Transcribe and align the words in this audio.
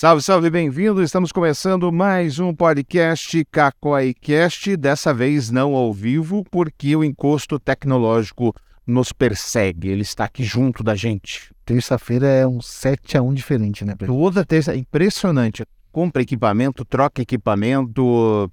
Salve, 0.00 0.22
salve, 0.22 0.48
bem-vindo. 0.48 1.02
Estamos 1.02 1.32
começando 1.32 1.90
mais 1.90 2.38
um 2.38 2.54
podcast 2.54 3.44
CacoiCast, 3.46 4.76
dessa 4.76 5.12
vez 5.12 5.50
não 5.50 5.74
ao 5.74 5.92
vivo, 5.92 6.44
porque 6.52 6.94
o 6.94 7.02
encosto 7.02 7.58
tecnológico 7.58 8.54
nos 8.86 9.12
persegue. 9.12 9.88
Ele 9.88 10.02
está 10.02 10.26
aqui 10.26 10.44
junto 10.44 10.84
da 10.84 10.94
gente. 10.94 11.52
Terça-feira 11.64 12.28
é 12.28 12.46
um 12.46 12.60
7 12.60 13.18
a 13.18 13.22
1 13.22 13.34
diferente, 13.34 13.84
né, 13.84 13.96
Pedro? 13.98 14.14
Toda 14.14 14.44
terça, 14.44 14.76
impressionante. 14.76 15.66
Compra 15.90 16.22
equipamento, 16.22 16.84
troca 16.84 17.20
equipamento, 17.20 18.48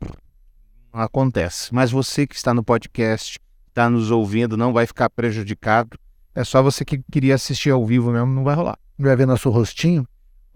acontece. 0.92 1.72
Mas 1.72 1.92
você 1.92 2.26
que 2.26 2.36
está 2.36 2.56
no 2.56 2.64
podcast, 2.64 3.40
está 3.68 3.88
nos 3.88 4.10
ouvindo, 4.10 4.58
não 4.58 4.74
vai 4.74 4.88
ficar 4.88 5.12
prejudicado. 5.12 5.96
É 6.34 6.44
só 6.44 6.64
você 6.64 6.84
que 6.84 7.04
queria 7.12 7.36
assistir 7.36 7.70
ao 7.70 7.86
vivo 7.86 8.12
mesmo, 8.12 8.34
não 8.34 8.44
vai 8.44 8.56
rolar. 8.56 8.80
Vai 8.98 9.16
ver 9.16 9.28
nosso 9.28 9.52
rostinho? 9.52 10.08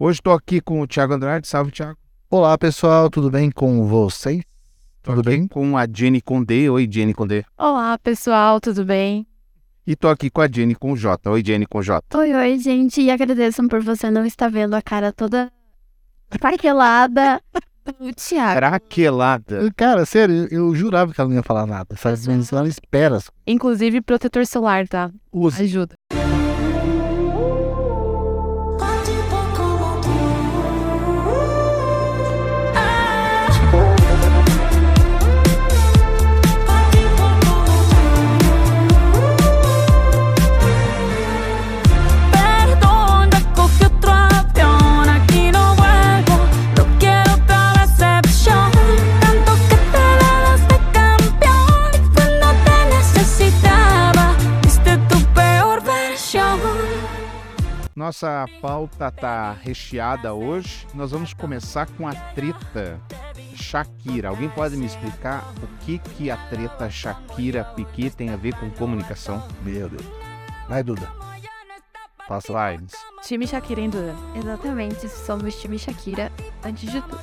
Hoje 0.02 0.18
estou 0.18 0.32
aqui 0.32 0.62
com 0.62 0.80
o 0.80 0.86
Thiago 0.86 1.12
Andrade. 1.12 1.46
Salve, 1.46 1.70
Thiago. 1.70 1.98
Olá, 2.30 2.56
pessoal, 2.56 3.10
tudo 3.10 3.30
bem 3.30 3.50
com 3.50 3.86
vocês? 3.86 4.42
Tô 5.02 5.12
tudo 5.12 5.22
bem? 5.22 5.46
Com 5.46 5.76
a 5.76 5.86
Jenny 5.86 6.22
Condé. 6.22 6.70
Oi, 6.70 6.88
Jenny 6.90 7.12
Condé. 7.12 7.44
Olá, 7.58 7.98
pessoal, 7.98 8.58
tudo 8.62 8.82
bem? 8.82 9.26
E 9.86 9.94
tô 9.94 10.08
aqui 10.08 10.30
com 10.30 10.40
a 10.40 10.48
Jenny 10.50 10.74
com 10.74 10.96
J. 10.96 11.28
Oi, 11.28 11.42
Jenny 11.44 11.66
com 11.66 11.82
J. 11.82 12.16
Oi, 12.16 12.32
oi, 12.32 12.58
gente. 12.58 13.02
E 13.02 13.10
agradeço 13.10 13.62
por 13.68 13.82
você 13.82 14.10
não 14.10 14.24
estar 14.24 14.50
vendo 14.50 14.72
a 14.72 14.80
cara 14.80 15.12
toda 15.12 15.52
craquelada 16.30 17.38
do 18.00 18.10
Thiago. 18.14 18.56
Craquelada. 18.56 19.70
Cara, 19.76 20.06
sério, 20.06 20.48
eu, 20.50 20.68
eu 20.68 20.74
jurava 20.74 21.12
que 21.12 21.20
ela 21.20 21.28
não 21.28 21.36
ia 21.36 21.42
falar 21.42 21.66
nada. 21.66 21.94
Faz 21.94 22.26
menos 22.26 22.50
ela 22.50 22.66
espera. 22.66 23.18
Inclusive 23.46 24.00
protetor 24.00 24.46
solar, 24.46 24.88
tá? 24.88 25.10
Use. 25.30 25.62
Ajuda. 25.62 25.94
Nossa 58.10 58.44
pauta 58.60 59.08
tá 59.08 59.52
recheada 59.52 60.34
hoje. 60.34 60.84
Nós 60.92 61.12
vamos 61.12 61.32
começar 61.32 61.86
com 61.86 62.08
a 62.08 62.12
treta 62.12 63.00
Shakira. 63.54 64.30
Alguém 64.30 64.48
pode 64.48 64.76
me 64.76 64.84
explicar 64.84 65.44
o 65.62 65.84
que 65.84 65.98
que 65.98 66.28
a 66.28 66.36
treta 66.36 66.90
Shakira 66.90 67.62
Piquet 67.62 68.10
tem 68.10 68.30
a 68.30 68.36
ver 68.36 68.56
com 68.56 68.68
comunicação? 68.70 69.40
Meu 69.62 69.88
Deus. 69.88 70.02
Vai, 70.68 70.82
Duda. 70.82 71.08
Passa 72.26 72.52
lá, 72.52 72.70
Time 73.22 73.46
Shakira, 73.46 73.80
em 73.80 73.88
dúvida. 73.88 74.16
Exatamente, 74.34 75.08
somos 75.08 75.54
time 75.60 75.78
Shakira 75.78 76.32
antes 76.64 76.90
de 76.90 77.00
tudo. 77.02 77.22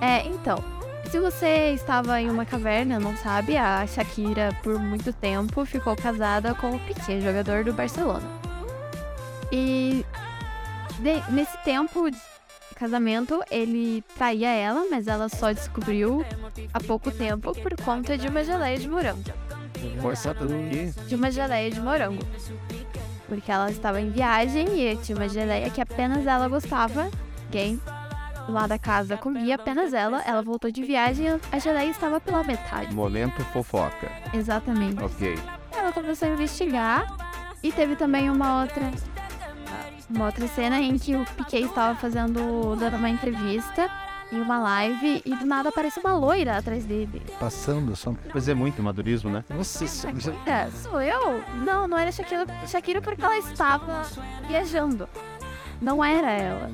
É, 0.00 0.26
então, 0.28 0.64
se 1.10 1.20
você 1.20 1.74
estava 1.74 2.18
em 2.22 2.30
uma 2.30 2.46
caverna, 2.46 2.98
não 2.98 3.14
sabe, 3.18 3.58
a 3.58 3.86
Shakira, 3.86 4.56
por 4.62 4.78
muito 4.78 5.12
tempo, 5.12 5.62
ficou 5.66 5.94
casada 5.94 6.54
com 6.54 6.74
o 6.74 6.80
Piquet, 6.80 7.20
jogador 7.20 7.64
do 7.64 7.74
Barcelona. 7.74 8.40
E 9.54 10.06
de- 11.02 11.32
nesse 11.32 11.56
tempo 11.58 12.10
de 12.10 12.18
casamento, 12.76 13.42
ele 13.50 14.02
traía 14.16 14.50
ela, 14.50 14.84
mas 14.90 15.06
ela 15.06 15.28
só 15.28 15.52
descobriu 15.52 16.24
há 16.72 16.80
pouco 16.80 17.10
tempo 17.10 17.52
por 17.60 17.74
conta 17.82 18.16
de 18.16 18.28
uma 18.28 18.42
geleia 18.42 18.78
de 18.78 18.88
morango. 18.88 19.22
Do 19.22 20.70
quê? 20.70 20.92
De 21.06 21.14
uma 21.14 21.30
geleia 21.30 21.70
de 21.70 21.80
morango. 21.80 22.22
Porque 23.28 23.50
ela 23.50 23.70
estava 23.70 24.00
em 24.00 24.10
viagem 24.10 24.66
e 24.80 24.96
tinha 24.96 25.16
uma 25.16 25.28
geleia 25.28 25.70
que 25.70 25.80
apenas 25.80 26.26
ela 26.26 26.48
gostava. 26.48 27.10
Quem 27.50 27.80
lá 28.48 28.66
da 28.66 28.78
casa 28.78 29.16
comia 29.16 29.54
apenas 29.54 29.92
ela. 29.92 30.20
Ela 30.22 30.42
voltou 30.42 30.70
de 30.70 30.82
viagem 30.82 31.26
e 31.28 31.40
a 31.54 31.58
geleia 31.58 31.90
estava 31.90 32.20
pela 32.20 32.42
metade. 32.42 32.94
Momento 32.94 33.42
fofoca. 33.52 34.10
Exatamente. 34.34 35.02
Ok. 35.02 35.38
Ela 35.76 35.92
começou 35.92 36.28
a 36.28 36.32
investigar 36.32 37.06
e 37.62 37.72
teve 37.72 37.96
também 37.96 38.28
uma 38.30 38.62
outra 38.62 38.90
uma 40.10 40.26
outra 40.26 40.46
cena 40.48 40.80
em 40.80 40.98
que 40.98 41.14
o 41.14 41.24
Piquet 41.36 41.64
estava 41.64 41.98
fazendo 41.98 42.76
dando 42.76 42.96
uma 42.96 43.08
entrevista 43.10 43.90
em 44.30 44.40
uma 44.40 44.58
live 44.60 45.22
e 45.26 45.34
do 45.36 45.44
nada 45.44 45.68
aparece 45.68 46.00
uma 46.00 46.14
loira 46.14 46.56
atrás 46.56 46.84
dele. 46.84 47.22
Passando 47.38 47.94
só. 47.94 48.14
Mas 48.34 48.48
é 48.48 48.54
muito 48.54 48.82
madurismo, 48.82 49.28
né? 49.30 49.44
Nossa, 49.50 49.84
isso- 49.84 50.06
É, 50.46 50.70
sou 50.70 51.00
eu? 51.02 51.42
Não, 51.64 51.86
não 51.86 51.98
era 51.98 52.10
Shakira, 52.10 52.46
Shakira 52.66 53.02
porque 53.02 53.22
ela 53.22 53.36
estava 53.38 54.02
viajando. 54.48 55.06
Não 55.80 56.02
era 56.02 56.30
ela. 56.30 56.70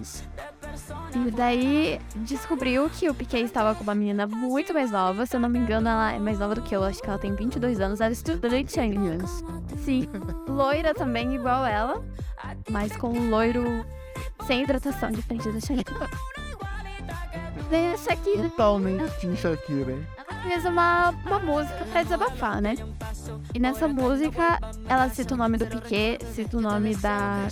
E 1.14 1.30
daí 1.30 2.00
descobriu 2.16 2.88
que 2.90 3.08
o 3.08 3.14
Piquet 3.14 3.42
estava 3.42 3.74
com 3.74 3.82
uma 3.82 3.94
menina 3.94 4.26
muito 4.26 4.72
mais 4.72 4.90
nova. 4.90 5.26
Se 5.26 5.36
eu 5.36 5.40
não 5.40 5.48
me 5.48 5.58
engano, 5.58 5.88
ela 5.88 6.12
é 6.12 6.18
mais 6.18 6.38
nova 6.38 6.54
do 6.54 6.62
que 6.62 6.74
eu. 6.74 6.82
Acho 6.84 7.00
que 7.00 7.08
ela 7.08 7.18
tem 7.18 7.34
22 7.34 7.80
anos. 7.80 8.00
Ela 8.00 8.12
estuda 8.12 8.48
durante 8.48 8.78
anos. 8.78 9.44
Sim. 9.84 10.08
Loira 10.48 10.94
também, 10.94 11.34
igual 11.34 11.64
ela. 11.66 12.04
Mas 12.70 12.96
com 12.96 13.08
um 13.08 13.30
loiro 13.30 13.84
sem 14.46 14.62
hidratação, 14.62 15.10
diferente 15.10 15.50
da 15.50 15.60
Shakira. 15.60 16.10
Daí 17.70 17.92
a 17.92 17.96
Shakira 17.96 18.48
Totalmente 18.48 19.36
Shakira, 19.36 19.92
hein? 19.92 20.06
fez 20.42 20.64
uma, 20.64 21.10
uma 21.26 21.38
música 21.40 21.84
pra 21.92 22.02
desabafar, 22.02 22.60
né? 22.60 22.74
E 23.54 23.58
nessa 23.58 23.88
música, 23.88 24.58
ela 24.88 25.08
cita 25.08 25.34
o 25.34 25.36
nome 25.36 25.58
do 25.58 25.66
Piquet, 25.66 26.18
cita 26.34 26.56
o 26.56 26.60
nome 26.60 26.94
da, 26.96 27.48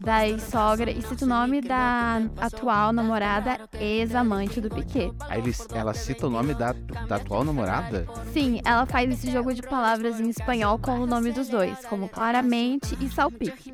da 0.00 0.28
ex-sogra 0.28 0.90
e 0.90 1.02
cita 1.02 1.24
o 1.24 1.28
nome 1.28 1.60
da 1.60 2.22
atual 2.38 2.92
namorada, 2.92 3.68
ex-amante 3.78 4.60
do 4.60 4.70
Piquet. 4.70 5.12
Aí 5.28 5.40
eles, 5.40 5.66
ela 5.72 5.94
cita 5.94 6.26
o 6.26 6.30
nome 6.30 6.54
da, 6.54 6.72
da 7.08 7.16
atual 7.16 7.44
namorada? 7.44 8.06
Sim, 8.32 8.60
ela 8.64 8.86
faz 8.86 9.10
esse 9.10 9.30
jogo 9.30 9.52
de 9.52 9.62
palavras 9.62 10.20
em 10.20 10.28
espanhol 10.28 10.78
com 10.78 11.00
o 11.00 11.06
nome 11.06 11.32
dos 11.32 11.48
dois, 11.48 11.78
como 11.86 12.08
claramente 12.08 12.96
e 13.00 13.08
salpique. 13.08 13.72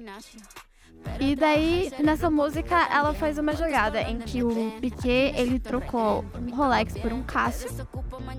E 1.19 1.35
daí, 1.35 1.93
nessa 2.03 2.29
música, 2.31 2.89
ela 2.93 3.15
faz 3.15 3.39
uma 3.39 3.55
jogada 3.55 4.01
em 4.03 4.19
que 4.19 4.43
o 4.43 4.73
Piquet, 4.81 5.33
ele 5.37 5.59
trocou 5.59 6.25
um 6.39 6.55
Rolex 6.55 6.95
por 6.99 7.13
um 7.13 7.23
Casio 7.23 7.71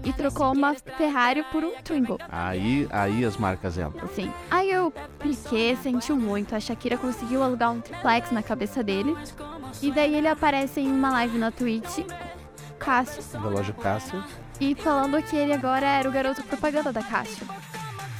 e 0.03 0.13
trocou 0.13 0.51
uma 0.53 0.73
Ferrari 0.75 1.43
por 1.51 1.63
um 1.63 1.73
Twingo. 1.83 2.17
Aí, 2.29 2.87
aí 2.91 3.25
as 3.25 3.37
marcas 3.37 3.77
entram. 3.77 4.07
Sim. 4.09 4.31
Aí 4.51 4.77
o 4.77 4.91
Piquet 5.19 5.75
sentiu 5.77 6.15
muito. 6.15 6.55
A 6.55 6.59
Shakira 6.59 6.97
conseguiu 6.97 7.41
alugar 7.43 7.71
um 7.71 7.81
triplex 7.81 8.31
na 8.31 8.43
cabeça 8.43 8.83
dele. 8.83 9.15
E 9.81 9.91
daí 9.91 10.15
ele 10.15 10.27
aparece 10.27 10.79
em 10.79 10.91
uma 10.91 11.11
live 11.11 11.37
na 11.37 11.51
Twitch, 11.51 11.99
Cássio, 12.79 13.39
Relógio 13.39 13.73
Cássio. 13.73 14.23
e 14.59 14.73
falando 14.75 15.21
que 15.21 15.35
ele 15.35 15.53
agora 15.53 15.85
era 15.85 16.07
o 16.07 16.11
garoto 16.11 16.43
propaganda 16.43 16.93
da 16.93 17.03
Cássio. 17.03 17.45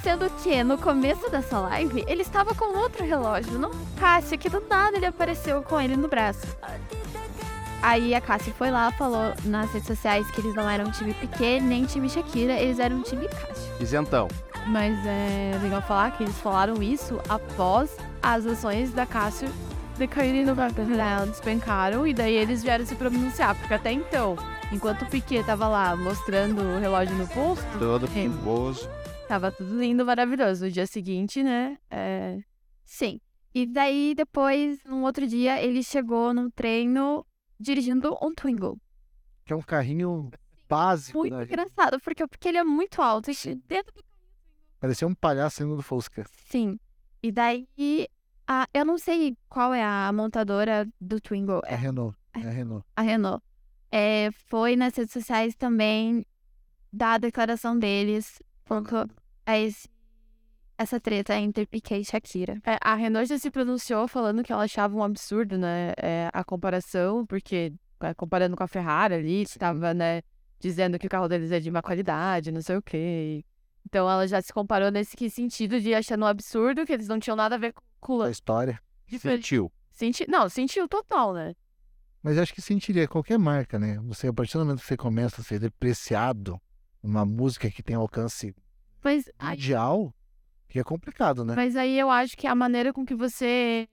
Sendo 0.07 0.29
que 0.41 0.63
no 0.63 0.77
começo 0.77 1.29
dessa 1.29 1.59
live 1.59 2.05
ele 2.07 2.21
estava 2.21 2.55
com 2.55 2.77
outro 2.77 3.03
relógio, 3.03 3.59
não 3.59 3.71
Cássio, 3.99 4.37
que 4.37 4.47
do 4.47 4.63
nada 4.69 4.95
ele 4.95 5.05
apareceu 5.05 5.61
com 5.61 5.81
ele 5.81 5.97
no 5.97 6.07
braço. 6.07 6.47
Aí 7.81 8.15
a 8.15 8.21
Cássio 8.21 8.53
foi 8.57 8.71
lá, 8.71 8.89
falou 8.93 9.33
nas 9.43 9.69
redes 9.73 9.85
sociais 9.85 10.25
que 10.31 10.39
eles 10.39 10.55
não 10.55 10.69
eram 10.69 10.89
time 10.91 11.13
Piquet 11.13 11.59
nem 11.59 11.83
time 11.83 12.07
Shakira, 12.09 12.53
eles 12.53 12.79
eram 12.79 13.03
time 13.03 13.27
Cássio. 13.27 13.69
Isentão. 13.81 14.29
Mas 14.67 14.97
é 15.05 15.59
legal 15.61 15.81
falar 15.81 16.11
que 16.15 16.23
eles 16.23 16.37
falaram 16.39 16.81
isso 16.81 17.19
após 17.27 17.89
as 18.23 18.45
ações 18.45 18.93
da 18.93 19.05
Cássio 19.05 19.49
decaírem 19.97 20.45
no 20.45 20.55
papel. 20.55 20.85
Elas 20.89 21.31
despencaram 21.31 22.07
e 22.07 22.13
daí 22.13 22.33
eles 22.33 22.63
vieram 22.63 22.85
se 22.85 22.95
pronunciar. 22.95 23.55
Porque 23.55 23.73
até 23.73 23.91
então, 23.91 24.37
enquanto 24.71 25.01
o 25.01 25.05
Piquet 25.07 25.43
tava 25.43 25.67
lá 25.67 25.97
mostrando 25.97 26.61
o 26.61 26.79
relógio 26.79 27.13
no 27.13 27.27
posto, 27.27 27.65
Todo 27.77 28.05
É. 28.05 28.09
pimboso. 28.09 28.89
Tava 29.27 29.51
tudo 29.51 29.79
lindo, 29.79 30.05
maravilhoso. 30.05 30.65
No 30.65 30.71
dia 30.71 30.87
seguinte, 30.87 31.43
né? 31.43 31.77
É... 31.89 32.39
Sim. 32.85 33.19
E 33.53 33.65
daí, 33.65 34.13
depois, 34.15 34.83
num 34.83 35.03
outro 35.03 35.27
dia, 35.27 35.61
ele 35.61 35.83
chegou 35.83 36.33
num 36.33 36.49
treino 36.49 37.25
dirigindo 37.59 38.15
um 38.21 38.33
Twingo. 38.33 38.79
Que 39.45 39.53
é 39.53 39.55
um 39.55 39.61
carrinho 39.61 40.29
básico. 40.69 41.17
Muito 41.17 41.35
né? 41.35 41.43
engraçado, 41.43 41.99
porque, 41.99 42.25
porque 42.27 42.47
ele 42.47 42.57
é 42.57 42.63
muito 42.63 43.01
alto. 43.01 43.31
E 43.31 43.55
dentro 43.67 43.93
do 43.93 44.03
Parecia 44.79 45.07
um 45.07 45.15
palhaço 45.15 45.57
saindo 45.57 45.75
do 45.75 45.81
Fusca. 45.81 46.23
Sim. 46.49 46.79
E 47.23 47.31
daí, 47.31 47.67
a, 48.47 48.67
eu 48.73 48.85
não 48.85 48.97
sei 48.97 49.35
qual 49.49 49.73
é 49.73 49.83
a 49.83 50.11
montadora 50.13 50.87
do 51.01 51.19
Twingo, 51.19 51.61
É 51.65 51.71
a 51.71 51.73
é 51.73 51.75
Renault. 51.75 52.17
É 52.35 52.39
a 52.39 52.49
Renault. 52.51 52.85
a 52.95 53.01
Renault. 53.01 53.43
É, 53.91 54.29
foi 54.45 54.75
nas 54.75 54.95
redes 54.95 55.13
sociais 55.13 55.55
também 55.55 56.23
dar 56.93 57.13
a 57.13 57.17
declaração 57.17 57.77
deles 57.77 58.39
quanto 58.67 59.09
a 59.45 59.57
esse 59.57 59.87
essa 60.77 60.99
treta 60.99 61.35
entre 61.35 61.65
Piquet 61.65 62.01
e 62.01 62.05
Shakira. 62.05 62.61
É, 62.63 62.77
a 62.79 62.93
Renault 62.93 63.27
já 63.27 63.39
se 63.39 63.49
pronunciou 63.49 64.07
falando 64.07 64.43
que 64.43 64.53
ela 64.53 64.63
achava 64.63 64.95
um 64.95 65.03
absurdo, 65.03 65.57
né, 65.57 65.93
é, 65.97 66.29
a 66.31 66.43
comparação, 66.43 67.25
porque 67.25 67.73
é, 67.99 68.13
comparando 68.13 68.55
com 68.55 68.63
a 68.63 68.67
Ferrari 68.67 69.15
ali, 69.15 69.41
estava, 69.41 69.93
né, 69.93 70.21
dizendo 70.59 70.99
que 70.99 71.07
o 71.07 71.09
carro 71.09 71.27
deles 71.27 71.51
é 71.51 71.59
de 71.59 71.71
má 71.71 71.81
qualidade, 71.81 72.51
não 72.51 72.61
sei 72.61 72.77
o 72.77 72.81
quê. 72.81 73.43
Então 73.85 74.09
ela 74.09 74.27
já 74.27 74.41
se 74.41 74.53
comparou 74.53 74.91
nesse 74.91 75.17
que 75.17 75.29
sentido 75.29 75.81
de 75.81 75.95
achando 75.95 76.23
um 76.23 76.27
absurdo, 76.27 76.85
que 76.85 76.93
eles 76.93 77.07
não 77.07 77.19
tinham 77.19 77.35
nada 77.35 77.55
a 77.55 77.57
ver 77.57 77.73
com 77.99 78.21
A 78.21 78.29
história. 78.29 78.79
Sentiu. 79.19 79.71
Senti... 79.91 80.29
Não, 80.29 80.47
sentiu 80.47 80.87
total, 80.87 81.33
né? 81.33 81.55
Mas 82.21 82.35
eu 82.35 82.43
acho 82.43 82.53
que 82.53 82.61
sentiria 82.61 83.07
qualquer 83.07 83.39
marca, 83.39 83.79
né? 83.79 83.97
Você, 84.03 84.27
a 84.27 84.33
partir 84.33 84.57
do 84.57 84.65
momento 84.65 84.81
que 84.81 84.85
você 84.85 84.97
começa 84.97 85.41
a 85.41 85.43
ser 85.43 85.59
depreciado 85.59 86.59
numa 87.07 87.25
música 87.25 87.71
que 87.71 87.81
tem 87.81 87.95
alcance 87.95 88.53
Mas, 89.03 89.29
mundial, 89.41 90.13
que 90.67 90.79
é 90.79 90.83
complicado, 90.83 91.45
né? 91.45 91.53
Mas 91.55 91.75
aí 91.75 91.97
eu 91.97 92.09
acho 92.09 92.35
que 92.35 92.45
é 92.45 92.49
a 92.49 92.55
maneira 92.55 92.91
com 92.91 93.05
que 93.05 93.15
você 93.15 93.87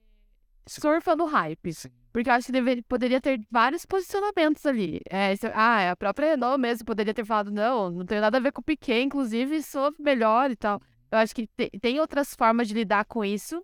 surfa 0.67 1.15
no 1.15 1.25
hype. 1.25 1.73
Sim. 1.73 1.89
Porque 2.11 2.29
eu 2.29 2.33
acho 2.33 2.45
que 2.47 2.51
deveria, 2.51 2.83
poderia 2.87 3.19
ter 3.21 3.39
vários 3.51 3.85
posicionamentos 3.85 4.65
ali. 4.65 5.01
É, 5.09 5.33
ah, 5.53 5.91
a 5.91 5.95
própria 5.95 6.29
Renault 6.31 6.59
mesmo 6.59 6.85
poderia 6.85 7.13
ter 7.13 7.25
falado, 7.25 7.51
não, 7.51 7.89
não 7.89 8.05
tem 8.05 8.19
nada 8.19 8.37
a 8.37 8.41
ver 8.41 8.51
com 8.51 8.61
o 8.61 8.63
Piquet, 8.63 9.01
inclusive 9.01 9.61
sou 9.61 9.93
melhor 9.99 10.49
e 10.51 10.55
tal. 10.55 10.81
Eu 11.11 11.17
acho 11.17 11.35
que 11.35 11.47
te- 11.47 11.71
tem 11.79 11.99
outras 11.99 12.33
formas 12.33 12.67
de 12.67 12.73
lidar 12.73 13.05
com 13.05 13.23
isso, 13.23 13.61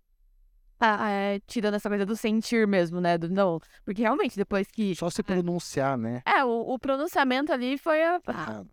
ah, 0.79 1.09
é, 1.09 1.39
tirando 1.47 1.75
essa 1.75 1.87
coisa 1.89 2.05
do 2.05 2.15
sentir 2.15 2.67
mesmo, 2.67 2.99
né? 2.99 3.17
Do 3.17 3.29
não. 3.29 3.59
Porque 3.85 4.01
realmente, 4.01 4.35
depois 4.35 4.67
que. 4.69 4.95
Só 4.95 5.09
se 5.09 5.23
pronunciar, 5.23 5.97
né? 5.97 6.21
É, 6.25 6.43
o, 6.43 6.73
o 6.73 6.79
pronunciamento 6.79 7.53
ali 7.53 7.77
foi 7.77 8.03
a- 8.03 8.19
Ah, 8.27 8.63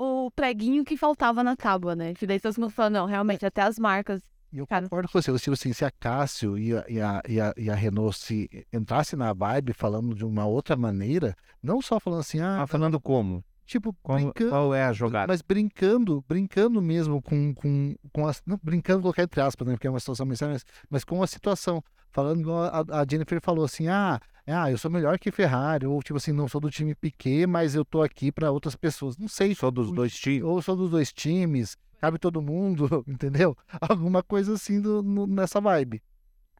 o 0.00 0.30
preguinho 0.30 0.84
que 0.84 0.96
faltava 0.96 1.44
na 1.44 1.54
tábua, 1.54 1.94
né? 1.94 2.14
Que 2.14 2.26
daí 2.26 2.40
todo 2.40 2.58
mundo 2.58 2.72
não, 2.90 3.06
realmente, 3.06 3.44
até 3.44 3.62
as 3.62 3.78
marcas. 3.78 4.22
E 4.52 4.58
eu 4.58 4.66
Cara. 4.66 4.82
concordo 4.84 5.08
com 5.08 5.20
você. 5.20 5.32
Tipo 5.38 5.52
assim, 5.52 5.72
se 5.72 5.84
a 5.84 5.90
Cássio 5.90 6.58
e 6.58 6.74
a, 6.74 6.84
e, 6.88 7.00
a, 7.00 7.22
e, 7.28 7.40
a, 7.40 7.54
e 7.56 7.70
a 7.70 7.74
Renault 7.74 8.18
se 8.18 8.48
entrasse 8.72 9.14
na 9.14 9.32
vibe 9.32 9.72
falando 9.72 10.14
de 10.14 10.24
uma 10.24 10.46
outra 10.46 10.76
maneira, 10.76 11.36
não 11.62 11.80
só 11.82 12.00
falando 12.00 12.20
assim, 12.20 12.40
ah, 12.40 12.58
Tá 12.60 12.66
falando 12.66 12.98
como? 12.98 13.44
tipo, 13.66 13.94
Qual, 14.02 14.18
brincando, 14.18 14.50
qual 14.50 14.74
é 14.74 14.82
a 14.84 14.92
jogada? 14.92 15.32
mas 15.32 15.42
brincando, 15.42 16.24
brincando 16.26 16.82
mesmo 16.82 17.22
com, 17.22 17.54
com, 17.54 17.94
com 18.12 18.26
as, 18.26 18.42
não, 18.44 18.58
brincando 18.60 19.00
colocar 19.00 19.22
entre 19.22 19.40
aspas, 19.40 19.64
né, 19.68 19.74
porque 19.74 19.86
é 19.86 19.90
uma 19.90 20.00
situação 20.00 20.26
mais 20.26 20.40
séria, 20.40 20.54
mas, 20.54 20.64
mas 20.90 21.04
com 21.04 21.22
a 21.22 21.26
situação, 21.28 21.80
falando 22.10 22.40
igual 22.40 22.64
a, 22.64 23.00
a 23.00 23.06
Jennifer 23.08 23.40
falou 23.40 23.64
assim, 23.64 23.86
ah, 23.86 24.18
ah, 24.46 24.70
eu 24.70 24.78
sou 24.78 24.90
melhor 24.90 25.18
que 25.18 25.30
Ferrari, 25.30 25.86
ou 25.86 26.02
tipo 26.02 26.16
assim, 26.16 26.32
não 26.32 26.48
sou 26.48 26.60
do 26.60 26.70
time 26.70 26.94
Piquet, 26.94 27.46
mas 27.46 27.74
eu 27.74 27.84
tô 27.84 28.02
aqui 28.02 28.30
para 28.32 28.50
outras 28.50 28.74
pessoas, 28.76 29.16
não 29.18 29.28
sei, 29.28 29.54
Só 29.54 29.70
dos 29.70 29.90
dois 29.92 30.14
times. 30.14 30.42
ou 30.42 30.60
sou 30.62 30.76
dos 30.76 30.90
dois 30.90 31.12
times, 31.12 31.76
cabe 32.00 32.18
todo 32.18 32.40
mundo, 32.42 33.04
entendeu? 33.08 33.56
Alguma 33.80 34.22
coisa 34.22 34.54
assim 34.54 34.80
do- 34.80 35.02
no- 35.02 35.26
nessa 35.26 35.60
vibe. 35.60 36.02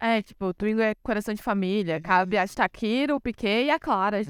É, 0.03 0.23
tipo, 0.23 0.47
o 0.47 0.55
Twingo 0.55 0.81
é 0.81 0.95
coração 1.03 1.35
de 1.35 1.43
família, 1.43 2.01
cabe 2.01 2.39
a 2.39 2.47
Shakira, 2.47 3.15
o 3.15 3.21
Piquet 3.21 3.65
e 3.67 3.71
a 3.71 3.79
Clara. 3.79 4.23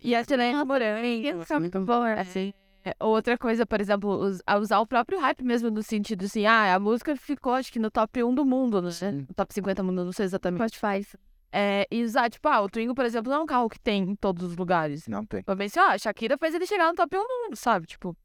E 0.00 0.14
a 0.14 0.24
Selena 0.24 0.64
Morango. 0.64 1.42
isso 1.42 1.52
é 1.52 1.58
muito 1.58 1.80
bom. 1.80 2.02
né? 2.04 2.18
Assim, 2.18 2.54
é, 2.82 2.94
outra 2.98 3.36
coisa, 3.36 3.66
por 3.66 3.78
exemplo, 3.78 4.08
us- 4.10 4.40
a 4.46 4.56
usar 4.56 4.80
o 4.80 4.86
próprio 4.86 5.20
hype 5.20 5.44
mesmo, 5.44 5.70
no 5.70 5.82
sentido 5.82 6.24
assim, 6.24 6.46
ah, 6.46 6.74
a 6.74 6.78
música 6.80 7.14
ficou, 7.14 7.52
acho 7.52 7.70
que 7.70 7.78
no 7.78 7.90
top 7.90 8.22
1 8.24 8.34
do 8.34 8.42
mundo, 8.46 8.80
né? 8.80 8.88
No 9.28 9.34
top 9.34 9.52
50 9.52 9.82
do 9.82 9.86
mundo, 9.86 10.02
não 10.06 10.12
sei 10.12 10.24
exatamente. 10.24 10.76
Spotify. 10.78 11.06
É, 11.52 11.86
e 11.90 12.02
usar, 12.02 12.30
tipo, 12.30 12.48
ah, 12.48 12.62
o 12.62 12.68
Twingo, 12.68 12.94
por 12.94 13.04
exemplo, 13.04 13.30
não 13.30 13.40
é 13.40 13.42
um 13.42 13.46
carro 13.46 13.68
que 13.68 13.78
tem 13.78 14.02
em 14.02 14.14
todos 14.16 14.42
os 14.42 14.56
lugares. 14.56 15.06
Não 15.06 15.24
tem. 15.24 15.42
Pra 15.42 15.54
ver 15.54 15.68
se, 15.68 15.78
ó, 15.78 15.90
a 15.90 15.98
Shakira 15.98 16.38
fez 16.38 16.54
ele 16.54 16.66
chegar 16.66 16.88
no 16.88 16.94
top 16.94 17.14
1 17.14 17.20
do 17.20 17.44
mundo, 17.44 17.56
sabe? 17.56 17.86
Tipo, 17.86 18.16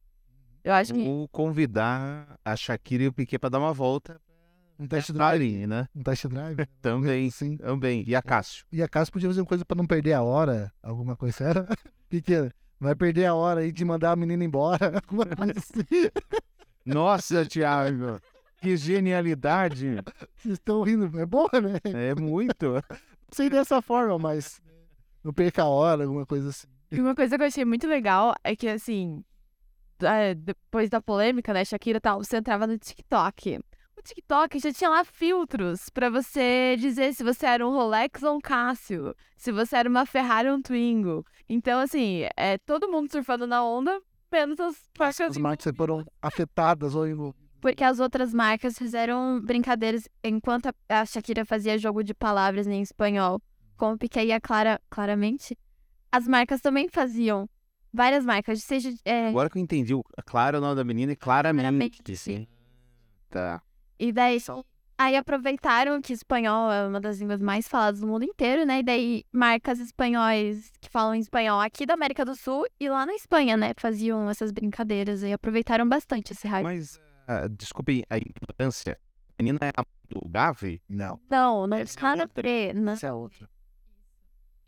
eu 0.63 0.73
acho 0.73 0.93
que. 0.93 1.01
Ou 1.01 1.27
convidar 1.27 2.39
a 2.43 2.55
Shakira 2.55 3.03
e 3.03 3.07
o 3.07 3.13
Piquet 3.13 3.37
pra 3.37 3.49
dar 3.49 3.59
uma 3.59 3.73
volta 3.73 4.19
Um 4.79 4.87
test 4.87 5.11
pra 5.11 5.29
drive. 5.35 5.67
né? 5.67 5.87
Um 5.93 6.03
test 6.03 6.25
drive. 6.27 6.57
Também. 6.81 7.29
Sim. 7.29 7.57
Também. 7.57 8.03
E 8.07 8.15
a 8.15 8.21
Cássio? 8.21 8.65
E 8.71 8.81
a 8.81 8.87
Cássio 8.87 9.11
podia 9.11 9.27
fazer 9.29 9.41
uma 9.41 9.47
coisa 9.47 9.65
pra 9.65 9.75
não 9.75 9.85
perder 9.85 10.13
a 10.13 10.23
hora, 10.23 10.71
alguma 10.81 11.15
coisa 11.17 11.43
era. 11.43 11.67
Pequena. 12.09 12.49
Vai 12.79 12.95
perder 12.95 13.25
a 13.25 13.33
hora 13.35 13.59
aí 13.61 13.71
de 13.71 13.83
mandar 13.83 14.11
a 14.11 14.15
menina 14.15 14.43
embora. 14.43 15.01
alguma 15.05 15.25
coisa 15.25 15.53
assim. 15.57 16.09
Nossa, 16.85 17.45
Thiago. 17.45 18.21
Que 18.61 18.75
genialidade. 18.77 19.95
Vocês 20.35 20.53
estão 20.53 20.81
rindo. 20.81 21.19
É 21.19 21.25
boa, 21.25 21.49
né? 21.61 21.79
É 21.83 22.15
muito. 22.15 22.81
Sei 23.31 23.49
dessa 23.49 23.81
forma, 23.81 24.17
mas 24.17 24.61
não 25.23 25.33
perca 25.33 25.63
a 25.63 25.67
hora, 25.67 26.03
alguma 26.03 26.25
coisa 26.25 26.49
assim. 26.49 26.67
E 26.91 27.01
uma 27.01 27.13
coisa 27.13 27.37
que 27.37 27.43
eu 27.43 27.47
achei 27.47 27.65
muito 27.65 27.87
legal 27.87 28.33
é 28.43 28.55
que, 28.55 28.67
assim, 28.67 29.23
é, 30.01 30.33
depois 30.33 30.89
da 30.89 31.01
polêmica, 31.01 31.53
né, 31.53 31.65
Shakira 31.65 31.99
tal, 31.99 32.23
você 32.23 32.37
entrava 32.37 32.65
no 32.65 32.77
TikTok. 32.77 33.59
O 33.97 34.01
TikTok 34.01 34.59
já 34.59 34.71
tinha 34.71 34.89
lá 34.89 35.03
filtros 35.03 35.89
pra 35.89 36.09
você 36.09 36.77
dizer 36.79 37.13
se 37.13 37.23
você 37.23 37.45
era 37.45 37.67
um 37.67 37.71
Rolex 37.71 38.23
ou 38.23 38.37
um 38.37 38.39
Casio, 38.39 39.13
se 39.35 39.51
você 39.51 39.75
era 39.75 39.89
uma 39.89 40.05
Ferrari 40.05 40.49
ou 40.49 40.55
um 40.55 40.61
Twingo. 40.61 41.25
Então, 41.49 41.79
assim, 41.79 42.21
é 42.37 42.57
todo 42.59 42.89
mundo 42.89 43.11
surfando 43.11 43.45
na 43.47 43.63
onda, 43.63 43.99
menos 44.31 44.59
as 44.59 44.75
marcas. 44.97 45.31
As 45.31 45.37
marcas 45.37 45.75
foram 45.75 46.05
afetadas 46.21 46.95
ou 46.95 47.07
envolvidas. 47.07 47.46
Porque 47.67 47.83
as 47.83 47.99
outras 47.99 48.33
marcas 48.33 48.77
fizeram 48.77 49.41
brincadeiras 49.41 50.07
enquanto 50.23 50.67
a- 50.67 50.73
a 51.01 51.05
Shakira 51.05 51.43
fazia 51.43 51.77
jogo 51.77 52.01
de 52.01 52.13
palavras 52.13 52.65
em 52.65 52.81
espanhol 52.81 53.41
com 53.75 53.91
o 53.91 53.97
Piquet 53.97 54.23
e 54.27 54.31
a 54.31 54.39
Clara, 54.39 54.79
claramente. 54.89 55.53
As 56.09 56.25
marcas 56.25 56.61
também 56.61 56.87
faziam. 56.87 57.45
Várias 57.93 58.23
marcas, 58.23 58.63
seja. 58.63 58.89
é, 59.03 59.27
Agora 59.27 59.49
que 59.49 59.57
eu 59.57 59.61
entendi, 59.61 59.93
o- 59.93 60.01
Clara 60.25 60.55
é 60.55 60.59
o 60.59 60.61
nome 60.61 60.75
da 60.77 60.83
menina 60.85 61.11
e 61.11 61.15
claramente. 61.17 61.63
Claramente. 61.65 62.15
Sim. 62.15 62.47
Tá. 63.29 63.61
E 63.99 64.13
daí, 64.13 64.37
aí 64.97 65.17
aproveitaram 65.17 66.01
que 66.01 66.13
espanhol 66.13 66.71
é 66.71 66.87
uma 66.87 67.01
das 67.01 67.19
línguas 67.19 67.41
mais 67.41 67.67
faladas 67.67 67.99
do 67.99 68.07
mundo 68.07 68.23
inteiro, 68.23 68.65
né? 68.65 68.79
E 68.79 68.83
daí 68.83 69.23
marcas 69.29 69.81
espanhóis 69.81 70.71
que 70.79 70.89
falam 70.89 71.15
espanhol 71.15 71.59
aqui 71.59 71.85
da 71.85 71.95
América 71.95 72.23
do 72.23 72.33
Sul 72.33 72.65
e 72.79 72.87
lá 72.87 73.05
na 73.05 73.13
Espanha, 73.13 73.57
né? 73.57 73.73
Faziam 73.77 74.29
essas 74.29 74.53
brincadeiras 74.53 75.21
e 75.21 75.33
aproveitaram 75.33 75.85
bastante 75.85 76.31
esse 76.31 76.47
hype. 76.47 76.63
Mas, 76.63 76.97
ah, 77.27 77.47
desculpe 77.47 78.03
a 78.09 78.17
ignorância. 78.17 78.97
A 79.37 79.43
menina 79.43 79.59
é 79.61 79.71
a 79.75 79.85
do 80.09 80.27
Gavi? 80.29 80.81
Não, 80.87 81.19
Não, 81.29 81.67
não 81.67 81.77
é 81.77 81.81
está 81.83 82.15
na 82.15 82.27
pre, 82.27 82.73
né? 82.73 82.93
essa 82.93 83.07
é 83.07 83.13
outra. 83.13 83.49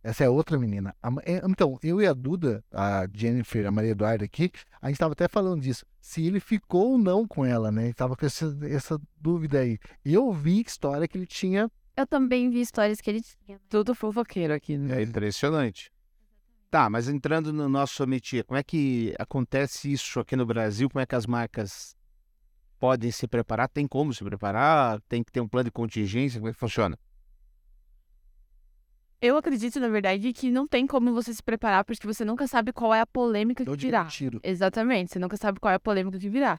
Essa 0.01 0.23
é 0.23 0.29
outra 0.29 0.57
menina. 0.57 0.95
É, 1.23 1.41
Então, 1.45 1.77
eu 1.83 2.01
e 2.01 2.07
a 2.07 2.13
Duda, 2.13 2.63
a 2.71 3.05
Jennifer, 3.13 3.65
a 3.65 3.71
Maria 3.71 3.91
Eduarda 3.91 4.23
aqui, 4.23 4.49
a 4.81 4.87
gente 4.87 4.95
estava 4.95 5.13
até 5.13 5.27
falando 5.27 5.61
disso. 5.61 5.85
Se 5.99 6.25
ele 6.25 6.39
ficou 6.39 6.91
ou 6.91 6.97
não 6.97 7.27
com 7.27 7.45
ela, 7.45 7.69
né? 7.71 7.91
Tava 7.93 8.15
com 8.15 8.25
essa, 8.25 8.57
essa 8.63 8.99
dúvida 9.19 9.59
aí. 9.59 9.77
E 10.05 10.13
eu 10.13 10.31
vi 10.31 10.61
história 10.61 11.07
que 11.07 11.17
ele 11.17 11.25
tinha. 11.25 11.69
Eu 11.97 12.07
também 12.07 12.49
vi 12.49 12.61
histórias 12.61 13.01
que 13.01 13.09
ele 13.09 13.21
tinha. 13.21 13.59
Tudo 13.67 13.93
fofoqueiro 13.93 14.53
aqui, 14.53 14.77
né? 14.77 15.01
É 15.01 15.03
impressionante. 15.03 15.91
Tá, 16.71 16.89
mas 16.89 17.09
entrando 17.09 17.51
no 17.51 17.67
nosso 17.67 18.05
métier, 18.07 18.43
como 18.45 18.57
é 18.57 18.63
que 18.63 19.13
acontece 19.19 19.91
isso 19.91 20.19
aqui 20.19 20.35
no 20.35 20.45
Brasil? 20.45 20.89
Como 20.89 21.01
é 21.01 21.05
que 21.05 21.15
as 21.15 21.25
marcas 21.25 21.95
podem 22.79 23.11
se 23.11 23.27
preparar? 23.27 23.67
Tem 23.67 23.87
como 23.87 24.13
se 24.13 24.23
preparar? 24.23 25.01
Tem 25.01 25.23
que 25.23 25.31
ter 25.31 25.41
um 25.41 25.47
plano 25.47 25.65
de 25.65 25.71
contingência? 25.71 26.39
Como 26.39 26.49
é 26.49 26.53
que 26.53 26.59
funciona? 26.59 26.97
Eu 29.21 29.35
acredito, 29.35 29.79
na 29.81 29.89
verdade, 29.89 30.31
que 30.31 30.49
não 30.49 30.65
tem 30.65 30.87
como 30.87 31.13
você 31.13 31.33
se 31.33 31.43
preparar, 31.43 31.83
porque 31.83 32.07
você 32.07 32.23
nunca 32.23 32.47
sabe 32.47 32.71
qual 32.71 32.93
é 32.93 33.01
a 33.01 33.05
polêmica 33.05 33.65
que 33.65 33.75
virá. 33.75 34.05
tiro. 34.05 34.39
Exatamente, 34.41 35.11
você 35.11 35.19
nunca 35.19 35.35
sabe 35.35 35.59
qual 35.59 35.73
é 35.73 35.75
a 35.75 35.79
polêmica 35.79 36.17
que 36.17 36.29
virá. 36.29 36.57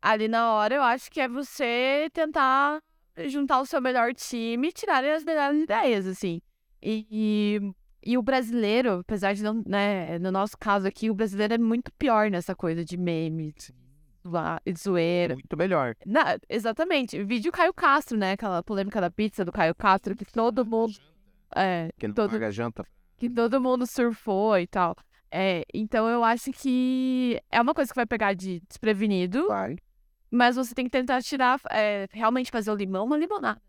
Ali 0.00 0.26
na 0.26 0.52
hora, 0.54 0.74
eu 0.74 0.82
acho 0.82 1.10
que 1.10 1.20
é 1.20 1.28
você 1.28 2.08
tentar 2.14 2.80
juntar 3.26 3.60
o 3.60 3.66
seu 3.66 3.80
melhor 3.80 4.14
time 4.14 4.68
e 4.68 4.72
tirar 4.72 5.04
as 5.04 5.22
melhores 5.22 5.62
ideias, 5.62 6.06
assim. 6.06 6.40
E, 6.80 7.06
e, 7.10 7.72
e 8.12 8.16
o 8.16 8.22
brasileiro, 8.22 9.00
apesar 9.00 9.34
de 9.34 9.42
não, 9.42 9.62
né, 9.66 10.18
no 10.18 10.30
nosso 10.30 10.56
caso 10.56 10.86
aqui, 10.86 11.10
o 11.10 11.14
brasileiro 11.14 11.54
é 11.54 11.58
muito 11.58 11.92
pior 11.98 12.30
nessa 12.30 12.54
coisa 12.54 12.82
de 12.82 12.96
memes, 12.96 13.70
zoa- 14.28 14.60
zoeira. 14.76 15.34
Muito 15.34 15.56
melhor. 15.56 15.94
Na- 16.06 16.38
exatamente. 16.48 17.22
Vídeo 17.24 17.50
Caio 17.52 17.72
Castro, 17.74 18.16
né? 18.18 18.32
Aquela 18.32 18.62
polêmica 18.62 19.00
da 19.00 19.10
pizza 19.10 19.44
do 19.44 19.52
Caio 19.52 19.74
Castro, 19.74 20.14
que 20.16 20.24
todo 20.24 20.64
mundo. 20.64 20.92
É, 21.56 21.88
Que 21.98 22.06
não 22.06 22.14
Todo- 22.14 22.30
paga 22.32 22.50
janta. 22.50 22.84
que 23.16 23.28
todo 23.30 23.60
mundo 23.60 23.86
surfou 23.86 24.58
e 24.58 24.66
tal. 24.66 24.94
É, 25.30 25.64
então 25.74 26.08
eu 26.08 26.22
acho 26.24 26.50
que 26.52 27.40
é 27.50 27.60
uma 27.60 27.74
coisa 27.74 27.90
que 27.90 27.96
vai 27.96 28.06
pegar 28.06 28.32
de 28.34 28.60
desprevenido, 28.68 29.46
Vai. 29.48 29.76
mas 30.30 30.56
você 30.56 30.74
tem 30.74 30.84
que 30.84 30.90
tentar 30.90 31.20
tirar, 31.22 31.60
é, 31.70 32.06
realmente 32.12 32.50
fazer 32.50 32.70
o 32.70 32.74
limão 32.74 33.04
uma 33.06 33.16
limonada. 33.16 33.60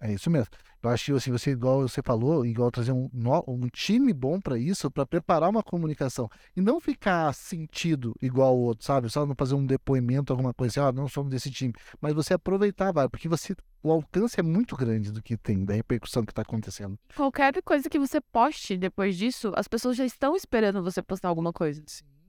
É 0.00 0.12
isso 0.12 0.30
mesmo. 0.30 0.48
Eu 0.80 0.90
acho 0.90 1.06
que 1.06 1.12
assim, 1.12 1.32
você, 1.32 1.50
igual 1.50 1.82
você 1.82 2.00
falou, 2.00 2.46
igual 2.46 2.70
trazer 2.70 2.92
um, 2.92 3.10
um 3.48 3.68
time 3.68 4.12
bom 4.12 4.40
para 4.40 4.56
isso, 4.56 4.88
para 4.88 5.04
preparar 5.04 5.50
uma 5.50 5.62
comunicação. 5.62 6.28
E 6.56 6.60
não 6.60 6.80
ficar 6.80 7.34
sentido 7.34 8.14
igual 8.22 8.56
o 8.56 8.60
outro, 8.60 8.86
sabe? 8.86 9.10
Só 9.10 9.26
não 9.26 9.34
fazer 9.36 9.56
um 9.56 9.66
depoimento, 9.66 10.32
alguma 10.32 10.54
coisa 10.54 10.80
assim, 10.80 10.88
ah, 10.88 10.92
não 10.92 11.08
somos 11.08 11.30
desse 11.30 11.50
time. 11.50 11.74
Mas 12.00 12.14
você 12.14 12.34
aproveitar, 12.34 12.92
vai, 12.92 13.08
porque 13.08 13.28
você. 13.28 13.56
O 13.82 13.90
alcance 13.90 14.38
é 14.38 14.42
muito 14.42 14.76
grande 14.76 15.10
do 15.10 15.22
que 15.22 15.36
tem, 15.36 15.64
da 15.64 15.74
repercussão 15.74 16.24
que 16.24 16.32
está 16.32 16.42
acontecendo. 16.42 16.96
Qualquer 17.16 17.60
coisa 17.62 17.88
que 17.88 17.98
você 17.98 18.20
poste 18.20 18.76
depois 18.76 19.16
disso, 19.16 19.52
as 19.56 19.66
pessoas 19.66 19.96
já 19.96 20.04
estão 20.04 20.36
esperando 20.36 20.82
você 20.82 21.02
postar 21.02 21.28
alguma 21.28 21.52
coisa. 21.52 21.82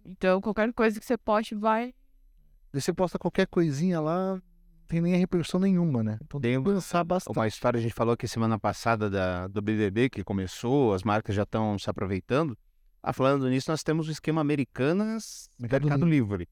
Então 0.05 0.41
qualquer 0.41 0.73
coisa 0.73 0.99
que 0.99 1.05
você 1.05 1.17
poste 1.17 1.53
vai. 1.53 1.93
Você 2.71 2.93
posta 2.93 3.17
qualquer 3.17 3.47
coisinha 3.47 3.99
lá, 3.99 4.39
tem 4.89 4.99
nem 5.01 5.15
repercussão 5.15 5.59
nenhuma, 5.59 6.03
né? 6.03 6.17
Então 6.23 6.41
tem 6.41 6.53
Tem 6.55 6.63
que 6.63 6.69
pensar 6.69 7.03
bastante. 7.03 7.37
Uma 7.37 7.47
história 7.47 7.77
a 7.77 7.81
gente 7.81 7.93
falou 7.93 8.13
aqui 8.13 8.27
semana 8.27 8.57
passada 8.59 9.09
da, 9.09 9.47
do 9.47 9.61
BBB 9.61 10.09
que 10.09 10.23
começou, 10.23 10.93
as 10.93 11.03
marcas 11.03 11.35
já 11.35 11.43
estão 11.43 11.77
se 11.79 11.89
aproveitando. 11.89 12.57
Ah, 13.01 13.13
falando 13.13 13.47
nisso, 13.47 13.71
nós 13.71 13.83
temos 13.83 14.09
o 14.09 14.11
esquema 14.11 14.41
Americanas 14.41 15.49
Mercado 15.57 15.83
Mercado, 15.85 16.05
Livre. 16.05 16.49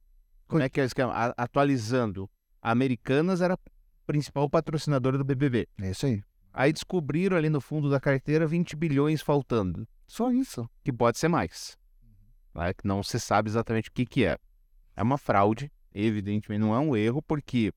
Como 0.48 0.62
é 0.62 0.70
que 0.70 0.80
é 0.80 0.84
o 0.84 0.86
esquema? 0.86 1.12
A- 1.12 1.34
atualizando, 1.36 2.30
a 2.62 2.72
Americanas 2.72 3.42
era 3.42 3.56
a 3.56 3.60
principal 4.06 4.50
patrocinadora 4.50 5.18
do 5.18 5.26
BBB. 5.26 5.68
É 5.82 5.90
isso 5.90 6.06
aí. 6.06 6.24
Aí 6.54 6.72
descobriram 6.72 7.36
ali 7.36 7.50
no 7.50 7.60
fundo 7.60 7.90
da 7.90 8.00
carteira 8.00 8.48
20 8.48 8.76
bilhões 8.76 9.22
faltando, 9.22 9.86
Só 10.08 10.32
isso. 10.32 10.70
que 10.84 10.94
pode 10.94 11.18
ser 11.18 11.28
mais. 11.28 11.78
Né? 12.56 12.74
Que 12.74 12.88
não 12.88 13.04
se 13.04 13.20
sabe 13.20 13.50
exatamente 13.50 13.90
o 13.90 13.92
que, 13.92 14.06
que 14.06 14.24
é. 14.26 14.38
É 14.96 15.04
uma 15.04 15.18
fraude, 15.18 15.72
evidentemente 15.94 16.62
não 16.62 16.74
é 16.74 16.80
um 16.80 16.96
erro, 16.96 17.22
porque 17.22 17.74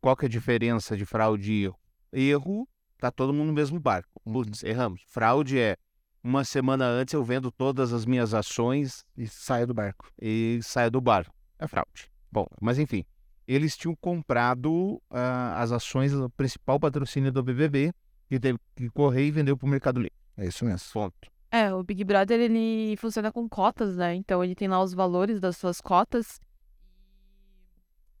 qual 0.00 0.16
que 0.16 0.24
é 0.24 0.28
a 0.28 0.30
diferença 0.30 0.96
de 0.96 1.04
fraude 1.04 1.52
e 1.52 1.64
erro? 1.64 1.78
Erro, 2.12 2.68
tá 2.98 3.10
todo 3.10 3.32
mundo 3.32 3.48
no 3.48 3.52
mesmo 3.52 3.78
barco. 3.80 4.20
Putz, 4.24 4.62
erramos. 4.62 5.02
Fraude 5.06 5.58
é 5.58 5.76
uma 6.22 6.44
semana 6.44 6.84
antes 6.84 7.14
eu 7.14 7.24
vendo 7.24 7.50
todas 7.50 7.92
as 7.92 8.04
minhas 8.04 8.34
ações 8.34 9.04
E 9.16 9.26
saia 9.26 9.66
do 9.66 9.72
barco. 9.72 10.10
e 10.20 10.60
saio 10.62 10.90
do 10.90 11.00
bar. 11.00 11.26
É 11.58 11.66
fraude. 11.66 12.10
Bom, 12.30 12.46
mas 12.60 12.78
enfim, 12.78 13.04
eles 13.46 13.76
tinham 13.76 13.96
comprado 13.96 15.00
ah, 15.10 15.60
as 15.60 15.72
ações 15.72 16.12
do 16.12 16.28
principal 16.30 16.78
patrocínio 16.78 17.32
do 17.32 17.42
BBB, 17.42 17.92
que 18.28 18.38
teve 18.38 18.58
que 18.76 18.88
correr 18.90 19.26
e 19.26 19.30
vendeu 19.30 19.56
para 19.56 19.66
o 19.66 19.70
Mercado 19.70 19.98
Livre. 19.98 20.14
É 20.36 20.46
isso 20.46 20.64
mesmo. 20.64 20.88
Ponto. 20.92 21.30
É, 21.50 21.74
o 21.74 21.82
Big 21.82 22.04
Brother, 22.04 22.38
ele 22.38 22.96
funciona 22.96 23.32
com 23.32 23.48
cotas, 23.48 23.96
né? 23.96 24.14
Então 24.14 24.44
ele 24.44 24.54
tem 24.54 24.68
lá 24.68 24.80
os 24.80 24.94
valores 24.94 25.40
das 25.40 25.56
suas 25.56 25.80
cotas. 25.80 26.40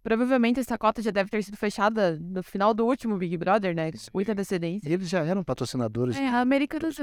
Provavelmente 0.02 0.58
essa 0.60 0.78
cota 0.78 1.02
já 1.02 1.10
deve 1.10 1.28
ter 1.30 1.42
sido 1.42 1.56
fechada 1.56 2.18
no 2.20 2.42
final 2.42 2.72
do 2.72 2.86
último 2.86 3.16
Big 3.18 3.36
Brother, 3.36 3.74
né? 3.74 3.90
Muita 4.14 4.32
antecedência. 4.32 4.88
Eles 4.88 5.08
já 5.08 5.20
eram 5.24 5.44
patrocinadores. 5.44 6.16
É, 6.16 6.26
a 6.28 6.44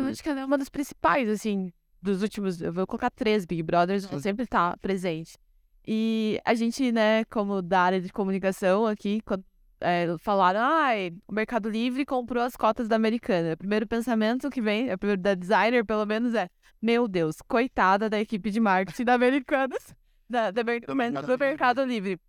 acho 0.08 0.24
que 0.24 0.30
ela 0.30 0.42
é 0.42 0.46
uma 0.46 0.58
das 0.58 0.70
principais, 0.70 1.30
assim, 1.30 1.72
dos 2.02 2.22
últimos. 2.24 2.60
Eu 2.62 2.74
vou 2.74 2.88
colocar 2.88 3.12
três 3.12 3.46
Big 3.46 3.62
Brothers, 3.62 4.06
ela 4.06 4.20
sempre 4.20 4.48
tá 4.48 4.76
presente. 4.82 5.38
E 5.86 6.40
a 6.44 6.54
gente, 6.54 6.92
né, 6.92 7.24
como 7.26 7.62
da 7.62 7.82
área 7.82 8.02
de 8.02 8.12
comunicação 8.12 8.86
aqui, 8.86 9.22
quando 9.24 9.46
é, 9.80 10.08
falaram, 10.20 10.60
ai, 10.62 11.14
o 11.28 11.34
Mercado 11.34 11.70
Livre 11.70 12.06
comprou 12.06 12.44
as 12.44 12.56
cotas 12.56 12.88
da 12.88 12.96
Americana. 12.96 13.54
O 13.54 13.58
primeiro 13.58 13.88
pensamento 13.88 14.50
que 14.50 14.60
vem, 14.62 14.90
é 14.90 14.98
primeiro 14.98 15.22
da 15.22 15.34
designer, 15.34 15.86
pelo 15.86 16.06
menos, 16.06 16.34
é: 16.34 16.50
meu 16.82 17.08
Deus, 17.08 17.38
coitada 17.48 18.10
da 18.10 18.20
equipe 18.20 18.50
de 18.50 18.60
marketing 18.60 19.06
da 19.06 19.14
Americanas, 19.14 19.96
da, 20.30 20.52
da, 20.52 20.64
Mer- 20.64 20.82
do 20.82 21.38
Mercado 21.38 21.84
Livre. 21.86 22.20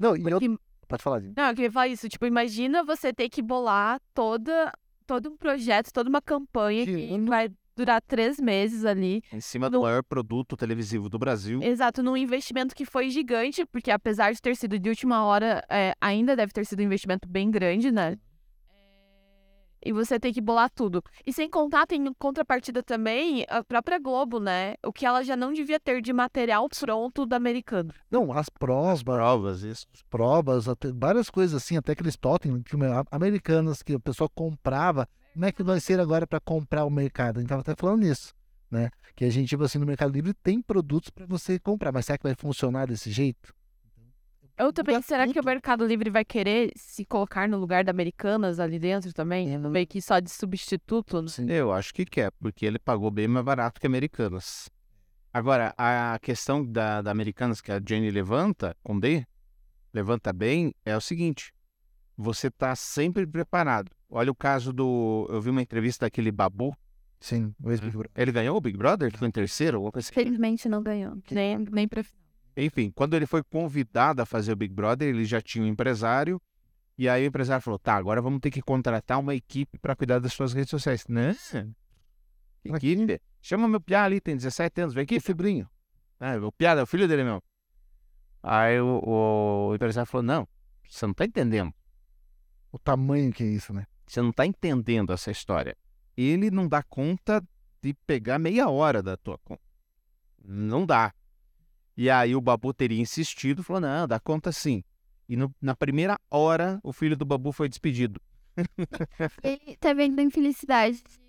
Não, 0.00 0.16
e 0.16 0.20
eu... 0.22 0.38
Porque 0.40 0.56
Pode 0.86 1.02
falar, 1.02 1.20
Dini. 1.20 1.32
não, 1.36 1.48
eu 1.48 1.54
queria 1.54 1.72
falar 1.72 1.88
isso. 1.88 2.08
Tipo, 2.08 2.26
imagina 2.26 2.84
você 2.84 3.12
ter 3.12 3.28
que 3.30 3.40
bolar 3.42 3.98
toda, 4.12 4.70
todo 5.06 5.30
um 5.30 5.36
projeto, 5.36 5.90
toda 5.92 6.08
uma 6.10 6.20
campanha 6.20 6.84
que 6.84 7.14
ano. 7.14 7.26
vai 7.26 7.50
durar 7.74 8.00
três 8.02 8.38
meses 8.38 8.84
ali. 8.84 9.22
Em 9.32 9.40
cima 9.40 9.68
do 9.70 9.78
No- 9.78 9.82
maior 9.82 10.02
produto 10.04 10.56
televisivo 10.56 11.08
do 11.08 11.18
Brasil. 11.18 11.60
Exato, 11.62 12.02
num 12.02 12.16
investimento 12.16 12.74
que 12.74 12.84
foi 12.84 13.08
gigante, 13.10 13.64
porque 13.66 13.90
apesar 13.90 14.32
de 14.32 14.40
ter 14.42 14.54
sido 14.56 14.78
de 14.78 14.88
última 14.90 15.24
hora, 15.24 15.64
é, 15.70 15.94
ainda 16.00 16.36
deve 16.36 16.52
ter 16.52 16.64
sido 16.66 16.80
um 16.80 16.84
investimento 16.84 17.26
bem 17.26 17.50
grande, 17.50 17.90
né? 17.90 18.16
E 19.84 19.92
você 19.92 20.18
tem 20.18 20.32
que 20.32 20.40
bolar 20.40 20.70
tudo. 20.70 21.02
E 21.26 21.32
sem 21.32 21.48
contar, 21.48 21.86
tem 21.86 22.12
contrapartida 22.14 22.82
também 22.82 23.44
a 23.48 23.62
própria 23.62 23.98
Globo, 23.98 24.40
né? 24.40 24.74
O 24.84 24.92
que 24.92 25.04
ela 25.04 25.22
já 25.22 25.36
não 25.36 25.52
devia 25.52 25.78
ter 25.78 26.00
de 26.00 26.12
material 26.12 26.68
pronto 26.68 27.26
do 27.26 27.34
americano. 27.34 27.92
Não, 28.10 28.32
as 28.32 28.48
provas, 28.48 29.02
Provas, 29.02 29.62
isso. 29.62 29.86
provas, 30.08 30.68
até, 30.68 30.90
várias 30.92 31.28
coisas 31.28 31.62
assim, 31.62 31.76
até 31.76 31.92
aqueles 31.92 32.16
totem 32.16 32.62
americanas 33.10 33.82
que 33.82 33.94
o 33.94 34.00
pessoal 34.00 34.30
comprava. 34.34 35.08
Como 35.34 35.44
é 35.44 35.52
que 35.52 35.62
vai 35.62 35.80
ser 35.80 36.00
agora 36.00 36.26
para 36.26 36.40
comprar 36.40 36.84
o 36.84 36.90
mercado? 36.90 37.38
A 37.38 37.40
gente 37.40 37.48
tava 37.48 37.60
até 37.60 37.74
falando 37.76 38.02
nisso, 38.02 38.32
né? 38.70 38.90
Que 39.16 39.24
a 39.24 39.30
gente, 39.30 39.48
tipo 39.48 39.64
assim, 39.64 39.78
no 39.78 39.86
Mercado 39.86 40.12
Livre 40.12 40.32
tem 40.32 40.62
produtos 40.62 41.10
para 41.10 41.26
você 41.26 41.58
comprar, 41.58 41.92
mas 41.92 42.06
será 42.06 42.16
que 42.16 42.24
vai 42.24 42.34
funcionar 42.34 42.86
desse 42.86 43.10
jeito? 43.10 43.52
Eu 44.56 44.72
também, 44.72 45.02
será 45.02 45.24
que 45.24 45.32
o 45.32 45.34
tudo. 45.34 45.46
Mercado 45.46 45.84
Livre 45.84 46.10
vai 46.10 46.24
querer 46.24 46.72
se 46.76 47.04
colocar 47.04 47.48
no 47.48 47.58
lugar 47.58 47.82
da 47.82 47.90
Americanas 47.90 48.60
ali 48.60 48.78
dentro 48.78 49.12
também? 49.12 49.58
Meio 49.58 49.86
que 49.86 50.00
só 50.00 50.20
de 50.20 50.30
substituto, 50.30 51.20
né? 51.22 51.28
Eu 51.48 51.72
acho 51.72 51.92
que 51.92 52.04
quer, 52.04 52.30
porque 52.40 52.64
ele 52.64 52.78
pagou 52.78 53.10
bem 53.10 53.26
mais 53.26 53.44
barato 53.44 53.80
que 53.80 53.86
Americanas. 53.86 54.70
Agora, 55.32 55.74
a 55.76 56.16
questão 56.22 56.64
da, 56.64 57.02
da 57.02 57.10
Americanas 57.10 57.60
que 57.60 57.72
a 57.72 57.80
Jenny 57.84 58.10
levanta, 58.10 58.76
com 58.84 58.98
D, 59.00 59.26
levanta 59.92 60.32
bem, 60.32 60.72
é 60.84 60.96
o 60.96 61.00
seguinte: 61.00 61.52
você 62.16 62.48
tá 62.48 62.76
sempre 62.76 63.26
preparado. 63.26 63.90
Olha 64.08 64.30
o 64.30 64.34
caso 64.34 64.72
do. 64.72 65.26
Eu 65.28 65.40
vi 65.40 65.50
uma 65.50 65.62
entrevista 65.62 66.06
daquele 66.06 66.30
Babu. 66.30 66.76
Sim, 67.18 67.52
o 67.60 67.70
ex-Big 67.70 67.96
Brother. 67.96 68.10
Ele 68.14 68.30
ganhou 68.32 68.56
o 68.56 68.60
Big 68.60 68.76
Brother? 68.76 69.08
Ele 69.08 69.16
foi 69.16 69.26
em 69.26 69.32
terceiro? 69.32 69.90
assim. 69.94 70.12
Felizmente 70.12 70.68
não 70.68 70.82
ganhou. 70.82 71.16
Nem, 71.30 71.58
nem 71.58 71.88
pra... 71.88 72.04
Enfim, 72.56 72.90
quando 72.90 73.14
ele 73.14 73.26
foi 73.26 73.42
convidado 73.42 74.22
a 74.22 74.26
fazer 74.26 74.52
o 74.52 74.56
Big 74.56 74.72
Brother, 74.72 75.08
ele 75.08 75.24
já 75.24 75.40
tinha 75.40 75.64
um 75.64 75.68
empresário. 75.68 76.40
E 76.96 77.08
aí 77.08 77.24
o 77.24 77.28
empresário 77.28 77.62
falou: 77.62 77.78
tá, 77.78 77.94
agora 77.94 78.22
vamos 78.22 78.40
ter 78.40 78.50
que 78.50 78.62
contratar 78.62 79.18
uma 79.18 79.34
equipe 79.34 79.78
para 79.78 79.96
cuidar 79.96 80.20
das 80.20 80.32
suas 80.32 80.52
redes 80.52 80.70
sociais. 80.70 81.04
Né? 81.08 81.36
Equipe? 82.64 83.20
Chama 83.42 83.68
meu 83.68 83.80
piá 83.80 84.04
ali, 84.04 84.20
tem 84.20 84.36
17 84.36 84.80
anos, 84.80 84.94
vem 84.94 85.02
aqui, 85.02 85.20
fibrinho. 85.20 85.68
Ah, 86.18 86.36
o 86.36 86.52
piá 86.52 86.72
é 86.72 86.82
o 86.82 86.86
filho 86.86 87.08
dele 87.08 87.24
mesmo. 87.24 87.42
Aí 88.42 88.80
o, 88.80 89.00
o 89.04 89.74
empresário 89.74 90.08
falou: 90.08 90.22
não, 90.22 90.48
você 90.88 91.06
não 91.06 91.14
tá 91.14 91.24
entendendo. 91.24 91.72
O 92.70 92.78
tamanho 92.78 93.32
que 93.32 93.42
é 93.42 93.46
isso, 93.46 93.72
né? 93.72 93.86
Você 94.06 94.20
não 94.20 94.32
tá 94.32 94.46
entendendo 94.46 95.12
essa 95.12 95.30
história. 95.30 95.76
Ele 96.16 96.50
não 96.50 96.68
dá 96.68 96.82
conta 96.82 97.42
de 97.82 97.94
pegar 98.06 98.38
meia 98.38 98.68
hora 98.68 99.02
da 99.02 99.16
tua 99.16 99.38
conta. 99.38 99.62
Não 100.44 100.86
dá. 100.86 101.12
E 101.96 102.10
aí 102.10 102.34
o 102.34 102.40
Babu 102.40 102.72
teria 102.74 103.00
insistido, 103.00 103.62
falou: 103.62 103.80
não, 103.80 104.06
dá 104.08 104.18
conta 104.18 104.50
sim. 104.52 104.82
E 105.28 105.36
no- 105.36 105.54
na 105.60 105.74
primeira 105.74 106.18
hora, 106.30 106.78
o 106.82 106.92
filho 106.92 107.16
do 107.16 107.24
Babu 107.24 107.52
foi 107.52 107.68
despedido. 107.68 108.20
Ele 109.42 109.76
teve 109.80 110.02
ainda 110.02 110.20
a 110.22 110.24
infelicidade 110.24 110.96
de 110.96 111.20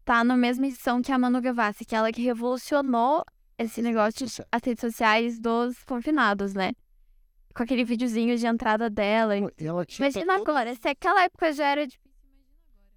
estar 0.00 0.24
na 0.24 0.36
mesma 0.36 0.66
edição 0.66 1.00
que 1.02 1.12
a 1.12 1.18
Manu 1.18 1.40
Gavassi, 1.40 1.84
que 1.84 1.94
é 1.94 1.98
ela 1.98 2.12
que 2.12 2.22
revolucionou 2.22 3.24
esse 3.58 3.82
negócio 3.82 4.26
de 4.26 4.32
as 4.50 4.62
redes 4.64 4.80
sociais 4.80 5.38
dos 5.38 5.82
confinados, 5.84 6.54
né? 6.54 6.72
Com 7.54 7.62
aquele 7.62 7.84
videozinho 7.84 8.36
de 8.36 8.46
entrada 8.46 8.88
dela. 8.88 9.36
Ela 9.36 9.84
Imagina 9.98 10.34
agora, 10.36 10.74
se 10.74 10.88
aquela 10.88 11.22
época 11.24 11.52
já 11.52 11.66
era 11.66 11.86
difícil. 11.86 12.01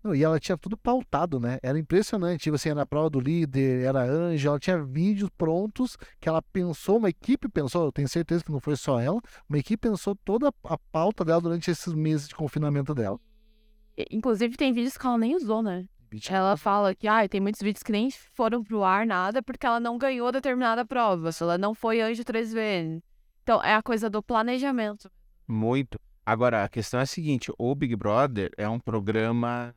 Não, 0.06 0.14
e 0.14 0.24
ela 0.24 0.40
tinha 0.40 0.56
tudo 0.56 0.78
pautado, 0.78 1.40
né? 1.40 1.58
Era 1.64 1.80
impressionante. 1.80 2.44
Tipo 2.44 2.58
assim, 2.58 2.70
era 2.70 2.84
a 2.84 2.86
prova 2.86 3.10
do 3.10 3.20
líder, 3.20 3.86
era 3.86 4.04
a 4.04 4.06
Anja, 4.06 4.50
ela 4.50 4.60
tinha 4.60 4.78
vídeos 4.84 5.32
prontos 5.36 5.98
que 6.20 6.30
ela 6.30 6.44
pensou, 6.44 6.98
uma 6.98 7.10
equipe 7.10 7.50
pensou, 7.50 7.86
eu 7.86 7.92
tenho 7.92 8.08
certeza 8.08 8.44
que 8.44 8.52
não 8.52 8.60
foi 8.60 8.76
só 8.76 9.00
ela, 9.00 9.20
uma 9.50 9.58
equipe 9.58 9.90
pensou 9.90 10.16
toda 10.16 10.54
a 10.64 10.78
pauta 10.78 11.26
dela 11.26 11.42
durante 11.42 11.72
esses 11.72 11.92
meses 11.92 12.28
de 12.28 12.36
confinamento 12.36 12.94
dela. 12.94 13.20
Inclusive, 14.12 14.56
tem 14.56 14.72
vídeos 14.72 14.96
que 14.96 15.08
ela 15.08 15.18
nem 15.18 15.36
usou, 15.36 15.64
né? 15.64 15.88
Ela 16.30 16.56
fala 16.56 16.94
que 16.94 17.08
ah, 17.08 17.28
tem 17.28 17.42
muitos 17.42 17.62
vídeos 17.62 17.82
que 17.82 17.92
nem 17.92 18.12
foram 18.12 18.64
pro 18.64 18.84
ar 18.84 19.08
nada 19.08 19.42
porque 19.42 19.66
ela 19.66 19.80
não 19.80 19.98
ganhou 19.98 20.32
determinada 20.32 20.86
prova. 20.86 21.32
Se 21.32 21.42
ela 21.42 21.58
não 21.58 21.74
foi 21.74 22.00
anjo 22.00 22.24
três 22.24 22.54
vezes. 22.54 23.02
Então, 23.42 23.62
é 23.64 23.74
a 23.74 23.82
coisa 23.82 24.08
do 24.08 24.22
planejamento. 24.22 25.10
Muito. 25.48 26.00
Agora, 26.24 26.64
a 26.64 26.70
questão 26.70 27.00
é 27.00 27.04
a 27.04 27.08
seguinte: 27.08 27.52
o 27.58 27.74
Big 27.74 27.96
Brother 27.96 28.52
é 28.56 28.70
um 28.70 28.80
programa. 28.80 29.74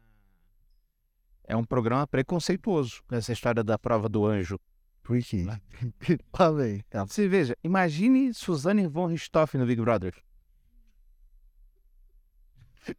É 1.51 1.57
um 1.57 1.65
programa 1.65 2.07
preconceituoso, 2.07 3.03
com 3.09 3.15
essa 3.17 3.33
história 3.33 3.65
da 3.65 3.79
prova 3.79 4.07
do 4.07 4.27
anjo. 4.27 4.61
Por 5.03 5.19
quê? 5.23 5.47
Vem. 6.57 6.85
Ela- 6.91 7.07
Você 7.07 7.27
veja, 7.27 7.57
imagine 7.65 8.35
Suzane 8.35 8.87
von 8.87 9.07
Richthofen 9.07 9.59
no 9.59 9.67
Big 9.67 9.81
Brother. 9.81 10.15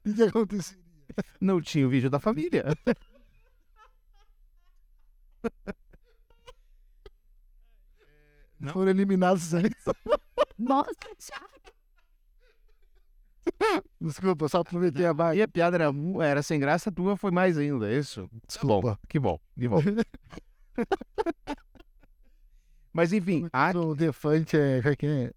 O 0.05 0.13
que 0.13 0.21
aconteceria? 0.23 0.83
Não 1.41 1.59
tinha 1.61 1.85
o 1.87 1.89
vídeo 1.89 2.09
da 2.09 2.19
família. 2.19 2.63
Não. 8.59 8.71
Foram 8.73 8.91
eliminados 8.91 9.53
antes. 9.53 9.83
Nossa, 10.57 10.93
Thiago. 11.17 11.49
Desculpa, 14.01 14.47
só 14.47 14.59
aproveitei 14.59 15.05
a 15.05 15.13
barra. 15.13 15.31
Aí 15.31 15.41
a 15.41 15.47
piada 15.47 15.77
era, 15.77 15.91
era 16.23 16.41
sem 16.41 16.59
graça, 16.59 16.89
a 16.89 16.93
tua 16.93 17.17
foi 17.17 17.31
mais 17.31 17.57
ainda, 17.57 17.91
é 17.91 17.97
isso? 17.97 18.29
Bom, 18.63 18.81
que 19.07 19.19
bom, 19.19 19.39
que 19.57 19.67
bom. 19.67 19.81
Mas 22.93 23.13
enfim, 23.13 23.47
a... 23.53 23.71
O 23.71 23.95
Defante 23.95 24.57
é. 24.57 24.79
é 24.83 24.95
que 24.95 25.05
é? 25.05 25.31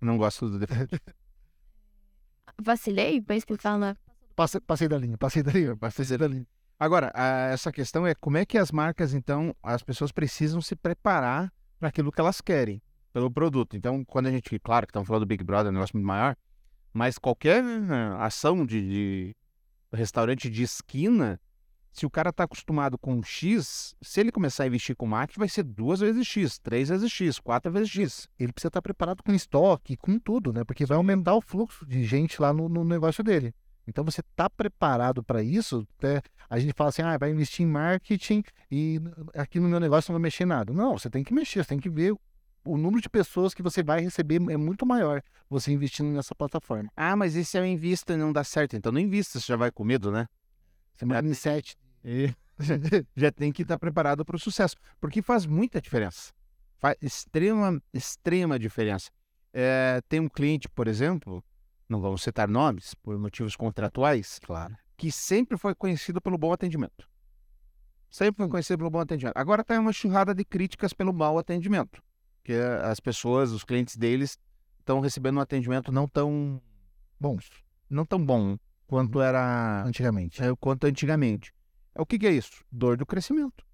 não 0.00 0.16
gosto 0.16 0.48
do 0.48 0.58
defeito. 0.58 0.98
Vacilei? 2.60 3.20
Pra 3.20 3.36
explicar 3.36 3.78
na. 3.78 3.96
Passei, 4.34 4.60
passei 4.60 4.88
da 4.88 4.96
linha, 4.96 5.18
passei 5.18 5.42
da 5.42 5.52
linha, 5.52 5.76
passei 5.76 6.16
da 6.16 6.26
linha. 6.26 6.46
Agora, 6.78 7.10
a- 7.14 7.48
essa 7.50 7.72
questão 7.72 8.06
é 8.06 8.14
como 8.14 8.36
é 8.36 8.46
que 8.46 8.56
as 8.56 8.70
marcas, 8.70 9.12
então, 9.12 9.54
as 9.62 9.82
pessoas 9.82 10.12
precisam 10.12 10.60
se 10.60 10.76
preparar 10.76 11.52
para 11.78 11.88
aquilo 11.88 12.12
que 12.12 12.20
elas 12.20 12.40
querem, 12.40 12.80
pelo 13.12 13.30
produto. 13.30 13.76
Então, 13.76 14.04
quando 14.04 14.26
a 14.28 14.30
gente, 14.30 14.58
claro 14.60 14.86
que 14.86 14.90
estamos 14.90 15.06
falando 15.06 15.24
do 15.24 15.26
Big 15.26 15.42
Brother, 15.44 15.66
é 15.66 15.70
um 15.70 15.74
negócio 15.74 15.96
muito 15.96 16.06
maior, 16.06 16.36
Mas 16.92 17.18
qualquer 17.18 17.62
eh, 17.62 18.16
ação 18.18 18.64
de, 18.64 18.80
de 18.80 19.36
restaurante 19.92 20.48
de 20.50 20.62
esquina, 20.62 21.40
se 21.92 22.06
o 22.06 22.10
cara 22.10 22.32
tá 22.32 22.44
acostumado 22.44 22.96
com 22.98 23.22
X, 23.22 23.94
se 24.00 24.20
ele 24.20 24.32
começar 24.32 24.64
a 24.64 24.66
investir 24.66 24.96
com 24.96 25.06
marketing, 25.06 25.40
vai 25.40 25.48
ser 25.48 25.62
duas 25.62 26.00
vezes 26.00 26.26
X, 26.26 26.58
três 26.58 26.88
vezes 26.88 27.10
X, 27.10 27.38
quatro 27.38 27.70
vezes 27.72 27.90
X. 27.90 28.28
Ele 28.38 28.52
precisa 28.52 28.68
estar 28.68 28.82
preparado 28.82 29.22
com 29.22 29.32
estoque, 29.32 29.96
com 29.96 30.18
tudo, 30.18 30.52
né? 30.52 30.64
Porque 30.64 30.86
vai 30.86 30.96
aumentar 30.96 31.34
o 31.34 31.40
fluxo 31.40 31.86
de 31.86 32.04
gente 32.04 32.40
lá 32.40 32.52
no, 32.52 32.68
no 32.68 32.84
negócio 32.84 33.22
dele. 33.24 33.54
Então 33.88 34.04
você 34.04 34.20
está 34.20 34.50
preparado 34.50 35.22
para 35.22 35.42
isso? 35.42 35.88
A 36.50 36.58
gente 36.58 36.74
fala 36.74 36.90
assim, 36.90 37.00
ah, 37.00 37.16
vai 37.16 37.30
investir 37.30 37.64
em 37.64 37.70
marketing 37.70 38.44
e 38.70 39.00
aqui 39.34 39.58
no 39.58 39.66
meu 39.66 39.80
negócio 39.80 40.12
não 40.12 40.20
vai 40.20 40.24
mexer 40.24 40.44
nada. 40.44 40.74
Não, 40.74 40.98
você 40.98 41.08
tem 41.08 41.24
que 41.24 41.32
mexer, 41.32 41.64
você 41.64 41.70
tem 41.70 41.80
que 41.80 41.88
ver 41.88 42.14
o 42.68 42.76
número 42.76 43.00
de 43.00 43.08
pessoas 43.08 43.54
que 43.54 43.62
você 43.62 43.82
vai 43.82 44.00
receber 44.00 44.36
é 44.50 44.56
muito 44.56 44.84
maior 44.84 45.22
você 45.48 45.72
investindo 45.72 46.10
nessa 46.10 46.34
plataforma. 46.34 46.90
Ah, 46.94 47.16
mas 47.16 47.34
e 47.34 47.44
se 47.44 47.56
eu 47.58 47.64
invisto 47.64 48.12
e 48.12 48.16
não 48.16 48.32
dá 48.32 48.44
certo? 48.44 48.76
Então 48.76 48.92
não 48.92 49.00
invista, 49.00 49.40
você 49.40 49.46
já 49.46 49.56
vai 49.56 49.70
com 49.70 49.84
medo, 49.84 50.12
né? 50.12 50.26
Você 50.94 51.06
manda 51.06 51.26
em 51.26 51.34
sete. 51.34 51.76
E 52.04 52.34
já 53.16 53.32
tem 53.32 53.50
que 53.50 53.62
estar 53.62 53.78
preparado 53.78 54.24
para 54.24 54.36
o 54.36 54.38
sucesso, 54.38 54.76
porque 55.00 55.22
faz 55.22 55.46
muita 55.46 55.80
diferença. 55.80 56.32
Faz 56.78 56.96
extrema, 57.00 57.80
extrema 57.92 58.58
diferença. 58.58 59.10
É, 59.52 60.00
tem 60.08 60.20
um 60.20 60.28
cliente, 60.28 60.68
por 60.68 60.86
exemplo, 60.86 61.42
não 61.88 62.00
vamos 62.00 62.22
citar 62.22 62.46
nomes 62.48 62.94
por 62.94 63.18
motivos 63.18 63.56
contratuais, 63.56 64.38
Claro. 64.40 64.76
que 64.96 65.10
sempre 65.10 65.56
foi 65.56 65.74
conhecido 65.74 66.20
pelo 66.20 66.36
bom 66.36 66.52
atendimento. 66.52 67.08
Sempre 68.10 68.42
foi 68.44 68.48
conhecido 68.48 68.78
pelo 68.78 68.90
bom 68.90 69.00
atendimento. 69.00 69.36
Agora 69.36 69.62
está 69.62 69.78
uma 69.78 69.92
churrada 69.92 70.34
de 70.34 70.44
críticas 70.44 70.92
pelo 70.92 71.12
mau 71.12 71.38
atendimento, 71.38 72.02
que 72.48 72.54
as 72.54 72.98
pessoas, 72.98 73.52
os 73.52 73.62
clientes 73.62 73.94
deles, 73.94 74.38
estão 74.78 75.00
recebendo 75.00 75.36
um 75.36 75.40
atendimento 75.40 75.92
não 75.92 76.08
tão 76.08 76.58
Bons, 77.20 77.50
não 77.90 78.06
tão 78.06 78.24
bom 78.24 78.56
quanto 78.86 79.20
era 79.20 79.84
antigamente. 79.84 80.42
é, 80.42 80.46
quanto 80.58 80.86
antigamente. 80.86 81.52
É, 81.94 82.00
O 82.00 82.06
que, 82.06 82.18
que 82.18 82.26
é 82.26 82.32
isso? 82.32 82.64
Dor 82.72 82.96
do 82.96 83.04
crescimento. 83.04 83.66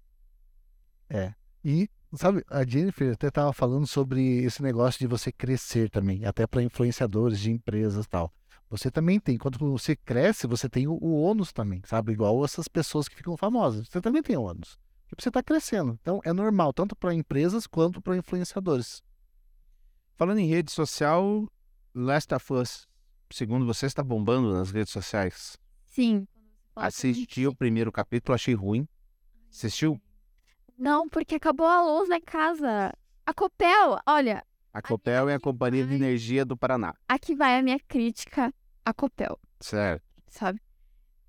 E, 1.63 1.89
sabe, 2.15 2.43
a 2.49 2.65
Jennifer 2.65 3.13
até 3.13 3.29
estava 3.29 3.53
falando 3.53 3.87
sobre 3.87 4.43
esse 4.43 4.61
negócio 4.61 4.99
de 4.99 5.07
você 5.07 5.31
crescer 5.31 5.89
também, 5.89 6.25
até 6.25 6.45
para 6.45 6.61
influenciadores 6.61 7.39
de 7.39 7.51
empresas 7.51 8.03
e 8.03 8.09
tal. 8.09 8.33
Você 8.69 8.91
também 8.91 9.21
tem, 9.21 9.37
quando 9.37 9.57
você 9.57 9.95
cresce, 9.95 10.47
você 10.47 10.67
tem 10.67 10.85
o, 10.85 10.97
o 11.01 11.21
ônus 11.21 11.53
também, 11.53 11.81
sabe? 11.85 12.11
Igual 12.11 12.43
essas 12.43 12.67
pessoas 12.67 13.07
que 13.07 13.15
ficam 13.15 13.37
famosas. 13.37 13.87
Você 13.87 14.01
também 14.01 14.21
tem 14.21 14.35
ônus. 14.35 14.77
Você 15.17 15.29
está 15.29 15.41
crescendo. 15.41 15.97
Então, 16.01 16.19
é 16.23 16.33
normal, 16.33 16.73
tanto 16.73 16.95
para 16.95 17.13
empresas 17.13 17.65
quanto 17.67 18.01
para 18.01 18.17
influenciadores. 18.17 19.01
Falando 20.15 20.39
em 20.39 20.47
rede 20.47 20.71
social, 20.71 21.47
Last 21.93 22.33
of 22.33 22.53
Us, 22.53 22.87
segundo 23.31 23.65
você, 23.65 23.85
está 23.85 24.03
bombando 24.03 24.51
nas 24.53 24.71
redes 24.71 24.91
sociais. 24.91 25.57
Sim. 25.85 26.27
Assisti 26.75 27.47
o 27.47 27.55
primeiro 27.55 27.91
capítulo, 27.91 28.35
achei 28.35 28.53
ruim. 28.53 28.87
Assistiu? 29.49 29.99
Não, 30.77 31.07
porque 31.07 31.35
acabou 31.35 31.65
a 31.67 31.81
luz 31.81 32.09
lá 32.09 32.17
em 32.17 32.21
casa. 32.21 32.93
A 33.25 33.33
Copel, 33.33 33.97
olha, 34.05 34.45
A 34.73 34.81
Copel 34.81 35.29
é 35.29 35.35
a 35.35 35.39
Companhia 35.39 35.85
de 35.85 35.91
Ai. 35.91 35.95
Energia 35.95 36.43
do 36.43 36.57
Paraná. 36.57 36.93
aqui 37.07 37.33
vai 37.33 37.57
a 37.57 37.63
minha 37.63 37.79
crítica 37.79 38.53
à 38.83 38.93
Copel, 38.93 39.39
Certo. 39.61 40.03
sabe? 40.27 40.61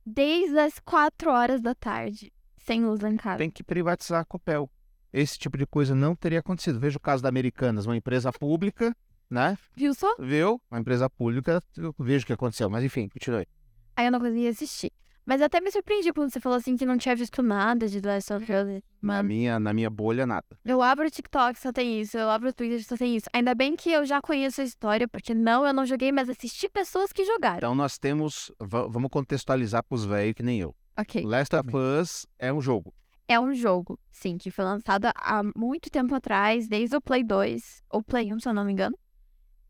Desde 0.05 0.59
as 0.59 0.79
4 0.81 1.31
horas 1.31 1.61
da 1.63 1.75
tarde, 1.75 2.33
sem 2.67 2.85
luz 2.85 3.03
em 3.05 3.17
casa. 3.17 3.39
Tem 3.39 3.51
que 3.51 3.63
privatizar 3.63 4.21
a 4.21 4.25
Copel. 4.25 4.69
Esse 5.13 5.39
tipo 5.39 5.57
de 5.57 5.65
coisa 5.67 5.95
não 5.95 6.15
teria 6.15 6.41
acontecido. 6.41 6.79
Veja 6.81 6.99
o 6.99 7.01
caso 7.01 7.23
da 7.23 7.29
Americanas, 7.29 7.87
uma 7.87 7.97
empresa 7.97 8.31
pública, 8.33 8.95
né? 9.31 9.57
Viu 9.75 9.95
só? 9.95 10.15
Viu? 10.19 10.61
Uma 10.71 10.81
empresa 10.81 11.09
pública, 11.09 11.63
eu 11.77 11.95
vejo 11.99 12.25
o 12.25 12.27
que 12.27 12.33
aconteceu. 12.33 12.69
Mas 12.69 12.85
enfim, 12.85 13.09
continue. 13.09 13.47
Aí 13.97 14.07
eu 14.07 14.13
não 14.13 14.19
conseguia 14.21 14.51
assistir. 14.51 14.93
Mas 15.25 15.43
até 15.43 15.61
me 15.61 15.73
surpreendi 15.73 16.13
quando 16.13 16.31
você 16.33 16.39
falou 16.39 16.57
assim 16.59 16.77
que 16.77 16.87
não 16.87 16.97
tinha 16.97 17.17
visto 17.17 17.43
nada 17.43 17.89
de 17.89 18.01
The 18.01 18.15
Last 18.15 18.33
of 18.33 18.45
Us. 18.53 18.83
Na 19.03 19.23
minha, 19.25 19.59
na 19.59 19.73
minha 19.73 19.91
bolha, 19.91 20.25
nada. 20.25 20.45
eu 20.65 20.81
abro 20.81 21.05
o 21.07 21.11
TikTok, 21.11 21.59
só 21.59 21.73
tem 21.73 22.01
isso. 22.01 22.17
Eu 22.17 22.31
abro 22.31 22.51
o 22.51 22.53
Twitter, 22.53 22.85
só 22.85 22.97
tem 22.97 23.17
isso. 23.17 23.29
Ainda 23.33 23.53
bem 23.53 23.75
que 23.75 23.91
eu 23.91 24.05
já 24.05 24.21
conheço 24.21 24.61
a 24.61 24.65
história, 24.65 25.09
porque 25.09 25.35
não, 25.35 25.67
eu 25.67 25.73
não 25.73 25.85
joguei, 25.85 26.13
mas 26.13 26.29
assisti 26.29 26.69
pessoas 26.69 27.13
que 27.13 27.25
jogaram. 27.25 27.57
Então 27.57 27.75
nós 27.75 27.99
temos. 27.99 28.53
va- 28.61 28.87
Vamos 28.87 29.11
contextualizar 29.11 29.83
pros 29.83 30.05
velhos 30.05 30.35
que 30.35 30.45
nem 30.45 30.61
eu. 30.61 30.73
Ok. 30.97 31.23
Last 31.25 31.55
of 31.55 31.77
Us 31.77 32.27
é 32.39 32.53
um 32.53 32.61
jogo. 32.61 32.95
É 33.29 33.41
um 33.41 33.53
jogo, 33.53 33.99
sim, 34.11 34.39
que 34.39 34.51
foi 34.51 34.65
lançado 34.65 35.07
há 35.15 35.43
muito 35.57 35.91
tempo 35.91 36.15
atrás, 36.15 36.69
desde 36.69 36.97
o 36.97 37.01
Play 37.01 37.25
2, 37.25 37.83
ou 37.91 38.03
Play 38.03 38.33
1, 38.33 38.41
se 38.41 38.49
eu 38.49 38.55
não 38.55 38.65
me 38.65 38.73
engano. 38.73 38.97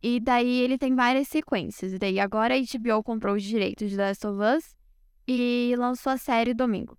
E 0.03 0.21
daí 0.21 0.61
ele 0.61 0.77
tem 0.77 0.95
várias 0.95 1.27
sequências. 1.29 1.93
E 1.93 1.99
daí 1.99 2.21
agora 2.21 2.55
a 2.55 2.59
HBO 2.59 3.03
comprou 3.03 3.35
os 3.35 3.43
direitos 3.43 3.91
de 3.91 3.97
Last 3.97 4.27
of 4.27 4.39
Us 4.41 4.77
e 5.27 5.75
lançou 5.77 6.13
a 6.13 6.19
série 6.19 6.53
domingo. 6.53 6.97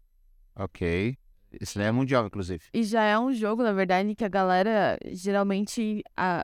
Ok. 0.55 1.15
Isso 1.61 1.79
é 1.79 1.91
mundial, 1.91 2.25
inclusive. 2.25 2.63
E 2.73 2.83
já 2.83 3.03
é 3.03 3.17
um 3.17 3.31
jogo, 3.31 3.63
na 3.63 3.71
verdade, 3.71 4.13
que 4.15 4.25
a 4.25 4.27
galera 4.27 4.97
geralmente, 5.05 6.03
a, 6.15 6.43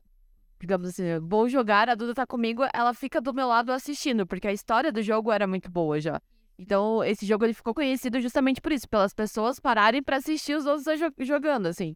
digamos 0.59 0.89
assim, 0.89 1.03
vou 1.21 1.49
jogar, 1.49 1.89
a 1.89 1.95
Duda 1.95 2.13
tá 2.13 2.25
comigo, 2.25 2.63
ela 2.73 2.93
fica 2.93 3.19
do 3.19 3.33
meu 3.33 3.47
lado 3.47 3.71
assistindo, 3.71 4.25
porque 4.25 4.47
a 4.47 4.53
história 4.53 4.91
do 4.91 5.01
jogo 5.01 5.31
era 5.31 5.45
muito 5.45 5.69
boa 5.69 5.99
já. 5.99 6.21
Então, 6.63 7.03
esse 7.03 7.25
jogo 7.25 7.45
ele 7.45 7.53
ficou 7.53 7.73
conhecido 7.73 8.21
justamente 8.21 8.61
por 8.61 8.71
isso, 8.71 8.87
pelas 8.87 9.13
pessoas 9.13 9.59
pararem 9.59 10.01
pra 10.01 10.17
assistir 10.17 10.55
os 10.55 10.65
outros 10.65 10.85
jo- 10.99 11.13
jogando, 11.25 11.67
assim. 11.67 11.95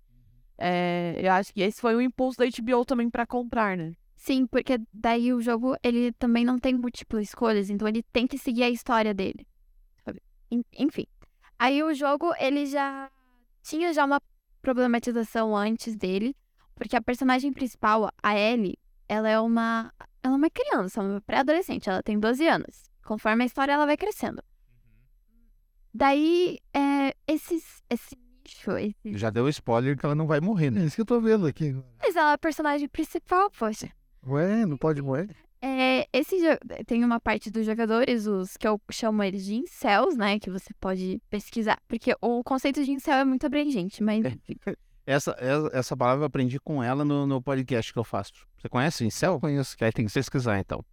É, 0.57 1.19
eu 1.23 1.31
acho 1.31 1.53
que 1.53 1.61
esse 1.61 1.79
foi 1.79 1.95
o 1.95 2.01
impulso 2.01 2.37
da 2.37 2.45
HBO 2.45 2.83
também 2.85 3.09
pra 3.09 3.25
comprar, 3.25 3.77
né? 3.77 3.93
Sim, 4.15 4.45
porque 4.47 4.79
daí 4.91 5.31
o 5.31 5.41
jogo 5.41 5.75
ele 5.83 6.11
também 6.13 6.43
não 6.43 6.59
tem 6.59 6.73
múltiplas 6.73 7.23
escolhas, 7.29 7.69
então 7.69 7.87
ele 7.87 8.03
tem 8.11 8.27
que 8.27 8.37
seguir 8.37 8.63
a 8.63 8.69
história 8.69 9.13
dele. 9.13 9.47
Enfim. 10.77 11.05
Aí 11.59 11.83
o 11.83 11.93
jogo 11.93 12.33
ele 12.39 12.65
já 12.65 13.09
tinha 13.63 13.93
já 13.93 14.05
uma 14.05 14.21
problematização 14.61 15.55
antes 15.55 15.95
dele, 15.95 16.35
porque 16.75 16.95
a 16.95 17.01
personagem 17.01 17.51
principal, 17.53 18.09
a 18.21 18.37
Ellie, 18.37 18.77
ela 19.07 19.29
é 19.29 19.39
uma 19.39 19.93
ela 20.23 20.33
é 20.33 20.37
uma 20.37 20.49
criança, 20.49 21.01
uma 21.01 21.21
pré-adolescente, 21.21 21.89
ela 21.89 22.03
tem 22.03 22.19
12 22.19 22.45
anos. 22.47 22.89
Conforme 23.05 23.43
a 23.43 23.45
história 23.45 23.71
ela 23.71 23.85
vai 23.85 23.95
crescendo. 23.95 24.41
Daí 25.93 26.59
é, 26.73 27.13
esses 27.27 27.81
esse 27.89 28.15
nicho, 28.45 28.71
esse... 28.77 29.17
Já 29.17 29.29
deu 29.29 29.47
spoiler 29.49 29.97
que 29.97 30.05
ela 30.05 30.15
não 30.15 30.27
vai 30.27 30.39
morrer, 30.39 30.67
É 30.67 30.71
né? 30.71 30.85
isso 30.85 30.95
que 30.95 31.01
eu 31.01 31.05
tô 31.05 31.19
vendo 31.19 31.45
aqui. 31.47 31.75
mas 32.01 32.15
ela 32.15 32.31
é 32.31 32.33
a 32.33 32.37
personagem 32.37 32.87
principal, 32.87 33.49
poxa. 33.51 33.89
Ué, 34.25 34.65
não 34.65 34.77
pode 34.77 35.01
morrer? 35.01 35.29
É, 35.61 36.07
esse 36.13 36.37
tem 36.85 37.03
uma 37.03 37.19
parte 37.19 37.49
dos 37.49 37.65
jogadores, 37.65 38.27
os 38.27 38.55
que 38.57 38.67
eu 38.67 38.79
chamo 38.91 39.23
eles 39.23 39.43
de 39.43 39.55
incels, 39.55 40.15
né? 40.15 40.37
Que 40.39 40.51
você 40.51 40.71
pode 40.79 41.19
pesquisar. 41.29 41.79
Porque 41.87 42.15
o 42.21 42.43
conceito 42.43 42.83
de 42.83 42.91
incel 42.91 43.15
é 43.15 43.25
muito 43.25 43.45
abrangente, 43.45 44.03
mas 44.03 44.23
Essa, 45.05 45.35
essa, 45.39 45.69
essa 45.73 45.97
palavra 45.97 46.23
eu 46.23 46.27
aprendi 46.27 46.59
com 46.59 46.83
ela 46.83 47.03
no, 47.03 47.25
no 47.25 47.41
podcast 47.41 47.91
que 47.91 47.97
eu 47.97 48.03
faço. 48.03 48.33
Você 48.59 48.69
conhece 48.69 49.03
o 49.03 49.07
Incel? 49.07 49.39
Conheço. 49.39 49.75
Que 49.77 49.85
aí 49.85 49.91
tem 49.91 50.05
que 50.05 50.11
pesquisar, 50.13 50.59
então. 50.59 50.83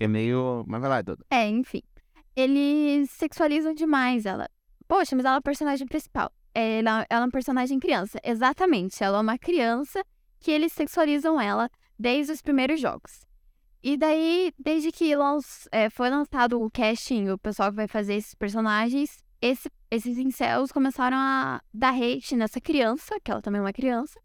É 0.00 0.08
meio... 0.08 0.64
Mas 0.66 0.80
vai 0.80 0.88
lá, 0.90 1.02
Duda. 1.02 1.24
é, 1.30 1.46
enfim. 1.48 1.82
Eles 2.40 3.10
sexualizam 3.10 3.74
demais 3.74 4.24
ela. 4.24 4.48
Poxa, 4.86 5.16
mas 5.16 5.24
ela 5.24 5.34
é 5.34 5.38
a 5.38 5.42
personagem 5.42 5.86
principal. 5.88 6.30
Ela, 6.54 7.04
ela 7.10 7.22
é 7.22 7.26
uma 7.26 7.30
personagem 7.32 7.80
criança. 7.80 8.20
Exatamente, 8.22 9.02
ela 9.02 9.18
é 9.18 9.20
uma 9.20 9.36
criança 9.36 10.04
que 10.38 10.52
eles 10.52 10.72
sexualizam 10.72 11.40
ela 11.40 11.68
desde 11.98 12.32
os 12.32 12.40
primeiros 12.40 12.80
jogos. 12.80 13.26
E 13.82 13.96
daí, 13.96 14.52
desde 14.56 14.92
que 14.92 15.12
é, 15.72 15.90
foi 15.90 16.10
lançado 16.10 16.62
o 16.62 16.70
casting, 16.70 17.28
o 17.30 17.38
pessoal 17.38 17.70
que 17.70 17.76
vai 17.76 17.88
fazer 17.88 18.14
esses 18.14 18.34
personagens, 18.36 19.18
esse- 19.42 19.70
esses 19.90 20.16
incels 20.16 20.70
começaram 20.70 21.16
a 21.16 21.60
dar 21.74 21.92
hate 21.92 22.36
nessa 22.36 22.60
criança, 22.60 23.18
que 23.20 23.32
ela 23.32 23.42
também 23.42 23.58
é 23.58 23.62
uma 23.62 23.72
criança, 23.72 24.20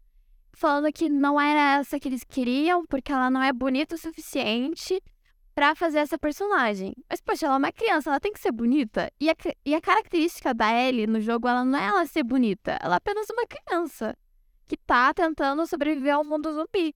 falando 0.52 0.92
que 0.92 1.08
não 1.08 1.40
era 1.40 1.80
essa 1.80 1.98
que 1.98 2.08
eles 2.08 2.22
queriam, 2.22 2.86
porque 2.86 3.12
ela 3.12 3.28
não 3.28 3.42
é 3.42 3.52
bonita 3.52 3.96
o 3.96 3.98
suficiente 3.98 5.00
pra 5.54 5.74
fazer 5.74 5.98
essa 5.98 6.18
personagem. 6.18 6.92
Mas, 7.08 7.20
poxa, 7.20 7.46
ela 7.46 7.54
é 7.54 7.58
uma 7.58 7.72
criança, 7.72 8.10
ela 8.10 8.20
tem 8.20 8.32
que 8.32 8.40
ser 8.40 8.52
bonita. 8.52 9.10
E 9.20 9.30
a, 9.30 9.34
e 9.64 9.74
a 9.74 9.80
característica 9.80 10.52
da 10.52 10.72
Ellie 10.74 11.06
no 11.06 11.20
jogo, 11.20 11.46
ela 11.48 11.64
não 11.64 11.78
é 11.78 11.86
ela 11.86 12.06
ser 12.06 12.22
bonita, 12.24 12.78
ela 12.82 12.96
é 12.96 12.98
apenas 12.98 13.26
uma 13.30 13.46
criança 13.46 14.16
que 14.66 14.76
tá 14.76 15.12
tentando 15.14 15.66
sobreviver 15.66 16.14
ao 16.14 16.24
mundo 16.24 16.52
zumbi. 16.52 16.94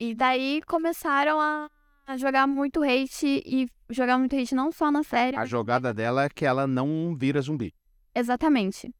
E 0.00 0.14
daí 0.14 0.60
começaram 0.66 1.40
a 1.40 1.70
a 2.06 2.18
jogar 2.18 2.46
muito 2.46 2.82
hate 2.82 3.42
e 3.46 3.66
jogar 3.88 4.18
muito 4.18 4.36
hate 4.36 4.54
não 4.54 4.70
só 4.70 4.90
na 4.90 5.02
série. 5.02 5.36
A 5.36 5.40
mas- 5.40 5.48
jogada 5.48 5.94
dela 5.94 6.24
é 6.24 6.28
que 6.28 6.44
ela 6.44 6.66
não 6.66 7.16
vira 7.16 7.40
zumbi. 7.40 7.72
Exatamente. 8.14 8.94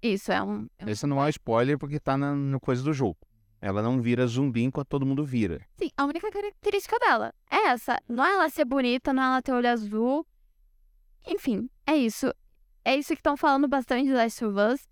Isso 0.00 0.30
é 0.30 0.40
um. 0.40 0.68
é 0.78 0.84
um- 0.84 0.88
Esse 0.88 1.06
não 1.08 1.20
é 1.20 1.26
um 1.26 1.28
spoiler 1.28 1.76
porque 1.76 1.98
tá 1.98 2.16
na, 2.16 2.36
no 2.36 2.60
coisa 2.60 2.84
do 2.84 2.92
jogo. 2.92 3.16
Ela 3.60 3.82
não 3.82 4.00
vira 4.00 4.26
zumbi 4.26 4.62
enquanto 4.62 4.88
todo 4.88 5.06
mundo 5.06 5.24
vira. 5.24 5.66
Sim, 5.78 5.90
a 5.96 6.04
única 6.04 6.30
característica 6.30 6.98
dela 6.98 7.32
é 7.50 7.68
essa. 7.68 7.98
Não 8.08 8.24
é 8.24 8.32
ela 8.32 8.48
ser 8.50 8.64
bonita, 8.64 9.12
não 9.12 9.22
é 9.22 9.26
ela 9.26 9.42
ter 9.42 9.52
olho 9.52 9.68
azul. 9.68 10.26
Enfim, 11.26 11.68
é 11.86 11.96
isso. 11.96 12.32
É 12.84 12.94
isso 12.96 13.08
que 13.08 13.20
estão 13.20 13.36
falando 13.36 13.66
bastante 13.66 14.06
de 14.06 14.12
Last 14.12 14.44
of 14.44 14.56
Us. 14.58 14.86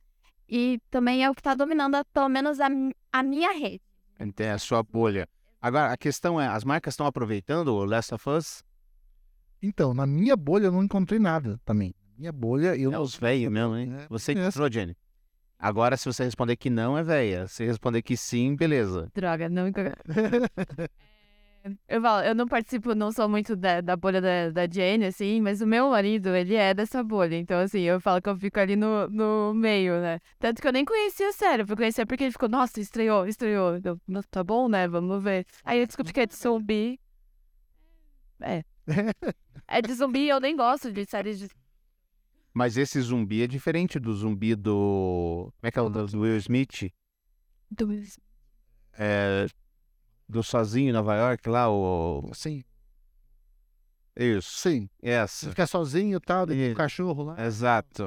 E 0.48 0.80
também 0.90 1.24
é 1.24 1.30
o 1.30 1.34
que 1.34 1.42
tá 1.42 1.54
dominando, 1.54 1.94
a- 1.94 2.04
pelo 2.04 2.28
menos, 2.28 2.58
a, 2.60 2.68
a 3.12 3.22
minha 3.22 3.52
rede. 3.52 3.80
Então, 4.18 4.46
é 4.46 4.50
a 4.52 4.58
sua 4.58 4.82
bolha. 4.82 5.28
Agora, 5.60 5.92
a 5.92 5.96
questão 5.96 6.40
é, 6.40 6.46
as 6.46 6.64
marcas 6.64 6.92
estão 6.94 7.06
aproveitando 7.06 7.68
o 7.68 7.84
Last 7.84 8.14
of 8.14 8.28
Us? 8.28 8.62
Então, 9.62 9.94
na 9.94 10.06
minha 10.06 10.36
bolha 10.36 10.66
eu 10.66 10.72
não 10.72 10.82
encontrei 10.84 11.18
nada 11.18 11.58
também. 11.64 11.94
Minha 12.18 12.32
bolha 12.32 12.76
eu 12.76 12.92
É 12.92 12.98
os 12.98 13.14
velhos 13.16 13.50
mesmo, 13.50 13.76
hein? 13.76 13.92
É, 13.94 14.06
Você 14.08 14.32
encontrou, 14.32 14.70
Jenny. 14.70 14.96
Agora, 15.64 15.96
se 15.96 16.04
você 16.04 16.24
responder 16.24 16.56
que 16.56 16.68
não, 16.68 16.98
é 16.98 17.02
velha. 17.02 17.46
Se 17.46 17.64
responder 17.64 18.02
que 18.02 18.18
sim, 18.18 18.54
beleza. 18.54 19.10
Droga, 19.14 19.48
não. 19.48 19.68
Eu 21.88 22.02
falo, 22.02 22.22
eu 22.22 22.34
não 22.34 22.46
participo, 22.46 22.94
não 22.94 23.10
sou 23.10 23.26
muito 23.26 23.56
da, 23.56 23.80
da 23.80 23.96
bolha 23.96 24.20
da, 24.20 24.50
da 24.50 24.66
Jane, 24.70 25.06
assim, 25.06 25.40
mas 25.40 25.62
o 25.62 25.66
meu 25.66 25.88
marido, 25.88 26.36
ele 26.36 26.54
é 26.54 26.74
dessa 26.74 27.02
bolha. 27.02 27.36
Então, 27.36 27.58
assim, 27.58 27.80
eu 27.80 27.98
falo 27.98 28.20
que 28.20 28.28
eu 28.28 28.36
fico 28.36 28.60
ali 28.60 28.76
no, 28.76 29.08
no 29.08 29.54
meio, 29.54 29.98
né? 29.98 30.20
Tanto 30.38 30.60
que 30.60 30.68
eu 30.68 30.72
nem 30.74 30.84
conhecia 30.84 31.30
a 31.30 31.32
série, 31.32 31.62
eu 31.62 31.66
fui 31.66 31.74
conhecer 31.74 32.04
porque 32.04 32.24
ele 32.24 32.32
ficou, 32.32 32.50
nossa, 32.50 32.78
estreou, 32.78 33.26
estreou. 33.26 33.80
Eu, 33.82 33.98
"Não, 34.06 34.20
tá 34.30 34.44
bom, 34.44 34.68
né? 34.68 34.86
Vamos 34.86 35.22
ver. 35.22 35.46
Aí 35.64 35.80
eu 35.80 35.86
descobri 35.86 36.12
que 36.12 36.20
é 36.20 36.26
de 36.26 36.36
zumbi. 36.36 37.00
É. 38.42 38.62
É 39.66 39.80
de 39.80 39.94
zumbi, 39.94 40.28
eu 40.28 40.40
nem 40.40 40.54
gosto 40.54 40.92
de 40.92 41.06
séries 41.06 41.38
de. 41.38 41.48
Mas 42.54 42.76
esse 42.76 43.00
zumbi 43.00 43.42
é 43.42 43.46
diferente 43.48 43.98
do 43.98 44.14
zumbi 44.14 44.54
do. 44.54 45.50
Como 45.60 45.68
é 45.68 45.70
que 45.72 45.78
é 45.78 45.82
o 45.82 45.88
do 45.88 46.20
Will 46.20 46.36
Smith? 46.36 46.92
dos- 47.70 48.18
É. 48.92 49.46
Do 50.28 50.42
Sozinho 50.42 50.88
em 50.90 50.92
Nova 50.92 51.14
York 51.16 51.48
lá, 51.48 51.68
o. 51.68 52.30
Sim, 52.32 52.62
Isso. 54.16 54.50
sim. 54.52 54.88
Você 55.00 55.08
Essa. 55.10 55.50
fica 55.50 55.66
sozinho 55.66 56.16
e 56.16 56.20
tal, 56.20 56.46
tem 56.46 56.58
Isso. 56.62 56.72
um 56.72 56.74
cachorro 56.76 57.24
lá. 57.24 57.44
Exato. 57.44 58.04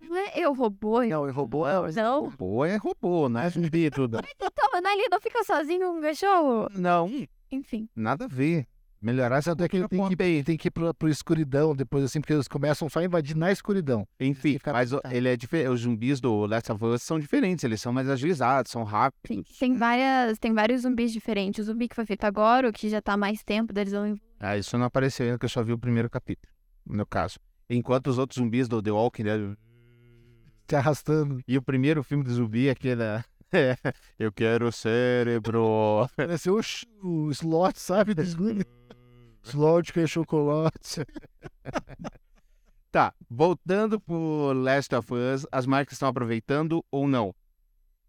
Não 0.00 0.16
é 0.16 0.32
eu 0.36 0.52
robô. 0.54 1.02
Não, 1.02 1.28
e 1.28 1.30
robô 1.30 1.66
é. 1.68 1.92
Não. 1.92 2.24
Robô 2.30 2.64
é 2.64 2.76
robô, 2.76 3.28
não 3.28 3.40
é 3.40 3.50
zumbi 3.50 3.90
tudo. 3.90 4.18
Então, 4.40 4.68
mas 4.72 4.84
ali 4.84 5.08
não 5.10 5.20
fica 5.20 5.44
sozinho 5.44 5.92
um 5.92 6.00
cachorro. 6.00 6.68
Não, 6.74 7.08
Enfim. 7.50 7.88
nada 7.94 8.24
a 8.24 8.28
ver. 8.28 8.66
Melhorar 9.04 9.36
essa 9.36 9.50
Tanto 9.50 9.64
é 9.64 9.68
que 9.68 9.76
ele 9.76 9.86
tem 9.88 10.08
que, 10.08 10.22
ele 10.22 10.44
tem 10.44 10.56
que 10.56 10.68
ir 10.68 10.70
pro, 10.70 10.94
pro 10.94 11.08
escuridão 11.10 11.76
depois, 11.76 12.02
assim, 12.04 12.20
porque 12.20 12.32
eles 12.32 12.48
começam 12.48 12.88
só 12.88 13.00
a 13.00 13.04
invadir 13.04 13.36
na 13.36 13.52
escuridão. 13.52 14.06
Enfim, 14.18 14.54
Fica- 14.54 14.72
mas 14.72 14.92
o- 14.94 15.00
ele 15.10 15.28
é 15.28 15.36
diferente. 15.36 15.68
Os 15.68 15.80
zumbis 15.82 16.20
do 16.20 16.46
Last 16.46 16.72
of 16.72 16.82
Us 16.84 17.02
são 17.02 17.20
diferentes, 17.20 17.62
eles 17.64 17.80
são 17.82 17.92
mais 17.92 18.08
agilizados, 18.08 18.72
são 18.72 18.82
rápidos. 18.82 19.20
Tem, 19.28 19.42
tem 19.58 19.76
várias, 19.76 20.38
tem 20.38 20.54
vários 20.54 20.82
zumbis 20.82 21.12
diferentes. 21.12 21.60
O 21.60 21.70
zumbi 21.70 21.86
que 21.86 21.94
foi 21.94 22.06
feito 22.06 22.24
agora, 22.24 22.68
o 22.68 22.72
que 22.72 22.88
já 22.88 23.02
tá 23.02 23.12
há 23.12 23.16
mais 23.16 23.42
tempo, 23.44 23.72
deles 23.74 23.92
vão 23.92 24.16
Ah, 24.40 24.56
isso 24.56 24.78
não 24.78 24.86
apareceu 24.86 25.26
ainda, 25.26 25.38
que 25.38 25.44
eu 25.44 25.50
só 25.50 25.62
vi 25.62 25.72
o 25.74 25.78
primeiro 25.78 26.08
capítulo, 26.08 26.50
no 26.86 26.94
meu 26.96 27.06
caso. 27.06 27.38
Enquanto 27.68 28.06
os 28.08 28.16
outros 28.18 28.38
zumbis 28.38 28.68
do 28.68 28.82
The 28.82 28.90
Walking 28.90 29.24
Dead. 29.24 29.54
Se 30.66 30.76
arrastando. 30.76 31.40
E 31.46 31.58
o 31.58 31.62
primeiro 31.62 32.02
filme 32.02 32.24
de 32.24 32.30
zumbi 32.32 32.68
é 32.68 32.70
aquele. 32.70 33.02
É, 33.56 33.76
eu 34.18 34.32
quero 34.32 34.72
cérebro. 34.72 36.08
Parece 36.16 36.50
o, 36.50 36.58
o 37.04 37.30
slot, 37.30 37.78
sabe? 37.78 38.12
Slot 39.44 39.92
que 39.92 40.00
é 40.00 40.06
chocolate. 40.06 41.04
Tá, 42.94 43.12
voltando 43.28 43.98
pro 43.98 44.52
Last 44.52 44.94
of 44.94 45.12
Us, 45.12 45.44
as 45.50 45.66
marcas 45.66 45.94
estão 45.94 46.08
aproveitando 46.08 46.84
ou 46.92 47.08
não? 47.08 47.34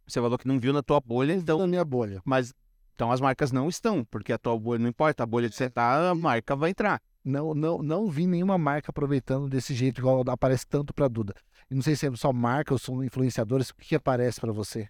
Você 0.05 0.21
falou 0.21 0.37
que 0.37 0.47
não 0.47 0.59
viu 0.59 0.71
na 0.71 0.83
tua 0.83 1.01
bolha, 1.01 1.33
então. 1.33 1.57
na 1.57 1.65
minha 1.65 1.83
bolha. 1.83 2.21
Mas. 2.23 2.53
Então 2.93 3.11
as 3.11 3.19
marcas 3.19 3.51
não 3.51 3.67
estão, 3.67 4.05
porque 4.05 4.31
a 4.31 4.37
tua 4.37 4.57
bolha 4.59 4.79
não 4.79 4.89
importa, 4.89 5.23
a 5.23 5.25
bolha 5.25 5.49
de 5.49 5.55
você 5.55 5.71
tá, 5.71 6.11
a 6.11 6.13
marca 6.13 6.55
vai 6.55 6.69
entrar. 6.69 7.01
Não, 7.23 7.55
não, 7.55 7.81
não 7.81 8.07
vi 8.07 8.27
nenhuma 8.27 8.59
marca 8.59 8.91
aproveitando 8.91 9.49
desse 9.49 9.73
jeito, 9.73 9.99
igual 9.99 10.23
aparece 10.29 10.67
tanto 10.67 10.93
pra 10.93 11.07
Duda. 11.07 11.33
E 11.69 11.73
não 11.73 11.81
sei 11.81 11.95
se 11.95 12.05
é 12.05 12.15
só 12.15 12.31
marca 12.31 12.71
ou 12.71 12.77
são 12.77 13.03
influenciadores. 13.03 13.71
O 13.71 13.75
que, 13.75 13.87
que 13.87 13.95
aparece 13.95 14.39
pra 14.39 14.53
você? 14.53 14.87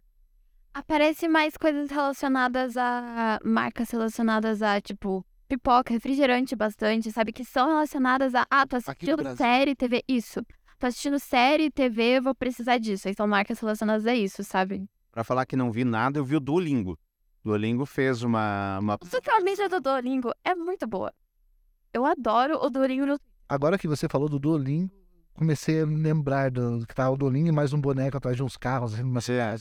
Aparece 0.74 1.30
mais 1.30 1.56
coisas 1.56 1.90
relacionadas 1.90 2.76
a 2.76 3.40
marcas 3.46 3.90
relacionadas 3.90 4.62
a, 4.62 4.82
tipo, 4.82 5.26
pipoca, 5.48 5.94
refrigerante 5.94 6.56
bastante, 6.56 7.12
sabe? 7.12 7.32
Que 7.32 7.44
são 7.46 7.68
relacionadas 7.68 8.34
a, 8.36 8.46
ah, 8.50 8.66
tô 8.66 8.76
assistindo 8.78 9.36
série, 9.36 9.76
TV, 9.76 10.04
isso. 10.08 10.42
Tô 10.80 10.88
assistindo 10.88 11.20
série, 11.20 11.72
TV, 11.72 12.20
vou 12.20 12.36
precisar 12.36 12.78
disso. 12.78 13.08
Aí 13.08 13.14
são 13.14 13.28
marcas 13.28 13.60
relacionadas 13.60 14.06
a 14.06 14.14
isso, 14.14 14.44
sabe? 14.44 14.88
Pra 15.12 15.24
falar 15.24 15.46
que 15.46 15.56
não 15.56 15.72
vi 15.72 15.86
nada, 15.86 16.20
eu 16.20 16.26
vi 16.26 16.36
o 16.36 16.40
Duolingo. 16.40 17.00
Duolingo 17.44 17.86
fez 17.86 18.24
uma. 18.24 18.80
uma... 18.80 18.98
A 18.98 19.42
media 19.42 19.70
do 19.70 19.80
Duolingo 19.80 20.32
é 20.44 20.56
muito 20.56 20.88
boa. 20.88 21.14
Eu 21.94 22.06
adoro 22.06 22.58
o 22.62 22.70
Duolingo 22.70 23.06
no 23.06 23.20
Agora 23.48 23.78
que 23.78 23.88
você 23.88 24.10
falou 24.10 24.28
do 24.28 24.40
Duolingo, 24.40 24.92
comecei 25.36 25.82
a 25.82 25.86
lembrar 25.86 26.50
do 26.50 26.86
que 26.88 26.96
tá 26.96 27.10
o 27.10 27.16
Duolingo 27.16 27.48
e 27.48 27.52
mais 27.52 27.72
um 27.72 27.80
boneco 27.80 28.18
atrás 28.18 28.36
de 28.36 28.44
uns 28.44 28.58
carros. 28.58 28.96
assim, 28.96 29.14
Você 29.14 29.34
é 29.34 29.56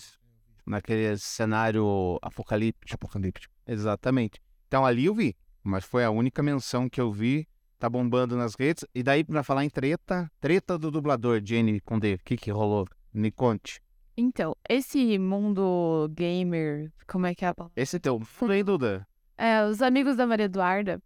naquele 0.67 1.17
cenário 1.19 2.19
apocalíptico. 2.23 2.95
apocalíptico. 2.95 3.55
Exatamente. 3.67 4.41
Então 4.67 4.85
ali 4.85 5.05
eu 5.05 5.15
vi, 5.15 5.37
mas 5.65 5.85
foi 5.85 6.05
a 6.05 6.11
única 6.11 6.43
menção 6.43 6.89
que 6.89 7.01
eu 7.01 7.11
vi. 7.11 7.49
Tá 7.79 7.89
bombando 7.89 8.37
nas 8.37 8.55
redes. 8.55 8.85
E 8.95 9.03
daí, 9.03 9.25
pra 9.25 9.43
falar 9.43 9.65
em 9.65 9.71
treta, 9.71 10.31
treta 10.41 10.79
do 10.79 10.91
dublador, 10.91 11.41
Jenny 11.45 11.81
com 11.81 11.99
D, 11.99 12.15
o 12.15 12.19
que 12.25 12.37
que 12.37 12.51
rolou? 12.51 12.87
Me 13.13 13.31
conte. 13.31 13.81
Então, 14.17 14.55
esse 14.69 15.19
mundo 15.19 16.09
gamer, 16.15 16.93
como 17.07 17.27
é 17.27 17.35
que 17.35 17.45
é 17.45 17.49
a 17.49 17.55
palavra? 17.55 17.75
Esse 17.77 17.99
teu 17.99 18.21
falei, 18.21 18.63
Duda. 18.63 19.07
É, 19.37 19.65
os 19.65 19.83
amigos 19.83 20.17
da 20.17 20.27
Maria 20.27 20.45
Eduarda, 20.45 21.03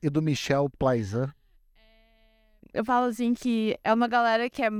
E 0.00 0.08
do 0.08 0.22
Michel 0.22 0.70
Plaizan. 0.78 1.32
eu 2.72 2.84
falo 2.84 3.06
assim 3.06 3.34
que 3.34 3.76
é 3.82 3.92
uma 3.92 4.06
galera 4.06 4.48
que 4.48 4.62
é 4.62 4.70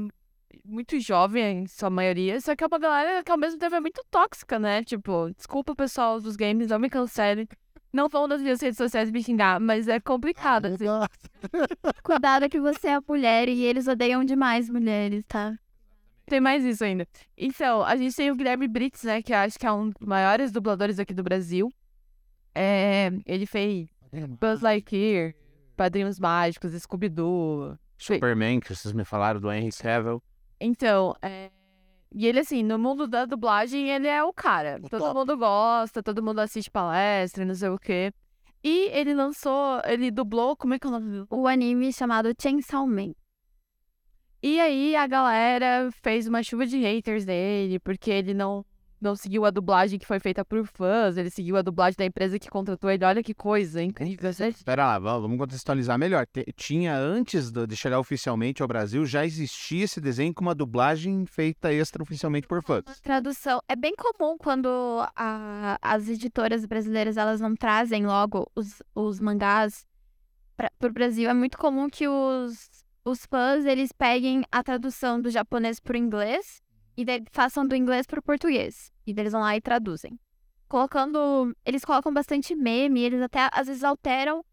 muito 0.65 1.01
jovem, 1.01 1.63
em 1.63 1.67
sua 1.67 1.91
maioria, 1.91 2.41
só 2.41 2.55
que 2.55 2.63
é 2.63 2.67
uma 2.67 2.79
galera 2.79 3.25
que 3.25 3.33
ao 3.33 3.39
mesmo 3.39 3.59
tempo 3.59 3.75
é 3.75 3.81
muito 3.81 4.03
tóxica, 4.11 4.59
né? 4.59 4.85
Tipo, 4.85 5.31
desculpa 5.37 5.75
pessoal 5.75 6.21
dos 6.21 6.37
games, 6.37 6.69
não 6.69 6.79
me 6.79 6.89
cancelem. 6.89 7.49
Não 7.93 8.09
vão 8.09 8.27
nas 8.27 8.41
minhas 8.41 8.61
redes 8.61 8.79
sociais 8.79 9.11
me 9.11 9.23
xingar, 9.23 9.61
mas 9.61 9.87
é 9.87 10.01
complicado, 10.01 10.67
assim. 10.67 10.87
Cuidado 12.03 12.49
que 12.49 12.59
você 12.59 12.89
é 12.89 13.01
mulher 13.07 13.49
e 13.49 13.63
eles 13.63 13.87
odeiam 13.87 14.25
demais 14.25 14.71
mulheres, 14.71 15.25
tá? 15.29 15.55
Tem 16.27 16.41
mais 16.41 16.65
isso 16.65 16.83
ainda. 16.83 17.07
Então, 17.37 17.83
a 17.83 17.95
gente 17.97 18.17
tem 18.17 18.31
o 18.31 18.35
Guilherme 18.35 18.67
Brits, 18.67 19.03
né? 19.03 19.21
Que 19.21 19.33
eu 19.33 19.37
acho 19.37 19.59
que 19.59 19.67
é 19.67 19.73
um 19.73 19.91
dos 19.91 20.07
maiores 20.07 20.51
dubladores 20.51 20.99
aqui 20.99 21.13
do 21.13 21.23
Brasil. 21.23 21.71
É, 22.55 23.11
ele 23.27 23.45
fez 23.45 23.89
Buzz 24.41 24.63
Lightyear, 24.63 25.35
Padrinhos 25.77 26.19
Mágicos, 26.19 26.73
Scooby-Doo. 26.73 27.79
Superman, 27.99 28.61
que 28.61 28.75
vocês 28.75 28.95
me 28.95 29.05
falaram 29.05 29.41
do 29.41 29.53
Henry 29.53 29.71
Cavill. 29.73 30.23
Então, 30.61 31.15
é... 31.21 31.51
E 32.15 32.27
ele, 32.27 32.41
assim, 32.41 32.63
no 32.63 32.79
mundo 32.79 33.07
da 33.09 33.25
dublagem, 33.25 33.89
ele 33.91 34.07
é 34.07 34.23
o 34.23 34.33
cara. 34.33 34.79
O 34.83 34.89
todo 34.89 35.01
top. 35.01 35.15
mundo 35.19 35.37
gosta, 35.37 36.03
todo 36.03 36.23
mundo 36.23 36.41
assiste 36.41 36.71
palestra, 36.71 37.43
e 37.43 37.47
não 37.47 37.55
sei 37.55 37.69
o 37.71 37.79
quê. 37.79 38.13
E 38.63 38.89
ele 38.93 39.15
lançou, 39.15 39.81
ele 39.85 40.11
dublou, 40.11 40.57
como 40.57 40.75
é 40.75 40.79
que 40.79 40.87
é 40.87 40.91
o 40.91 40.93
nome? 40.93 41.11
do- 41.11 41.27
O 41.31 41.47
anime 41.49 41.93
chamado 41.93 42.33
Chainsaw 42.41 42.87
Man. 42.87 43.13
E 44.43 44.61
aí 44.61 44.97
a 44.97 45.07
galera 45.07 45.89
fez 46.03 46.27
uma 46.27 46.43
chuva 46.43 46.67
de 46.67 46.79
haters 46.79 47.25
dele, 47.25 47.79
porque 47.79 48.11
ele 48.11 48.35
não, 48.35 48.65
não 49.03 49.17
seguiu 49.17 49.45
a 49.45 49.51
dublagem 49.51 49.99
que 49.99 50.07
foi 50.07 50.21
feita 50.21 50.45
por 50.45 50.67
fãs, 50.67 51.17
ele 51.17 51.29
seguiu 51.31 51.57
a 51.57 51.63
dublagem 51.63 51.97
da 51.99 52.05
empresa 52.05 52.39
que 52.39 52.49
contratou 52.49 52.91
ele. 52.91 53.05
Olha 53.05 53.23
que 53.23 53.35
coisa 53.35 53.83
incrível. 53.83 54.31
Espera 54.31 54.87
lá, 54.87 54.99
vamos 54.99 55.37
contextualizar 55.39 55.99
melhor. 55.99 56.27
Tinha, 56.57 56.97
antes 56.97 57.51
de 57.51 57.77
chegar 57.77 57.99
oficialmente 57.99 58.63
ao 58.63 58.69
Brasil, 58.69 59.05
já 59.05 59.27
existia 59.27 59.85
esse 59.85 60.01
desenho 60.01 60.33
com 60.33 60.43
uma 60.43 60.55
dublagem 60.55 61.27
feita 61.27 61.73
extraoficialmente 61.73 62.47
por 62.47 62.63
fãs. 62.63 62.85
Tradução. 63.03 63.61
É 63.69 63.75
bem 63.75 63.95
comum 63.97 64.37
quando 64.39 64.69
a- 65.17 65.79
as 65.83 66.09
editoras 66.09 66.65
brasileiras 66.65 67.17
elas 67.17 67.41
não 67.41 67.55
trazem 67.57 68.07
logo 68.07 68.49
os, 68.55 68.83
os 68.95 69.19
mangás 69.19 69.85
para 70.57 70.71
o 70.89 70.93
Brasil. 70.93 71.29
É 71.29 71.35
muito 71.35 71.59
comum 71.59 71.89
que 71.91 72.07
os, 72.07 72.71
os 73.05 73.27
fãs 73.27 73.65
eles 73.65 73.91
peguem 73.91 74.45
a 74.53 74.63
tradução 74.63 75.21
do 75.21 75.29
japonês 75.31 75.81
para 75.81 75.95
o 75.95 75.97
inglês 75.97 76.63
e 76.97 77.05
daí 77.05 77.25
façam 77.33 77.67
do 77.67 77.75
inglês 77.75 78.07
para 78.07 78.21
o 78.21 78.23
português. 78.23 78.92
E 79.07 79.13
eles 79.17 79.33
vão 79.33 79.41
lá 79.41 79.57
e 79.57 79.61
traduzem. 79.61 80.19
Colocando. 80.69 81.55
Eles 81.65 81.85
colocam 81.85 82.13
bastante 82.13 82.55
meme, 82.55 83.03
eles 83.03 83.21
até 83.21 83.49
às 83.53 83.67
vezes 83.67 83.85
alteram 83.85 84.45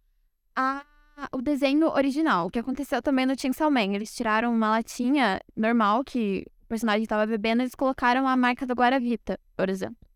a, 0.56 0.84
o 1.32 1.42
desenho 1.42 1.88
original. 1.88 2.48
O 2.48 2.50
que 2.50 2.60
aconteceu 2.60 3.02
também 3.02 3.26
no 3.26 3.40
Chainsaw 3.40 3.72
Man. 3.72 3.94
Eles 3.94 4.14
tiraram 4.14 4.54
uma 4.54 4.72
latinha 4.72 5.40
normal 5.56 6.04
que 6.04 6.46
o 6.64 6.68
personagem 6.68 7.04
estava 7.04 7.26
bebendo, 7.26 7.62
eles 7.62 7.76
colocaram 7.76 8.28
a 8.28 8.36
marca 8.36 8.66
do 8.66 8.74
Guaravita, 8.74 9.40
por 9.56 9.70
exemplo. 9.70 10.10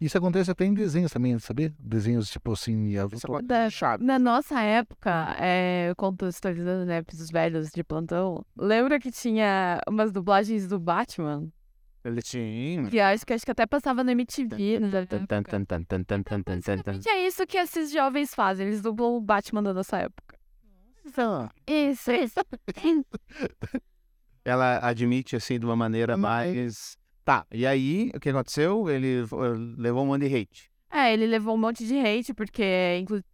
Isso 0.00 0.18
acontece 0.18 0.50
até 0.50 0.64
em 0.64 0.74
desenhos 0.74 1.12
também, 1.12 1.38
sabia? 1.38 1.72
Desenhos 1.78 2.28
tipo 2.28 2.52
assim. 2.52 2.92
Da-. 3.44 3.68
Na 4.00 4.18
nossa 4.18 4.60
época, 4.60 5.36
é, 5.38 5.92
contextualizando, 5.96 6.84
né, 6.84 7.02
pros 7.02 7.30
velhos 7.30 7.70
de 7.70 7.84
plantão, 7.84 8.44
lembra 8.56 8.98
que 8.98 9.12
tinha 9.12 9.80
umas 9.88 10.10
dublagens 10.10 10.66
do 10.66 10.80
Batman? 10.80 11.48
Ele 12.04 12.20
tinha. 12.20 12.84
Que 12.90 13.00
acho 13.00 13.24
que, 13.24 13.32
acho 13.32 13.44
que 13.44 13.50
até 13.50 13.66
passava 13.66 14.04
no 14.04 14.10
MTV. 14.10 14.78
Basicamente 16.84 17.08
é 17.08 17.26
isso 17.26 17.46
que 17.46 17.56
esses 17.56 17.90
jovens 17.90 18.34
fazem, 18.34 18.66
eles 18.66 18.82
dublam 18.82 19.16
o 19.16 19.20
Batman 19.20 19.62
da 19.62 19.72
nossa 19.72 19.98
época. 19.98 20.38
Isso, 21.66 22.12
isso. 22.12 22.40
Ela 24.44 24.78
admite 24.86 25.36
assim 25.36 25.58
de 25.58 25.64
uma 25.64 25.76
maneira 25.76 26.16
mais. 26.16 26.96
Tá, 27.24 27.46
e 27.50 27.66
aí 27.66 28.10
o 28.14 28.20
que 28.20 28.28
aconteceu? 28.28 28.90
Ele 28.90 29.22
eh, 29.22 29.26
levou 29.78 30.04
um 30.04 30.08
monte 30.08 30.28
de 30.28 30.36
hate. 30.36 30.70
É, 30.90 31.12
ele 31.12 31.26
levou 31.26 31.54
um 31.54 31.58
monte 31.58 31.86
de 31.86 31.98
hate, 31.98 32.34
porque 32.34 32.62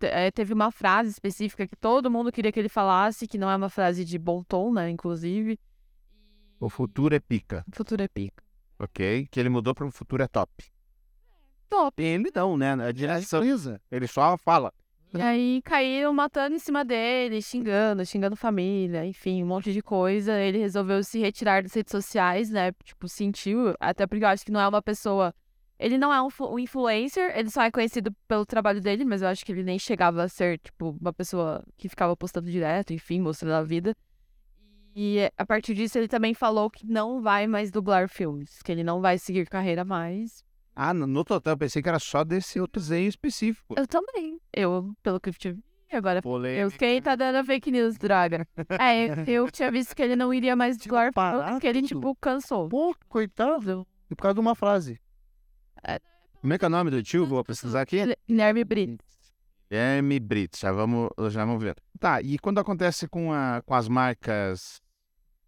é, 0.00 0.30
teve 0.30 0.54
uma 0.54 0.70
frase 0.70 1.10
específica 1.10 1.66
que 1.66 1.76
todo 1.76 2.10
mundo 2.10 2.30
queria 2.32 2.52
que 2.52 2.58
ele 2.58 2.68
falasse, 2.68 3.26
que 3.26 3.36
não 3.36 3.50
é 3.50 3.56
uma 3.56 3.68
frase 3.68 4.04
de 4.04 4.16
bom 4.18 4.42
tom, 4.44 4.72
né, 4.72 4.88
inclusive. 4.88 5.58
O 6.58 6.70
futuro 6.70 7.14
é 7.14 7.20
pica, 7.20 7.64
Futuro 7.72 8.02
é 8.02 8.08
pica. 8.08 8.39
Ok? 8.80 9.28
Que 9.30 9.38
ele 9.38 9.48
mudou 9.48 9.74
para 9.74 9.86
o 9.86 9.90
futuro 9.90 10.22
é 10.22 10.26
top. 10.26 10.50
Top. 11.68 12.02
Ele 12.02 12.30
não, 12.34 12.56
né? 12.56 12.72
A 12.72 12.90
direção. 12.90 13.42
Ele 13.90 14.06
só 14.06 14.36
fala. 14.38 14.72
E 15.12 15.20
aí 15.20 15.60
caíram 15.62 16.12
matando 16.12 16.54
em 16.54 16.58
cima 16.58 16.84
dele, 16.84 17.42
xingando, 17.42 18.06
xingando 18.06 18.36
família, 18.36 19.04
enfim, 19.04 19.42
um 19.42 19.46
monte 19.46 19.72
de 19.72 19.82
coisa. 19.82 20.38
Ele 20.38 20.58
resolveu 20.58 21.02
se 21.02 21.18
retirar 21.18 21.62
das 21.62 21.74
redes 21.74 21.90
sociais, 21.90 22.48
né? 22.48 22.72
Tipo, 22.84 23.08
sentiu, 23.08 23.74
até 23.80 24.06
porque 24.06 24.24
eu 24.24 24.28
acho 24.28 24.44
que 24.44 24.52
não 24.52 24.60
é 24.60 24.68
uma 24.68 24.80
pessoa. 24.80 25.34
Ele 25.78 25.98
não 25.98 26.12
é 26.12 26.22
um, 26.22 26.28
um 26.52 26.58
influencer, 26.58 27.36
ele 27.36 27.50
só 27.50 27.62
é 27.62 27.70
conhecido 27.70 28.12
pelo 28.28 28.44
trabalho 28.44 28.80
dele, 28.80 29.04
mas 29.04 29.22
eu 29.22 29.28
acho 29.28 29.44
que 29.44 29.50
ele 29.50 29.62
nem 29.62 29.78
chegava 29.78 30.22
a 30.22 30.28
ser, 30.28 30.58
tipo, 30.58 30.96
uma 31.00 31.12
pessoa 31.12 31.64
que 31.76 31.88
ficava 31.88 32.14
postando 32.14 32.50
direto, 32.50 32.92
enfim, 32.92 33.20
mostrando 33.20 33.54
a 33.54 33.62
vida. 33.62 33.96
E 34.94 35.30
a 35.36 35.46
partir 35.46 35.74
disso 35.74 35.98
ele 35.98 36.08
também 36.08 36.34
falou 36.34 36.68
que 36.70 36.86
não 36.86 37.20
vai 37.20 37.46
mais 37.46 37.70
dublar 37.70 38.08
filmes, 38.08 38.60
que 38.62 38.72
ele 38.72 38.82
não 38.82 39.00
vai 39.00 39.18
seguir 39.18 39.48
carreira 39.48 39.84
mais. 39.84 40.44
Ah, 40.74 40.94
no, 40.94 41.24
total, 41.24 41.54
eu 41.54 41.58
pensei 41.58 41.82
que 41.82 41.88
era 41.88 41.98
só 41.98 42.24
desse 42.24 42.60
outro 42.60 42.80
desenho 42.80 43.08
específico. 43.08 43.74
Eu 43.76 43.86
também. 43.86 44.40
Eu, 44.52 44.94
pelo 45.02 45.20
que 45.20 45.28
eu 45.28 45.34
tive. 45.34 45.60
Agora 45.92 46.22
Polêmica. 46.22 46.62
Eu 46.62 46.70
fiquei 46.70 47.00
tá 47.00 47.16
dando 47.16 47.44
fake 47.44 47.70
news, 47.70 47.98
droga. 47.98 48.46
É, 48.78 49.06
eu, 49.26 49.44
eu 49.44 49.50
tinha 49.50 49.70
visto 49.72 49.94
que 49.94 50.02
ele 50.02 50.14
não 50.14 50.32
iria 50.32 50.54
mais 50.54 50.76
dublar 50.76 51.12
filmes, 51.12 51.58
que 51.60 51.66
ele, 51.66 51.82
tipo, 51.82 52.14
cansou. 52.16 52.68
Pô, 52.68 52.94
coitado. 53.08 53.86
E 54.08 54.14
por 54.14 54.22
causa 54.22 54.34
de 54.34 54.40
uma 54.40 54.54
frase. 54.54 55.00
Como 56.40 56.52
é 56.52 56.58
que 56.58 56.64
é 56.64 56.68
o 56.68 56.70
nome 56.70 56.90
do 56.90 57.02
tio? 57.02 57.26
Vou 57.26 57.44
pesquisar 57.44 57.82
aqui. 57.82 57.98
Guilherme 58.28 58.64
Brito. 58.64 59.04
Guilherme 59.70 60.18
Brito, 60.18 60.58
já 60.58 60.72
vamos, 60.72 61.10
já 61.30 61.44
vamos 61.44 61.62
ver. 61.62 61.76
Tá, 61.98 62.20
e 62.20 62.38
quando 62.38 62.58
acontece 62.58 63.06
com, 63.06 63.32
a, 63.32 63.62
com 63.64 63.72
as 63.74 63.86
marcas. 63.88 64.80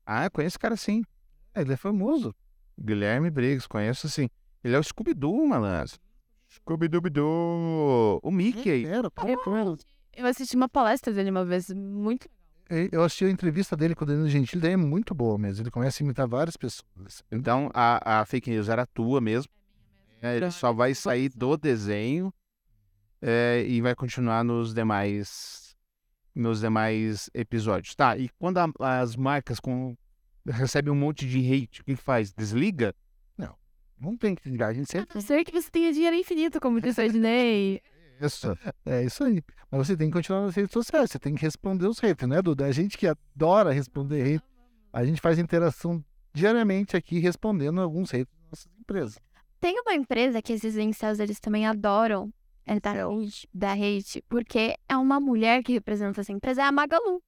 Ah, 0.07 0.25
eu 0.27 0.31
conheço 0.31 0.53
esse 0.55 0.59
cara 0.59 0.77
sim. 0.77 1.03
É, 1.55 1.63
ele 1.63 1.73
é 1.73 1.77
famoso. 1.77 2.35
Guilherme 2.81 3.31
Briggs, 3.31 3.67
conheço 3.69 4.09
sim. 4.09 4.29
Ele 4.63 4.77
é 4.77 4.79
o 4.79 4.83
Scooby-Doo, 4.83 5.47
malandro. 5.47 5.99
Scooby-Doo. 6.49 8.21
O 8.23 8.31
Mickey. 8.31 8.87
Era. 8.87 9.11
Eu 10.15 10.27
assisti 10.27 10.55
uma 10.57 10.69
palestra 10.69 11.13
dele 11.13 11.31
uma 11.31 11.45
vez, 11.45 11.71
muito 11.71 12.29
E- 12.71 12.89
Eu 12.93 13.03
assisti 13.03 13.25
a 13.25 13.31
entrevista 13.31 13.77
dele 13.77 13.95
com 13.95 14.05
o 14.05 14.07
Danilo 14.07 14.29
Gentili, 14.29 14.61
daí 14.63 14.73
é 14.73 14.77
muito 14.77 15.15
boa 15.15 15.37
mesmo. 15.37 15.63
Ele 15.65 15.71
começa 15.71 16.03
a 16.03 16.05
imitar 16.05 16.29
várias 16.29 16.57
pessoas. 16.57 17.25
Então 17.31 17.71
a, 17.75 18.21
a 18.21 18.25
fake 18.27 18.51
news 18.51 18.69
era 18.69 18.87
tua 18.87 19.21
mesmo. 19.21 19.51
É, 20.21 20.37
ele 20.37 20.51
só 20.53 20.73
vai 20.73 20.95
sair 20.95 21.29
do 21.31 21.57
desenho 21.57 22.33
é, 23.23 23.65
e 23.67 23.81
vai 23.81 23.95
continuar 23.95 24.45
nos 24.45 24.75
demais 24.75 25.63
nos 26.35 26.61
demais 26.61 27.31
episódios. 27.35 27.95
Tá, 27.95 28.17
e 28.17 28.29
quando 28.39 28.59
a- 28.59 29.01
as 29.01 29.15
marcas 29.17 29.61
com, 29.61 29.95
recebem 30.47 30.91
um 30.93 30.97
monte 30.97 31.27
de 31.29 31.39
hate, 31.53 31.83
o 31.83 31.85
que, 31.85 31.95
faz? 31.97 32.33
Desliga? 32.33 32.95
Não 34.01 34.17
tem 34.17 34.35
que 34.35 34.49
ligar, 34.51 34.67
a 34.71 34.73
gente 34.73 34.89
A 34.97 35.01
sempre. 35.01 35.15
não 35.15 35.21
ser 35.23 35.45
que 35.45 35.53
você 35.53 35.71
tenha 35.71 35.93
dinheiro 35.93 36.17
infinito, 36.17 36.59
como 36.61 36.81
disse 36.81 37.01
a 37.01 37.07
Ednei. 37.07 37.81
Isso. 38.21 38.49
É 38.85 39.05
isso 39.05 39.23
aí. 39.23 39.41
Mas 39.71 39.87
você 39.87 39.97
tem 39.97 40.09
que 40.09 40.13
continuar 40.13 40.41
nas 40.43 40.57
redes 40.57 40.73
sociais, 40.73 41.09
você 41.13 41.21
tem 41.21 41.37
que 41.37 41.43
responder 41.43 41.87
os 41.87 42.01
haters, 42.01 42.29
né, 42.29 42.43
Duda? 42.43 42.67
A 42.67 42.73
gente 42.73 42.99
que 42.99 43.07
adora 43.07 43.71
responder 43.73 44.23
hate, 44.37 44.45
a 44.93 45.05
gente 45.05 45.21
faz 45.21 45.39
interação 45.39 46.05
diariamente 46.35 46.97
aqui 46.97 47.21
respondendo 47.21 47.81
alguns 47.81 48.11
haters 48.11 48.29
das 48.51 48.51
nossas 48.67 48.81
empresas. 48.81 49.19
Tem 49.61 49.79
uma 49.81 49.95
empresa 49.95 50.43
que 50.43 50.53
esses 50.53 50.77
incels, 50.77 51.21
eles 51.21 51.39
também 51.39 51.65
adoram 51.65 52.33
é, 52.67 52.79
dar 52.81 52.97
hate, 52.97 53.49
dar 53.53 53.77
hate, 53.77 54.23
porque 54.29 54.77
é 54.89 54.97
uma 54.97 55.19
mulher 55.21 55.63
que 55.63 55.73
representa 55.73 56.21
essa 56.21 56.33
empresa, 56.33 56.63
é 56.63 56.65
a 56.65 56.73
Magalu. 56.73 57.23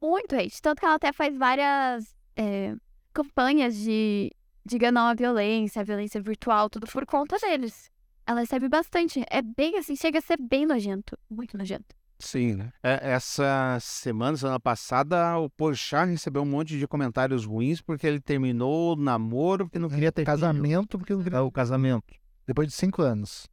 Muito 0.00 0.34
hate. 0.34 0.60
Tanto 0.60 0.80
que 0.80 0.84
ela 0.86 0.96
até 0.96 1.12
faz 1.12 1.36
várias 1.36 2.14
é, 2.36 2.74
campanhas 3.12 3.74
de, 3.76 4.30
de 4.64 4.78
não 4.90 5.06
a 5.06 5.14
violência, 5.14 5.80
a 5.80 5.84
violência 5.84 6.20
virtual, 6.20 6.68
tudo 6.68 6.86
por 6.86 7.06
conta 7.06 7.38
deles. 7.38 7.90
Ela 8.26 8.40
recebe 8.40 8.68
bastante. 8.68 9.24
É 9.30 9.40
bem 9.40 9.78
assim, 9.78 9.96
chega 9.96 10.18
a 10.18 10.22
ser 10.22 10.38
bem 10.40 10.66
nojento. 10.66 11.16
Muito 11.30 11.56
nojento. 11.56 11.94
Sim, 12.18 12.54
né? 12.54 12.72
É, 12.82 13.12
essa 13.12 13.78
semana, 13.80 14.36
semana 14.36 14.58
passada, 14.58 15.38
o 15.38 15.50
Porchat 15.50 16.08
recebeu 16.08 16.42
um 16.42 16.46
monte 16.46 16.78
de 16.78 16.86
comentários 16.88 17.44
ruins 17.44 17.80
porque 17.80 18.06
ele 18.06 18.20
terminou 18.20 18.94
o 18.94 18.96
namoro 18.96 19.66
porque 19.66 19.78
não 19.78 19.88
queria 19.88 20.10
ter 20.10 20.22
filho. 20.22 20.26
Casamento, 20.26 20.98
porque 20.98 21.12
não 21.12 21.20
É, 21.20 21.24
queria... 21.24 21.42
o 21.42 21.52
casamento. 21.52 22.14
depois 22.46 22.68
de 22.68 22.74
cinco 22.74 23.02
anos. 23.02 23.46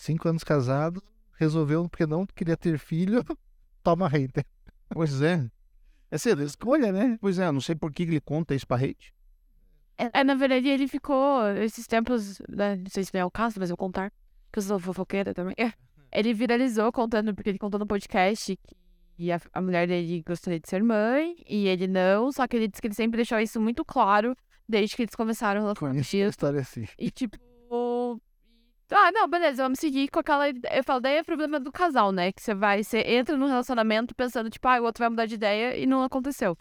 Cinco 0.00 0.30
anos 0.30 0.42
casado, 0.42 1.02
resolveu 1.38 1.86
porque 1.86 2.06
não 2.06 2.24
queria 2.24 2.56
ter 2.56 2.78
filho, 2.78 3.22
toma 3.84 4.08
hater. 4.08 4.46
Pois 4.88 5.20
é. 5.20 5.46
É 6.10 6.16
cedo. 6.16 6.42
Escolha, 6.42 6.90
né? 6.90 7.18
Pois 7.20 7.38
é, 7.38 7.52
não 7.52 7.60
sei 7.60 7.74
por 7.74 7.92
que 7.92 8.04
ele 8.04 8.18
conta 8.18 8.54
isso 8.54 8.66
pra 8.66 8.78
hate. 8.78 9.12
É, 9.98 10.24
na 10.24 10.34
verdade, 10.34 10.68
ele 10.68 10.88
ficou 10.88 11.46
esses 11.50 11.86
tempos, 11.86 12.40
né, 12.48 12.76
não 12.76 12.88
sei 12.88 13.04
se 13.04 13.10
não 13.12 13.20
é 13.20 13.24
o 13.26 13.30
caso, 13.30 13.56
mas 13.60 13.68
eu 13.68 13.76
vou 13.76 13.86
contar, 13.86 14.10
que 14.50 14.58
eu 14.58 14.62
sou 14.62 14.78
fofoqueira 14.78 15.34
também. 15.34 15.54
É. 15.58 15.70
Ele 16.10 16.32
viralizou 16.32 16.90
contando, 16.90 17.34
porque 17.34 17.50
ele 17.50 17.58
contou 17.58 17.78
no 17.78 17.86
podcast 17.86 18.58
que 19.16 19.30
a, 19.30 19.38
a 19.52 19.60
mulher 19.60 19.86
dele 19.86 20.24
gostaria 20.26 20.58
de 20.58 20.68
ser 20.68 20.82
mãe, 20.82 21.36
e 21.46 21.68
ele 21.68 21.86
não, 21.86 22.32
só 22.32 22.48
que 22.48 22.56
ele 22.56 22.66
disse 22.66 22.80
que 22.80 22.88
ele 22.88 22.94
sempre 22.94 23.18
deixou 23.18 23.38
isso 23.38 23.60
muito 23.60 23.84
claro 23.84 24.34
desde 24.68 24.96
que 24.96 25.02
eles 25.02 25.14
começaram 25.14 25.68
a 25.68 25.74
Conheço 25.76 25.84
a 25.84 25.92
relacionamento. 25.92 26.30
história 26.30 26.60
assim. 26.60 26.88
E 26.98 27.10
tipo. 27.12 27.38
Ah, 28.92 29.12
não, 29.12 29.28
beleza, 29.28 29.62
vamos 29.62 29.78
seguir 29.78 30.08
com 30.08 30.18
aquela. 30.18 30.48
Eu 30.48 30.82
falo, 30.84 31.00
daí 31.00 31.16
é 31.16 31.22
problema 31.22 31.60
do 31.60 31.70
casal, 31.70 32.10
né? 32.10 32.32
Que 32.32 32.42
você 32.42 32.54
vai, 32.54 32.82
você 32.82 32.98
entra 33.06 33.36
no 33.36 33.46
relacionamento 33.46 34.14
pensando, 34.14 34.50
tipo, 34.50 34.66
ah, 34.66 34.80
o 34.80 34.84
outro 34.84 35.00
vai 35.02 35.08
mudar 35.08 35.26
de 35.26 35.34
ideia 35.36 35.76
e 35.76 35.86
não 35.86 36.02
aconteceu. 36.02 36.56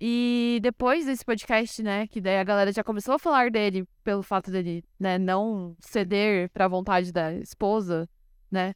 E 0.00 0.58
depois 0.62 1.06
desse 1.06 1.24
podcast, 1.24 1.82
né, 1.82 2.06
que 2.06 2.20
daí 2.20 2.38
a 2.38 2.44
galera 2.44 2.70
já 2.70 2.84
começou 2.84 3.14
a 3.14 3.18
falar 3.18 3.50
dele 3.50 3.86
pelo 4.04 4.22
fato 4.22 4.50
dele, 4.50 4.84
né, 5.00 5.16
não 5.18 5.74
ceder 5.80 6.50
pra 6.50 6.68
vontade 6.68 7.10
da 7.12 7.32
esposa, 7.34 8.06
né? 8.50 8.74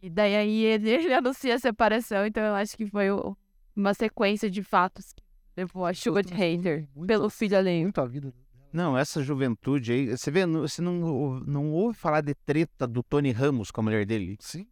E 0.00 0.08
daí 0.08 0.36
aí 0.36 0.64
ele, 0.64 0.90
ele 1.10 1.12
anuncia 1.14 1.54
a 1.56 1.58
separação, 1.58 2.24
então 2.24 2.42
eu 2.42 2.54
acho 2.54 2.76
que 2.76 2.86
foi 2.86 3.10
o- 3.10 3.36
uma 3.74 3.94
sequência 3.94 4.48
de 4.48 4.62
fatos 4.62 5.12
que 5.12 5.22
levou 5.56 5.84
a 5.84 5.92
chuva 5.92 6.22
de 6.22 6.32
hater 6.34 6.88
pelo 7.06 7.28
filho 7.28 7.56
alheio. 7.58 7.82
Muito 7.82 8.00
a 8.00 8.06
vida. 8.06 8.32
Não, 8.72 8.96
essa 8.96 9.22
juventude 9.22 9.92
aí. 9.92 10.16
Você 10.16 10.30
vê, 10.30 10.46
você 10.46 10.82
não, 10.82 11.40
não 11.40 11.70
ouve 11.70 11.96
falar 11.98 12.20
de 12.20 12.34
treta 12.34 12.86
do 12.86 13.02
Tony 13.02 13.30
Ramos 13.30 13.70
com 13.70 13.80
a 13.80 13.84
mulher 13.84 14.04
dele? 14.04 14.36
Sim. 14.40 14.66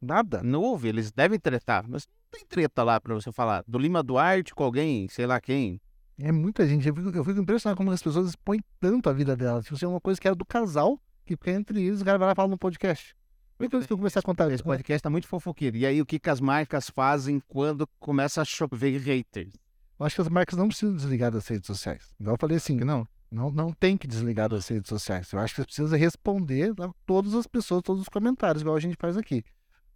Nada. 0.00 0.42
Não 0.42 0.60
ouve, 0.60 0.88
eles 0.88 1.10
devem 1.10 1.38
tretar, 1.38 1.84
mas 1.88 2.06
não 2.06 2.30
tem 2.30 2.46
treta 2.46 2.82
lá 2.82 3.00
pra 3.00 3.14
você 3.14 3.32
falar. 3.32 3.64
Do 3.66 3.78
Lima 3.78 4.02
Duarte 4.02 4.54
com 4.54 4.62
alguém, 4.62 5.08
sei 5.08 5.26
lá 5.26 5.40
quem. 5.40 5.80
É 6.20 6.30
muita 6.30 6.66
gente. 6.66 6.86
Eu 6.86 6.94
fico, 6.94 7.10
eu 7.10 7.24
fico 7.24 7.40
impressionado 7.40 7.76
como 7.76 7.90
as 7.90 8.02
pessoas 8.02 8.28
expõem 8.28 8.60
tanto 8.80 9.08
a 9.08 9.12
vida 9.12 9.36
delas. 9.36 9.64
Tipo, 9.64 9.76
assim, 9.76 9.86
é 9.86 9.88
uma 9.88 10.00
coisa 10.00 10.20
que 10.20 10.26
era 10.26 10.36
do 10.36 10.44
casal, 10.44 11.00
que 11.24 11.34
fica 11.36 11.52
entre 11.52 11.82
eles, 11.82 12.00
o 12.00 12.04
cara 12.04 12.18
vai 12.18 12.26
lá 12.26 12.32
e 12.32 12.36
fala 12.36 12.48
no 12.48 12.58
podcast. 12.58 13.16
Depois 13.58 13.86
que 13.86 13.92
eu 13.92 13.96
comecei 13.96 14.20
a 14.20 14.22
contar 14.22 14.46
Esse 14.46 14.56
isso. 14.56 14.64
podcast 14.64 15.02
tá 15.02 15.10
muito 15.10 15.26
fofoqueiro. 15.26 15.76
E 15.76 15.84
aí, 15.84 16.00
o 16.00 16.06
que, 16.06 16.18
que 16.20 16.30
as 16.30 16.40
marcas 16.40 16.88
fazem 16.90 17.42
quando 17.48 17.88
começa 17.98 18.40
a 18.40 18.44
chover 18.44 19.00
haters? 19.00 19.52
Eu 19.98 20.06
acho 20.06 20.14
que 20.14 20.20
as 20.20 20.28
marcas 20.28 20.56
não 20.56 20.68
precisam 20.68 20.94
desligar 20.94 21.32
das 21.32 21.46
redes 21.48 21.66
sociais. 21.66 22.14
Igual 22.20 22.34
eu 22.34 22.38
falei 22.38 22.56
assim, 22.56 22.76
não, 22.76 23.06
não, 23.30 23.50
não 23.50 23.72
tem 23.72 23.96
que 23.96 24.06
desligar 24.06 24.48
das 24.48 24.66
redes 24.68 24.88
sociais. 24.88 25.32
Eu 25.32 25.38
acho 25.38 25.54
que 25.54 25.60
você 25.60 25.66
precisa 25.66 25.96
responder 25.96 26.72
a 26.80 26.90
todas 27.04 27.34
as 27.34 27.46
pessoas, 27.46 27.82
todos 27.82 28.02
os 28.02 28.08
comentários, 28.08 28.62
igual 28.62 28.76
a 28.76 28.80
gente 28.80 28.96
faz 28.98 29.16
aqui. 29.16 29.44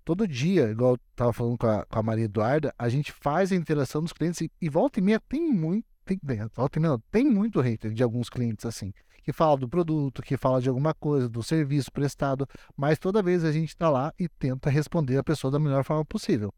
Todo 0.04 0.26
dia, 0.26 0.70
igual 0.70 0.94
eu 0.94 1.00
tava 1.14 1.32
falando 1.32 1.56
com 1.56 1.66
a, 1.66 1.86
com 1.86 1.98
a 1.98 2.02
Maria 2.02 2.24
Eduarda, 2.24 2.74
a 2.76 2.88
gente 2.88 3.12
faz 3.12 3.52
a 3.52 3.56
interação 3.56 4.02
dos 4.02 4.12
clientes 4.12 4.40
e, 4.40 4.50
e 4.60 4.68
volta 4.68 4.98
e 4.98 5.02
meia 5.02 5.20
tem 5.20 5.50
muito. 5.52 5.86
Tem, 6.04 6.18
tem- 6.18 6.48
volta 6.54 6.78
e 6.78 6.82
meia, 6.82 6.98
tem 7.10 7.24
muito 7.24 7.60
hater 7.60 7.92
de 7.92 8.02
alguns 8.02 8.28
clientes 8.28 8.66
assim, 8.66 8.92
que 9.22 9.32
fala 9.32 9.56
do 9.56 9.68
produto, 9.68 10.20
que 10.20 10.36
fala 10.36 10.60
de 10.60 10.68
alguma 10.68 10.92
coisa, 10.92 11.28
do 11.28 11.42
serviço 11.42 11.92
prestado, 11.92 12.46
mas 12.76 12.98
toda 12.98 13.22
vez 13.22 13.44
a 13.44 13.52
gente 13.52 13.76
tá 13.76 13.88
lá 13.88 14.12
e 14.18 14.28
tenta 14.28 14.68
responder 14.68 15.16
a 15.18 15.22
pessoa 15.22 15.50
da 15.50 15.60
melhor 15.60 15.84
forma 15.84 16.04
possível. 16.04 16.52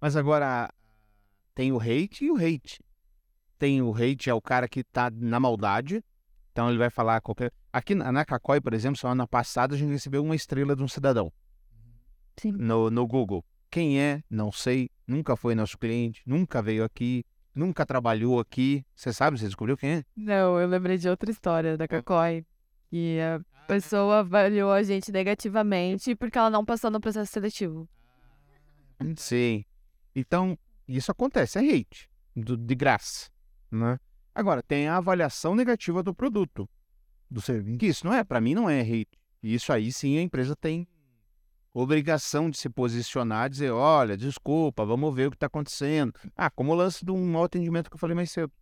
Mas 0.00 0.16
agora, 0.16 0.72
tem 1.54 1.70
o 1.72 1.78
hate 1.78 2.24
e 2.24 2.30
o 2.30 2.36
hate. 2.36 2.80
Tem 3.58 3.82
o 3.82 3.92
hate, 3.92 4.30
é 4.30 4.34
o 4.34 4.40
cara 4.40 4.68
que 4.68 4.84
tá 4.84 5.10
na 5.12 5.40
maldade. 5.40 6.02
Então 6.52 6.68
ele 6.68 6.78
vai 6.78 6.90
falar 6.90 7.20
qualquer. 7.20 7.52
Aqui 7.72 7.94
na, 7.94 8.10
na 8.12 8.24
Cacói, 8.24 8.60
por 8.60 8.72
exemplo, 8.72 8.98
semana 8.98 9.26
passada 9.26 9.74
a 9.74 9.78
gente 9.78 9.90
recebeu 9.90 10.22
uma 10.24 10.34
estrela 10.36 10.74
de 10.76 10.82
um 10.82 10.88
cidadão 10.88 11.32
Sim. 12.36 12.52
no, 12.52 12.90
no 12.90 13.06
Google. 13.06 13.44
Quem 13.70 14.00
é? 14.00 14.22
Não 14.30 14.50
sei. 14.50 14.90
Nunca 15.06 15.36
foi 15.36 15.54
nosso 15.54 15.76
cliente. 15.78 16.22
Nunca 16.24 16.62
veio 16.62 16.84
aqui. 16.84 17.24
Nunca 17.54 17.84
trabalhou 17.84 18.38
aqui. 18.40 18.84
Você 18.94 19.12
sabe? 19.12 19.38
Você 19.38 19.46
descobriu 19.46 19.76
quem 19.76 19.90
é? 19.90 20.04
Não, 20.16 20.58
eu 20.58 20.68
lembrei 20.68 20.96
de 20.96 21.08
outra 21.08 21.30
história 21.30 21.76
da 21.76 21.86
Cacói. 21.88 22.44
Que 22.90 23.18
a 23.20 23.40
pessoa 23.66 24.20
avaliou 24.20 24.70
a 24.72 24.82
gente 24.82 25.12
negativamente 25.12 26.14
porque 26.14 26.38
ela 26.38 26.48
não 26.48 26.64
passou 26.64 26.90
no 26.90 27.00
processo 27.00 27.30
seletivo. 27.32 27.88
Sim. 29.16 29.64
Então, 30.14 30.58
isso 30.88 31.10
acontece, 31.12 31.58
é 31.58 31.60
hate, 31.62 32.08
do- 32.34 32.56
de 32.56 32.74
graça, 32.74 33.30
né? 33.70 33.98
Agora, 34.34 34.62
tem 34.62 34.88
a 34.88 34.96
avaliação 34.96 35.54
negativa 35.54 36.02
do 36.02 36.14
produto, 36.14 36.68
Do 37.30 37.40
serviço. 37.40 37.78
que 37.78 37.86
isso 37.86 38.06
não 38.06 38.14
é, 38.14 38.22
para 38.22 38.40
mim 38.40 38.54
não 38.54 38.70
é 38.70 38.80
hate. 38.80 39.18
Isso 39.42 39.72
aí 39.72 39.92
sim 39.92 40.18
a 40.18 40.22
empresa 40.22 40.54
tem 40.56 40.86
obrigação 41.72 42.50
de 42.50 42.58
se 42.58 42.68
posicionar, 42.68 43.48
dizer, 43.48 43.70
olha, 43.70 44.16
desculpa, 44.16 44.84
vamos 44.84 45.14
ver 45.14 45.28
o 45.28 45.30
que 45.30 45.36
está 45.36 45.46
acontecendo. 45.46 46.12
Ah, 46.36 46.50
como 46.50 46.72
o 46.72 46.74
lance 46.74 47.04
de 47.04 47.10
um 47.10 47.24
mau 47.30 47.44
atendimento 47.44 47.88
que 47.88 47.94
eu 47.94 48.00
falei 48.00 48.16
mais 48.16 48.30
cedo. 48.30 48.52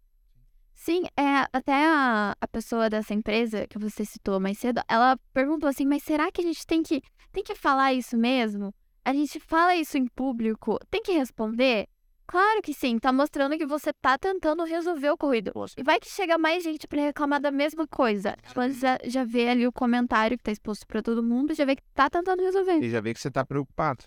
Sim, 0.74 1.04
é, 1.16 1.46
até 1.52 1.86
a, 1.86 2.36
a 2.38 2.48
pessoa 2.48 2.90
dessa 2.90 3.14
empresa 3.14 3.66
que 3.66 3.78
você 3.78 4.04
citou 4.04 4.38
mais 4.38 4.58
cedo, 4.58 4.82
ela 4.86 5.18
perguntou 5.32 5.68
assim, 5.68 5.86
mas 5.86 6.02
será 6.02 6.30
que 6.30 6.42
a 6.42 6.44
gente 6.44 6.66
tem 6.66 6.82
que, 6.82 7.00
tem 7.32 7.42
que 7.42 7.54
falar 7.54 7.94
isso 7.94 8.16
mesmo? 8.16 8.74
A 9.02 9.12
gente 9.12 9.40
fala 9.40 9.74
isso 9.74 9.96
em 9.96 10.06
público, 10.06 10.78
tem 10.90 11.02
que 11.02 11.12
responder? 11.12 11.88
Claro 12.28 12.60
que 12.62 12.74
sim, 12.74 12.98
tá 12.98 13.12
mostrando 13.12 13.56
que 13.56 13.64
você 13.66 13.92
tá 14.02 14.18
tentando 14.18 14.64
resolver 14.64 15.10
o 15.10 15.14
ocorrido. 15.14 15.52
E 15.76 15.82
vai 15.82 16.00
que 16.00 16.08
chega 16.08 16.36
mais 16.36 16.64
gente 16.64 16.86
pra 16.88 17.00
reclamar 17.00 17.40
da 17.40 17.50
mesma 17.52 17.86
coisa. 17.86 18.36
Ela 18.54 18.68
já, 18.70 18.98
já 19.04 19.24
vê 19.24 19.48
ali 19.48 19.66
o 19.66 19.72
comentário 19.72 20.36
que 20.36 20.42
tá 20.42 20.50
exposto 20.50 20.86
pra 20.86 21.00
todo 21.02 21.22
mundo, 21.22 21.54
já 21.54 21.64
vê 21.64 21.76
que 21.76 21.82
tá 21.94 22.10
tentando 22.10 22.42
resolver. 22.42 22.78
E 22.82 22.90
já 22.90 23.00
vê 23.00 23.14
que 23.14 23.20
você 23.20 23.28
está 23.28 23.44
preocupado. 23.44 24.04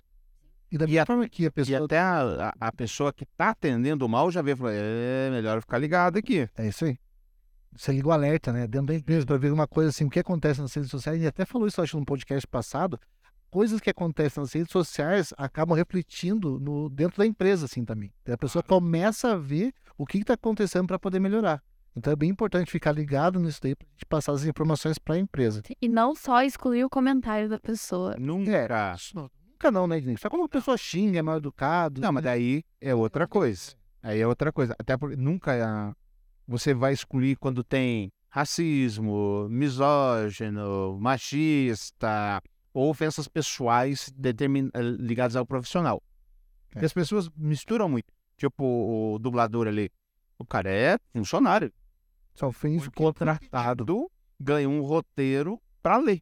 E 0.72 0.78
da 0.78 0.86
E 0.86 0.90
mesma 0.90 1.04
a- 1.04 1.06
forma 1.06 1.30
que 1.30 1.44
a 1.46 1.48
E 1.48 1.52
pessoa. 1.52 1.86
até 1.86 1.98
a, 1.98 2.54
a, 2.60 2.68
a 2.68 2.72
pessoa 2.72 3.14
que 3.14 3.24
está 3.24 3.50
atendendo 3.52 4.08
mal 4.10 4.30
já 4.30 4.42
vê 4.42 4.52
e 4.52 4.56
fala, 4.56 4.72
é 4.74 5.30
melhor 5.32 5.62
ficar 5.62 5.78
ligado 5.78 6.18
aqui. 6.18 6.48
É 6.58 6.68
isso 6.68 6.86
aí. 6.86 6.98
Você 7.72 7.92
liga 7.94 8.08
o 8.08 8.12
alerta, 8.12 8.52
né? 8.52 8.68
Dentro 8.68 8.88
da 8.88 8.96
empresa, 8.96 9.26
para 9.26 9.38
ver 9.38 9.52
uma 9.54 9.68
coisa 9.68 9.90
assim, 9.92 10.04
o 10.06 10.10
que 10.10 10.20
acontece 10.20 10.60
nas 10.60 10.74
redes 10.74 10.90
sociais. 10.92 11.22
E 11.22 11.28
até 11.28 11.46
falou 11.46 11.68
isso, 11.68 11.82
acho, 11.82 11.98
num 11.98 12.04
podcast 12.04 12.46
passado. 12.48 13.00
Coisas 13.50 13.80
que 13.82 13.90
acontecem 13.90 14.42
nas 14.42 14.54
redes 14.54 14.72
sociais 14.72 15.34
acabam 15.38 15.76
refletindo 15.76 16.60
no, 16.60 16.90
dentro 16.90 17.18
da 17.18 17.26
empresa, 17.26 17.66
assim, 17.66 17.84
também. 17.84 18.12
A 18.32 18.38
pessoa 18.38 18.62
começa 18.62 19.32
a 19.32 19.36
ver 19.36 19.74
o 19.98 20.06
que 20.06 20.20
está 20.20 20.36
acontecendo 20.36 20.88
para 20.88 21.00
poder 21.00 21.20
melhorar. 21.20 21.64
Então 21.96 22.14
é 22.14 22.16
bem 22.16 22.30
importante 22.30 22.72
ficar 22.72 22.92
ligado 22.92 23.40
nisso 23.40 23.60
daí 23.62 23.76
para 23.76 23.88
gente 23.92 24.06
passar 24.06 24.32
as 24.34 24.46
informações 24.46 25.00
para 25.00 25.16
a 25.16 25.20
empresa. 25.20 25.64
E 25.82 25.88
não 25.90 26.16
só 26.16 26.44
excluir 26.44 26.84
o 26.84 26.90
comentário 26.90 27.50
da 27.50 27.60
pessoa. 27.60 28.16
Nunca. 28.20 28.96
Não- 29.16 29.30
Nunca 29.52 29.72
não, 29.72 29.88
né? 29.88 30.02
Só 30.18 30.30
quando 30.30 30.46
a 30.46 30.50
pessoa 30.50 30.78
xinga, 30.78 31.20
é 31.20 31.22
mal 31.22 31.38
educado. 31.38 32.00
Não, 32.00 32.14
mas 32.14 32.24
daí 32.24 32.64
é 32.80 32.96
outra 32.96 33.28
coisa. 33.28 33.74
Aí 34.02 34.22
é 34.22 34.26
outra 34.28 34.54
coisa. 34.54 34.74
Até 34.80 34.96
porque 34.96 35.18
nunca 35.18 35.52
ah, 35.66 35.94
você 36.48 36.74
vai 36.74 36.94
excluir 36.94 37.36
quando 37.36 37.62
tem 37.62 38.10
racismo, 38.30 39.50
misógino, 39.50 40.98
machista 41.02 42.42
ou 42.74 42.90
ofensas 42.90 43.28
pessoais 43.28 44.12
determin... 44.16 44.70
eh, 44.74 44.82
ligadas 44.82 45.36
ao 45.36 45.46
profissional. 45.46 46.04
É. 46.76 46.82
E 46.82 46.86
as 46.86 46.94
pessoas 46.94 47.30
misturam 47.36 47.90
muito. 47.90 48.14
Tipo 48.38 48.64
o 48.64 49.20
dublador 49.20 49.68
ali. 49.68 49.92
O 50.38 50.46
cara 50.46 50.72
é 50.72 50.98
funcionário. 51.12 51.74
Só 52.34 52.52
fez 52.52 52.84
Foi 52.84 52.94
contratado, 52.94 54.10
ganha 54.40 54.70
um 54.70 54.82
roteiro 54.82 55.62
para 55.82 55.98
ler. 55.98 56.22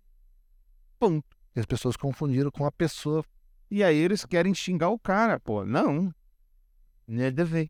Ponto. 0.98 1.38
E 1.56 1.60
as 1.60 1.66
pessoas 1.66 1.96
confundiram 1.96 2.50
com 2.50 2.66
a 2.66 2.72
pessoa. 2.72 3.24
E 3.70 3.84
aí 3.84 3.98
eles 3.98 4.26
querem 4.26 4.54
xingar 4.54 4.90
o 4.90 4.98
cara, 4.98 5.40
pô. 5.40 5.64
Não. 5.64 6.12
Nada 7.08 7.44
a 7.44 7.46
ver. 7.46 7.70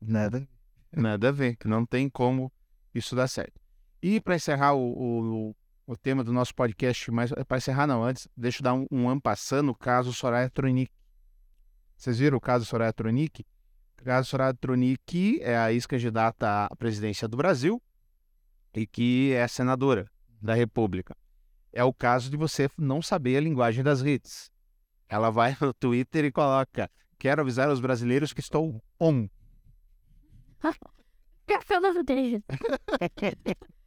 Nada. 0.00 0.48
Nada 0.90 1.28
a 1.28 1.32
ver. 1.32 1.56
Não 1.64 1.86
tem 1.86 2.08
como 2.08 2.52
isso 2.94 3.14
dar 3.14 3.28
certo. 3.28 3.60
E 4.02 4.20
para 4.20 4.36
encerrar 4.36 4.74
o, 4.74 4.92
o, 4.92 5.50
o 5.50 5.56
tema 5.96 6.24
do 6.24 6.32
nosso 6.32 6.54
podcast, 6.54 7.10
mas 7.10 7.30
para 7.46 7.58
encerrar 7.58 7.86
não, 7.86 8.02
antes, 8.02 8.26
deixa 8.34 8.60
eu 8.60 8.64
dar 8.64 8.74
um, 8.74 8.86
um 8.90 9.08
ampassando 9.08 9.64
no 9.64 9.74
caso 9.74 10.12
Soraya 10.12 10.48
Tronic. 10.48 10.90
Vocês 11.96 12.18
viram 12.18 12.38
o 12.38 12.40
caso 12.40 12.64
Soraya 12.64 12.92
Tronic? 12.92 13.44
O 14.00 14.04
caso 14.04 14.28
Soraya 14.28 14.54
Tronic 14.54 15.40
é 15.42 15.56
a 15.56 15.72
ex-candidata 15.72 16.66
à 16.66 16.76
presidência 16.76 17.28
do 17.28 17.36
Brasil 17.36 17.82
e 18.74 18.86
que 18.86 19.32
é 19.32 19.46
senadora 19.46 20.10
da 20.40 20.54
República. 20.54 21.16
É 21.72 21.84
o 21.84 21.92
caso 21.92 22.30
de 22.30 22.36
você 22.36 22.68
não 22.78 23.02
saber 23.02 23.36
a 23.36 23.40
linguagem 23.40 23.84
das 23.84 24.00
redes. 24.00 24.50
Ela 25.08 25.30
vai 25.30 25.56
no 25.60 25.72
Twitter 25.74 26.24
e 26.24 26.32
coloca: 26.32 26.90
Quero 27.18 27.42
avisar 27.42 27.68
os 27.68 27.80
brasileiros 27.80 28.32
que 28.32 28.40
estou 28.40 28.82
on. 28.98 29.28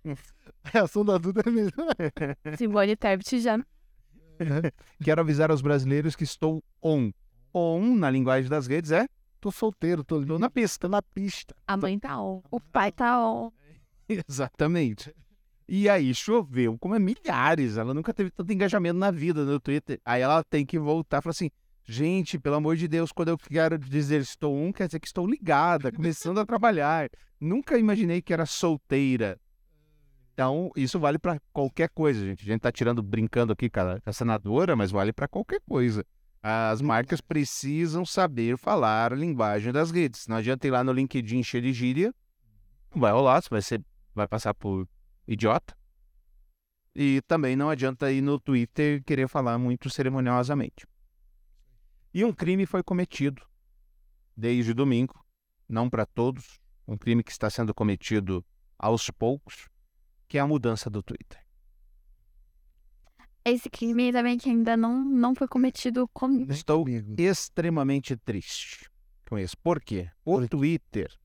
Fruteja. 0.68 0.74
A 0.74 0.80
reação 0.80 1.06
da 1.06 1.18
Duda 1.18 1.42
é 1.46 1.50
melhor. 1.50 2.58
Simone 2.58 2.96
Tebet 2.96 3.40
já. 3.40 3.60
Quero 5.04 5.22
avisar 5.22 5.50
aos 5.52 5.62
brasileiros 5.62 6.16
que 6.16 6.24
estou 6.24 6.64
on. 6.82 7.12
On, 7.54 7.96
na 7.96 8.10
linguagem 8.12 8.50
das 8.50 8.68
redes, 8.68 8.92
é 8.92 9.08
Tô 9.40 9.52
solteiro, 9.52 10.04
tô, 10.04 10.26
tô 10.26 10.40
na 10.40 10.50
pista. 10.50 10.90
na 10.90 11.02
pista. 11.02 11.56
A 11.68 11.78
mãe 11.78 11.98
tá 12.00 12.20
on. 12.22 12.42
O 12.52 12.60
pai 12.60 12.92
tá 12.92 13.24
on. 13.24 13.52
Exatamente. 14.28 15.14
E 15.68 15.88
aí 15.90 16.14
choveu, 16.16 16.78
como 16.80 16.96
é 16.96 17.00
milhares. 17.00 17.78
Ela 17.78 17.94
nunca 17.94 18.14
teve 18.14 18.32
tanto 18.32 18.52
engajamento 18.52 18.98
na 18.98 19.12
vida 19.12 19.44
no 19.44 19.60
Twitter. 19.60 20.00
Aí 20.04 20.22
ela 20.22 20.44
tem 20.44 20.66
que 20.66 20.80
voltar 20.80 21.20
e 21.20 21.22
falar 21.22 21.32
assim: 21.32 21.52
gente, 21.84 22.40
pelo 22.40 22.56
amor 22.56 22.76
de 22.76 22.88
Deus, 22.88 23.12
quando 23.12 23.30
eu 23.30 23.38
quero 23.38 23.78
dizer 23.78 24.22
estou 24.22 24.56
on, 24.56 24.72
quer 24.74 24.88
dizer 24.88 25.00
que 25.00 25.08
estou 25.08 25.28
ligada, 25.28 25.92
começando 25.92 26.40
a 26.40 26.46
trabalhar. 26.46 27.10
Nunca 27.40 27.78
imaginei 27.78 28.22
que 28.22 28.34
era 28.34 28.46
solteira. 28.46 29.40
Então, 30.38 30.70
isso 30.76 31.00
vale 31.00 31.18
para 31.18 31.42
qualquer 31.52 31.90
coisa, 31.90 32.24
gente. 32.24 32.44
A 32.44 32.46
gente 32.46 32.62
tá 32.62 32.72
tirando, 32.72 33.02
brincando 33.02 33.52
aqui 33.52 33.72
com 33.72 33.80
a, 33.80 34.00
com 34.00 34.08
a 34.08 34.14
senadora, 34.14 34.76
mas 34.76 34.92
vale 34.92 35.12
para 35.12 35.28
qualquer 35.28 35.60
coisa. 35.68 36.06
As 36.44 36.80
marcas 36.80 37.20
precisam 37.20 38.06
saber 38.06 38.56
falar 38.56 39.12
a 39.12 39.16
linguagem 39.16 39.74
das 39.74 39.90
redes. 39.90 40.28
Não 40.28 40.36
adianta 40.36 40.68
ir 40.68 40.70
lá 40.70 40.84
no 40.84 40.92
LinkedIn 40.92 41.42
cheio 41.42 41.64
de 41.64 41.74
gíria. 41.74 42.14
Não 42.94 43.02
vai 43.02 43.12
rolar, 43.12 43.42
você 43.42 43.50
vai, 43.50 43.62
ser, 43.64 43.84
vai 44.14 44.28
passar 44.28 44.54
por 44.54 44.88
idiota. 45.28 45.76
E 46.94 47.20
também 47.26 47.56
não 47.56 47.72
adianta 47.72 48.12
ir 48.12 48.22
no 48.22 48.40
Twitter 48.40 49.04
querer 49.04 49.28
falar 49.28 49.58
muito 49.58 49.90
cerimoniosamente. 49.90 50.86
E 52.14 52.24
um 52.24 52.32
crime 52.32 52.68
foi 52.68 52.84
cometido 52.84 53.42
desde 54.36 54.72
domingo, 54.72 55.20
não 55.68 55.90
para 55.90 56.06
todos, 56.06 56.60
um 56.88 56.96
crime 56.96 57.24
que 57.24 57.32
está 57.32 57.50
sendo 57.50 57.74
cometido 57.74 58.46
aos 58.78 59.10
poucos, 59.10 59.68
que 60.28 60.38
é 60.38 60.42
a 60.42 60.48
mudança 60.48 60.90
do 60.90 61.02
Twitter. 61.02 61.40
Esse 63.46 63.70
crime 63.70 64.12
também 64.12 64.38
que 64.38 64.50
ainda 64.50 64.76
não, 64.76 65.04
não 65.06 65.34
foi 65.34 65.48
cometido 65.48 66.06
comigo. 66.10 66.52
Estou 66.52 66.84
Comigo. 66.84 67.16
extremamente 67.18 68.16
triste 68.18 68.90
com 69.28 69.40
isso. 69.40 69.56
Por 69.64 69.80
quê? 69.82 70.10
O 70.26 70.34
Por 70.34 70.42
quê? 70.44 70.48
Twitter 70.50 71.18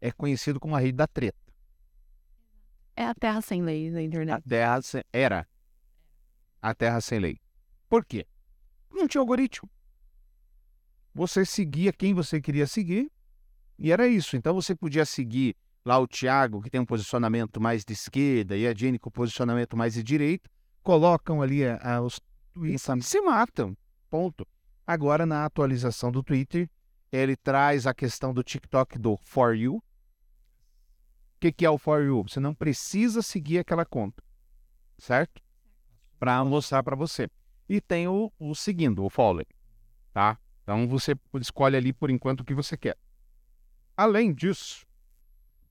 é 0.00 0.12
conhecido 0.12 0.60
como 0.60 0.76
a 0.76 0.78
rede 0.80 0.92
da 0.98 1.06
treta. 1.06 1.38
É 2.94 3.06
a 3.06 3.14
terra 3.14 3.40
sem 3.40 3.62
lei 3.62 3.90
na 3.90 4.00
A 4.00 4.02
internet. 4.02 4.42
terra 4.46 4.82
sem... 4.82 5.02
era 5.10 5.48
a 6.60 6.74
terra 6.74 7.00
sem 7.00 7.18
lei. 7.18 7.40
Por 7.88 8.04
quê? 8.04 8.26
Não 8.90 9.08
tinha 9.08 9.20
algoritmo. 9.20 9.68
Você 11.14 11.44
seguia 11.46 11.90
quem 11.92 12.12
você 12.12 12.38
queria 12.40 12.66
seguir 12.66 13.10
e 13.78 13.90
era 13.90 14.06
isso. 14.06 14.36
Então 14.36 14.52
você 14.54 14.74
podia 14.74 15.06
seguir 15.06 15.56
lá 15.84 15.98
o 15.98 16.06
Thiago, 16.06 16.62
que 16.62 16.70
tem 16.70 16.80
um 16.80 16.86
posicionamento 16.86 17.60
mais 17.60 17.84
de 17.84 17.92
esquerda, 17.92 18.56
e 18.56 18.66
a 18.66 18.74
Jenny 18.74 18.98
com 18.98 19.10
posicionamento 19.10 19.76
mais 19.76 19.94
de 19.94 20.02
direita, 20.02 20.48
colocam 20.82 21.42
ali 21.42 21.64
a- 21.66 21.78
a- 21.82 22.00
os 22.00 22.20
tweets 22.52 22.88
e 22.88 23.02
se 23.02 23.20
matam. 23.20 23.76
Ponto. 24.08 24.46
Agora, 24.86 25.24
na 25.24 25.44
atualização 25.44 26.10
do 26.12 26.22
Twitter, 26.22 26.68
ele 27.10 27.36
traz 27.36 27.86
a 27.86 27.94
questão 27.94 28.32
do 28.32 28.42
TikTok 28.42 28.98
do 28.98 29.16
For 29.16 29.54
You. 29.54 29.76
O 29.76 29.82
que, 31.40 31.52
que 31.52 31.66
é 31.66 31.70
o 31.70 31.78
For 31.78 32.02
You? 32.02 32.22
Você 32.22 32.40
não 32.40 32.54
precisa 32.54 33.20
seguir 33.22 33.58
aquela 33.58 33.84
conta, 33.84 34.22
certo? 34.98 35.42
Para 36.18 36.44
mostrar 36.44 36.82
para 36.82 36.94
você. 36.94 37.28
E 37.68 37.80
tem 37.80 38.06
o, 38.06 38.32
o 38.38 38.54
seguindo, 38.54 39.04
o 39.04 39.10
following, 39.10 39.46
tá? 40.12 40.38
Então 40.62 40.86
você 40.86 41.16
escolhe 41.40 41.76
ali 41.76 41.92
por 41.92 42.10
enquanto 42.10 42.40
o 42.40 42.44
que 42.44 42.54
você 42.54 42.76
quer. 42.76 42.96
Além 43.96 44.32
disso, 44.32 44.86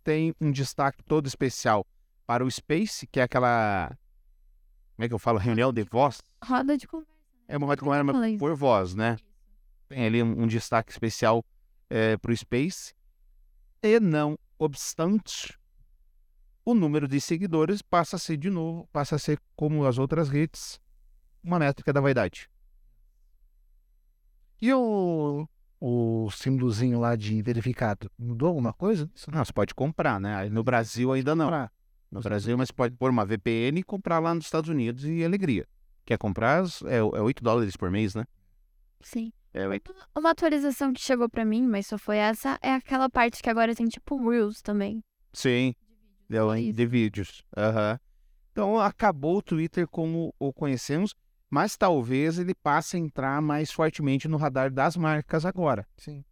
tem 0.03 0.33
um 0.39 0.51
destaque 0.51 1.03
todo 1.03 1.27
especial 1.27 1.85
para 2.25 2.45
o 2.45 2.51
Space, 2.51 3.07
que 3.07 3.19
é 3.19 3.23
aquela. 3.23 3.97
Como 4.95 5.05
é 5.05 5.07
que 5.07 5.13
eu 5.13 5.19
falo? 5.19 5.37
Reunião 5.37 5.71
de 5.73 5.83
voz. 5.83 6.21
Roda 6.43 6.77
de 6.77 6.87
conversa. 6.87 7.11
É 7.47 7.57
uma 7.57 7.75
como 7.75 7.93
era 7.93 8.05
Falei. 8.05 8.37
por 8.37 8.55
voz, 8.55 8.95
né? 8.95 9.17
Tem 9.89 10.05
ali 10.05 10.23
um, 10.23 10.43
um 10.43 10.47
destaque 10.47 10.91
especial 10.91 11.43
para 12.21 12.31
o 12.31 12.37
Space. 12.37 12.93
E 13.83 13.99
não 13.99 14.37
obstante, 14.57 15.57
o 16.63 16.73
número 16.75 17.07
de 17.07 17.19
seguidores 17.19 17.81
passa 17.81 18.15
a 18.15 18.19
ser 18.19 18.37
de 18.37 18.49
novo, 18.49 18.87
passa 18.93 19.15
a 19.15 19.19
ser 19.19 19.39
como 19.55 19.85
as 19.85 19.97
outras 19.97 20.29
redes, 20.29 20.79
uma 21.43 21.57
métrica 21.57 21.91
da 21.91 21.99
vaidade. 21.99 22.49
E 24.61 24.71
o, 24.71 25.47
o 25.81 26.29
símbolozinho 26.31 26.99
lá 26.99 27.15
de 27.15 27.41
verificado? 27.41 28.09
Mudou 28.17 28.49
alguma 28.49 28.71
coisa? 28.71 29.09
Isso 29.15 29.31
Não, 29.31 29.43
você 29.43 29.51
pode 29.51 29.73
comprar, 29.73 30.19
né? 30.19 30.35
Aí 30.35 30.49
No 30.49 30.63
Brasil 30.63 31.11
ainda 31.11 31.33
não. 31.35 31.47
Pra- 31.47 31.71
No 32.11 32.21
Brasil, 32.21 32.55
mas 32.57 32.67
você 32.67 32.73
pode 32.73 32.95
pôr 32.95 33.09
uma 33.09 33.25
VPN 33.25 33.79
e 33.79 33.83
comprar 33.83 34.19
lá 34.19 34.33
nos 34.35 34.45
Estados 34.45 34.69
Unidos 34.69 35.03
e 35.05 35.23
alegria. 35.25 35.67
Quer 36.05 36.17
comprar? 36.17 36.63
É, 36.85 36.97
é 36.97 37.01
8 37.21 37.43
dólares 37.43 37.75
por 37.75 37.89
mês, 37.89 38.13
né? 38.15 38.25
Sim. 39.01 39.33
É 39.53 39.67
8. 39.67 39.93
Uma 40.15 40.31
atualização 40.31 40.93
que 40.93 41.01
chegou 41.01 41.27
pra 41.29 41.43
mim, 41.43 41.65
mas 41.67 41.87
só 41.87 41.97
foi 41.97 42.17
essa, 42.17 42.57
é 42.61 42.73
aquela 42.73 43.09
parte 43.09 43.41
que 43.41 43.49
agora 43.49 43.73
tem 43.75 43.87
tipo 43.87 44.17
Reels 44.29 44.61
também. 44.61 45.03
Sim. 45.33 45.73
Em- 46.29 46.67
Isso. 46.69 46.73
de 46.77 46.85
vídeos. 46.85 47.43
Aham. 47.57 47.99
Então 48.51 48.79
acabou 48.79 49.37
o 49.37 49.41
Twitter 49.41 49.87
como 49.87 50.33
o 50.39 50.53
conhecemos, 50.53 51.13
mas 51.51 51.75
talvez 51.75 52.39
ele 52.39 52.55
passe 52.55 52.95
a 52.95 52.99
entrar 52.99 53.41
mais 53.41 53.71
fortemente 53.71 54.27
no 54.27 54.37
radar 54.37 54.71
das 54.71 54.95
marcas 54.95 55.45
agora. 55.45 55.85
Sim. 55.97 56.23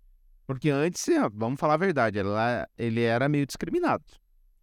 Porque 0.48 0.70
antes, 0.70 1.06
é, 1.10 1.30
vamos 1.30 1.60
falar 1.60 1.74
a 1.76 1.78
verdade, 1.78 2.18
ela- 2.18 2.68
ele 2.78 3.02
era 3.04 3.28
meio 3.30 3.46
discriminado. 3.46 4.04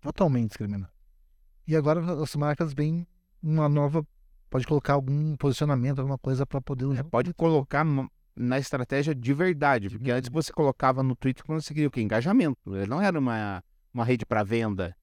Totalmente 0.00 0.48
discriminado. 0.48 0.90
E 1.68 1.76
agora 1.76 2.00
as 2.22 2.34
marcas 2.34 2.72
vêm 2.72 3.07
uma 3.42 3.68
nova. 3.68 4.04
Pode 4.48 4.66
colocar 4.66 4.94
algum 4.94 5.36
posicionamento, 5.36 5.98
alguma 5.98 6.16
coisa 6.18 6.46
para 6.46 6.61
poder 6.61 6.86
usar. 6.86 7.04
Pode 7.04 7.34
colocar 7.34 7.84
na 8.34 8.59
estratégia 8.59 9.14
de 9.14 9.34
verdade, 9.34 9.90
porque 9.90 10.11
antes 10.11 10.30
você 10.30 10.52
colocava 10.52 11.02
no 11.02 11.14
Twitter 11.14 11.44
quando 11.44 11.61
você 11.61 11.74
queria 11.74 11.88
o 11.88 11.90
quê? 11.90 12.00
Engajamento. 12.00 12.59
Ele 12.74 12.86
não 12.86 13.00
era 13.02 13.18
uma, 13.18 13.62
uma 13.92 14.04
rede 14.04 14.24
para 14.24 14.42
venda, 14.42 14.96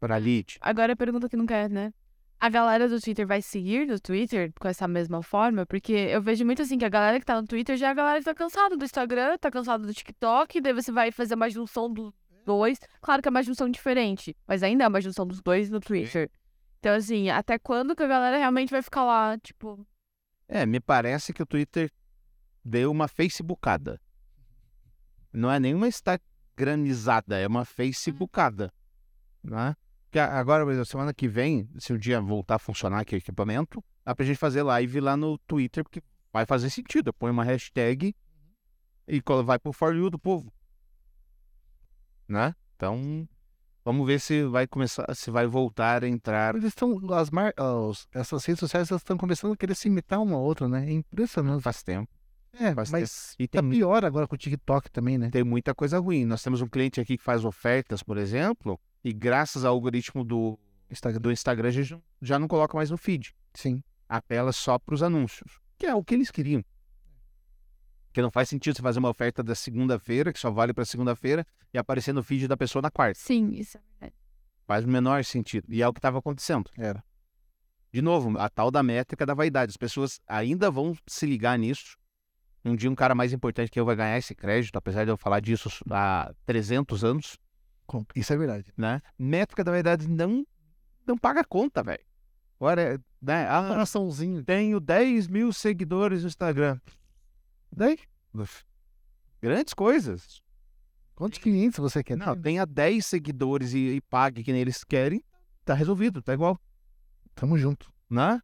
para 0.00 0.16
lead. 0.16 0.56
Agora 0.60 0.92
a 0.92 0.96
pergunta 0.96 1.28
que 1.28 1.36
não 1.36 1.46
quer, 1.46 1.68
né? 1.68 1.92
A 2.38 2.50
galera 2.50 2.88
do 2.88 3.00
Twitter 3.00 3.26
vai 3.26 3.40
seguir 3.40 3.86
no 3.86 3.98
Twitter 3.98 4.52
com 4.60 4.68
essa 4.68 4.86
mesma 4.86 5.22
forma? 5.22 5.64
Porque 5.64 5.92
eu 5.92 6.20
vejo 6.20 6.44
muito 6.44 6.60
assim 6.60 6.76
que 6.76 6.84
a 6.84 6.88
galera 6.88 7.18
que 7.18 7.24
tá 7.24 7.40
no 7.40 7.46
Twitter 7.46 7.76
já 7.76 7.88
é 7.88 7.90
a 7.90 7.94
galera 7.94 8.18
que 8.18 8.24
tá 8.26 8.34
cansada 8.34 8.76
do 8.76 8.84
Instagram, 8.84 9.38
tá 9.38 9.50
cansada 9.50 9.86
do 9.86 9.94
TikTok, 9.94 10.60
daí 10.60 10.72
você 10.72 10.92
vai 10.92 11.10
fazer 11.10 11.34
uma 11.34 11.48
junção 11.48 11.90
dos 11.90 12.12
dois. 12.44 12.78
Claro 13.00 13.22
que 13.22 13.28
é 13.28 13.30
uma 13.30 13.42
junção 13.42 13.70
diferente, 13.70 14.36
mas 14.46 14.62
ainda 14.62 14.84
é 14.84 14.88
uma 14.88 15.00
junção 15.00 15.26
dos 15.26 15.40
dois 15.40 15.70
no 15.70 15.80
Twitter. 15.80 16.30
Então, 16.78 16.94
assim, 16.94 17.30
até 17.30 17.58
quando 17.58 17.96
que 17.96 18.02
a 18.02 18.06
galera 18.06 18.36
realmente 18.36 18.70
vai 18.70 18.82
ficar 18.82 19.04
lá, 19.04 19.38
tipo. 19.38 19.84
É, 20.46 20.66
me 20.66 20.78
parece 20.78 21.32
que 21.32 21.42
o 21.42 21.46
Twitter 21.46 21.90
deu 22.64 22.90
uma 22.90 23.08
facebookada. 23.08 24.00
Não 25.32 25.50
é 25.50 25.58
nenhuma 25.58 25.88
instagramizada, 25.88 27.38
é 27.38 27.46
uma 27.46 27.64
facebookada. 27.64 28.72
Né? 29.42 29.74
A- 30.14 30.38
agora, 30.38 30.62
exemplo, 30.70 30.86
semana 30.86 31.12
que 31.12 31.28
vem, 31.28 31.68
se 31.78 31.92
um 31.92 31.98
dia 31.98 32.20
voltar 32.20 32.56
a 32.56 32.58
funcionar 32.58 33.00
aqui 33.00 33.14
o 33.14 33.18
equipamento, 33.18 33.82
dá 34.04 34.14
pra 34.14 34.24
gente 34.24 34.38
fazer 34.38 34.62
live 34.62 35.00
lá 35.00 35.16
no 35.16 35.36
Twitter, 35.38 35.84
porque 35.84 36.02
vai 36.32 36.46
fazer 36.46 36.70
sentido. 36.70 37.12
Põe 37.12 37.30
uma 37.30 37.44
hashtag 37.44 38.14
e 39.08 39.22
vai 39.44 39.58
pro 39.58 39.72
For 39.72 39.94
You 39.94 40.10
do 40.10 40.18
povo. 40.18 40.52
Né? 42.28 42.54
Então, 42.74 43.28
vamos 43.84 44.06
ver 44.06 44.20
se 44.20 44.44
vai 44.44 44.66
começar, 44.66 45.06
se 45.14 45.30
vai 45.30 45.46
voltar 45.46 46.02
a 46.02 46.08
entrar. 46.08 46.54
Eles 46.54 46.68
estão. 46.68 46.98
As 47.14 47.30
mar... 47.30 47.52
os- 47.58 48.08
essas 48.12 48.44
redes 48.44 48.60
sociais 48.60 48.90
estão 48.90 49.16
começando 49.16 49.52
a 49.52 49.56
querer 49.56 49.74
se 49.74 49.88
imitar 49.88 50.20
uma 50.20 50.38
outra, 50.38 50.68
né? 50.68 50.86
É 50.88 50.92
impressionante. 50.92 51.62
Faz 51.62 51.82
tempo. 51.82 52.10
É, 52.58 52.74
faz 52.74 52.90
mas 52.90 53.36
E 53.38 53.46
tá 53.46 53.60
tem 53.60 53.70
pior 53.70 54.02
agora 54.04 54.26
com 54.26 54.34
o 54.34 54.38
TikTok 54.38 54.90
também, 54.90 55.18
né? 55.18 55.28
tem 55.30 55.44
muita 55.44 55.74
coisa 55.74 55.98
ruim. 55.98 56.24
Nós 56.24 56.42
temos 56.42 56.62
um 56.62 56.66
cliente 56.66 56.98
aqui 57.00 57.18
que 57.18 57.22
faz 57.22 57.44
ofertas, 57.44 58.02
por 58.02 58.16
exemplo, 58.16 58.80
e 59.06 59.12
graças 59.12 59.64
ao 59.64 59.72
algoritmo 59.72 60.24
do, 60.24 60.58
Instagram. 60.90 61.20
do 61.20 61.30
Instagram, 61.30 61.68
a 61.68 61.70
gente 61.70 61.96
já 62.20 62.40
não 62.40 62.48
coloca 62.48 62.76
mais 62.76 62.90
no 62.90 62.96
feed. 62.96 63.36
Sim. 63.54 63.80
Apela 64.08 64.50
só 64.50 64.80
para 64.80 64.96
os 64.96 65.00
anúncios, 65.00 65.60
que 65.78 65.86
é 65.86 65.94
o 65.94 66.02
que 66.02 66.12
eles 66.12 66.28
queriam. 66.28 66.64
Porque 68.08 68.20
não 68.20 68.32
faz 68.32 68.48
sentido 68.48 68.74
você 68.74 68.82
fazer 68.82 68.98
uma 68.98 69.08
oferta 69.08 69.44
da 69.44 69.54
segunda-feira, 69.54 70.32
que 70.32 70.40
só 70.40 70.50
vale 70.50 70.74
para 70.74 70.84
segunda-feira, 70.84 71.46
e 71.72 71.78
aparecer 71.78 72.12
no 72.12 72.20
feed 72.20 72.48
da 72.48 72.56
pessoa 72.56 72.82
na 72.82 72.90
quarta. 72.90 73.16
Sim, 73.20 73.50
isso 73.52 73.78
é 73.78 73.80
verdade. 73.80 74.14
Faz 74.66 74.84
o 74.84 74.88
menor 74.88 75.24
sentido. 75.24 75.72
E 75.72 75.82
é 75.82 75.86
o 75.86 75.92
que 75.92 76.00
estava 76.00 76.18
acontecendo. 76.18 76.68
Era. 76.76 77.04
De 77.92 78.02
novo, 78.02 78.36
a 78.40 78.48
tal 78.48 78.72
da 78.72 78.82
métrica 78.82 79.24
da 79.24 79.34
vaidade. 79.34 79.70
As 79.70 79.76
pessoas 79.76 80.20
ainda 80.26 80.68
vão 80.68 80.96
se 81.06 81.26
ligar 81.26 81.56
nisso. 81.56 81.96
Um 82.64 82.74
dia 82.74 82.90
um 82.90 82.94
cara 82.96 83.14
mais 83.14 83.32
importante 83.32 83.70
que 83.70 83.78
eu 83.78 83.84
vai 83.84 83.94
ganhar 83.94 84.18
esse 84.18 84.34
crédito, 84.34 84.74
apesar 84.74 85.04
de 85.04 85.12
eu 85.12 85.16
falar 85.16 85.38
disso 85.38 85.70
há 85.88 86.34
300 86.44 87.04
anos. 87.04 87.38
Com- 87.86 88.04
Isso 88.14 88.32
é 88.32 88.36
verdade. 88.36 88.72
né? 88.76 89.00
Métrica 89.18 89.62
da 89.64 89.72
verdade 89.72 90.08
não 90.08 90.44
não 91.06 91.16
paga 91.16 91.44
conta, 91.44 91.82
velho. 91.84 92.04
Agora, 92.58 93.00
né? 93.22 93.46
Ah, 93.48 93.68
Coraçãozinho. 93.68 94.42
tenho 94.44 94.80
10 94.80 95.28
mil 95.28 95.52
seguidores 95.52 96.22
no 96.22 96.28
Instagram. 96.28 96.80
Daí? 97.70 97.98
Grandes 99.40 99.74
coisas. 99.74 100.42
Quantos 101.14 101.38
clientes 101.38 101.78
você 101.78 102.02
quer? 102.02 102.16
Não, 102.16 102.34
ter? 102.34 102.42
tenha 102.42 102.66
10 102.66 103.04
seguidores 103.06 103.72
e, 103.72 103.78
e 103.96 104.00
pague 104.00 104.42
que 104.42 104.52
nem 104.52 104.60
eles 104.60 104.82
querem, 104.84 105.22
tá 105.64 105.74
resolvido, 105.74 106.20
tá 106.22 106.34
igual, 106.34 106.60
Tamo 107.34 107.56
junto. 107.56 107.90
né? 108.10 108.40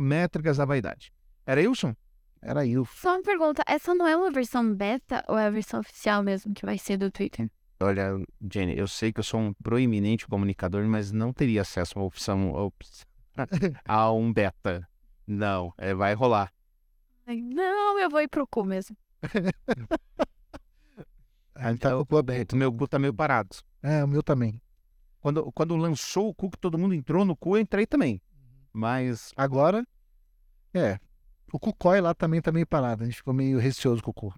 Métricas 0.00 0.56
da 0.56 0.64
vaidade. 0.64 1.12
Era 1.46 1.60
Wilson? 1.60 1.94
Era 2.42 2.66
isso. 2.66 2.86
Só 2.96 3.14
uma 3.16 3.22
pergunta, 3.22 3.62
essa 3.66 3.94
não 3.94 4.06
é 4.06 4.16
uma 4.16 4.30
versão 4.30 4.74
beta 4.74 5.24
ou 5.28 5.38
é 5.38 5.46
a 5.46 5.50
versão 5.50 5.80
oficial 5.80 6.22
mesmo 6.22 6.52
que 6.52 6.66
vai 6.66 6.76
ser 6.78 6.96
do 6.96 7.10
Twitter? 7.10 7.48
Olha, 7.80 8.12
Jenny, 8.52 8.76
eu 8.76 8.88
sei 8.88 9.12
que 9.12 9.20
eu 9.20 9.24
sou 9.24 9.38
um 9.40 9.52
proeminente 9.54 10.26
comunicador, 10.26 10.86
mas 10.86 11.12
não 11.12 11.32
teria 11.32 11.60
acesso 11.60 11.98
a 11.98 12.00
uma 12.02 12.06
opção 12.06 12.52
op- 12.52 12.84
a 13.84 14.12
um 14.12 14.32
beta. 14.32 14.88
Não, 15.26 15.72
é, 15.76 15.94
vai 15.94 16.14
rolar. 16.14 16.52
Não, 17.26 17.98
eu 17.98 18.08
vou 18.08 18.20
ir 18.20 18.28
pro 18.28 18.46
cu 18.46 18.64
mesmo. 18.64 18.96
A 21.54 21.70
gente 21.70 21.80
tá 21.80 21.90
com 21.90 22.00
o 22.00 22.06
cu 22.06 22.16
aberto. 22.18 22.52
O 22.52 22.56
meu 22.56 22.72
cu 22.72 22.86
tá 22.86 22.98
meio 22.98 23.12
parado. 23.12 23.56
É, 23.82 24.04
o 24.04 24.08
meu 24.08 24.22
também. 24.22 24.60
Quando, 25.20 25.50
quando 25.52 25.76
lançou 25.76 26.28
o 26.28 26.34
cu, 26.34 26.50
que 26.50 26.58
todo 26.58 26.78
mundo 26.78 26.94
entrou 26.94 27.24
no 27.24 27.36
cu, 27.36 27.56
eu 27.56 27.60
entrei 27.60 27.86
também. 27.86 28.20
Mas 28.72 29.32
Agora, 29.36 29.84
é. 30.72 30.98
O 31.52 31.58
Cucói 31.58 32.00
lá 32.00 32.14
também 32.14 32.40
tá 32.40 32.52
meio 32.52 32.66
parado. 32.66 33.02
A 33.02 33.06
gente 33.06 33.16
ficou 33.16 33.32
meio 33.34 33.58
receoso 33.58 34.02
com 34.02 34.10
o 34.10 34.14
cu. 34.14 34.34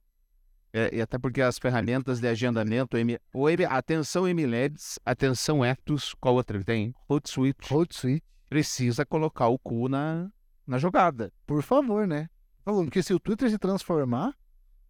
É, 0.79 0.95
e 0.95 1.01
até 1.03 1.19
porque 1.19 1.43
as 1.43 1.59
ferramentas 1.59 2.21
de 2.21 2.29
agendamento, 2.29 2.97
o 2.97 3.01
M, 3.01 3.19
o 3.35 3.51
M, 3.51 3.65
atenção 3.65 4.29
MLabs, 4.29 4.97
atenção 5.05 5.65
Ectus, 5.65 6.15
qual 6.21 6.37
outra 6.37 6.63
tem? 6.63 6.95
Hootsuite, 7.09 7.75
Hootsuite, 7.75 8.25
precisa 8.49 9.05
colocar 9.05 9.49
o 9.49 9.59
cu 9.59 9.89
na, 9.89 10.31
na 10.65 10.79
jogada. 10.79 11.33
por 11.45 11.65
favor, 11.65 12.07
né? 12.07 12.29
Favor, 12.65 12.85
Porque 12.85 13.03
se 13.03 13.13
o 13.13 13.19
Twitter 13.19 13.51
se 13.51 13.59
transformar, 13.59 14.37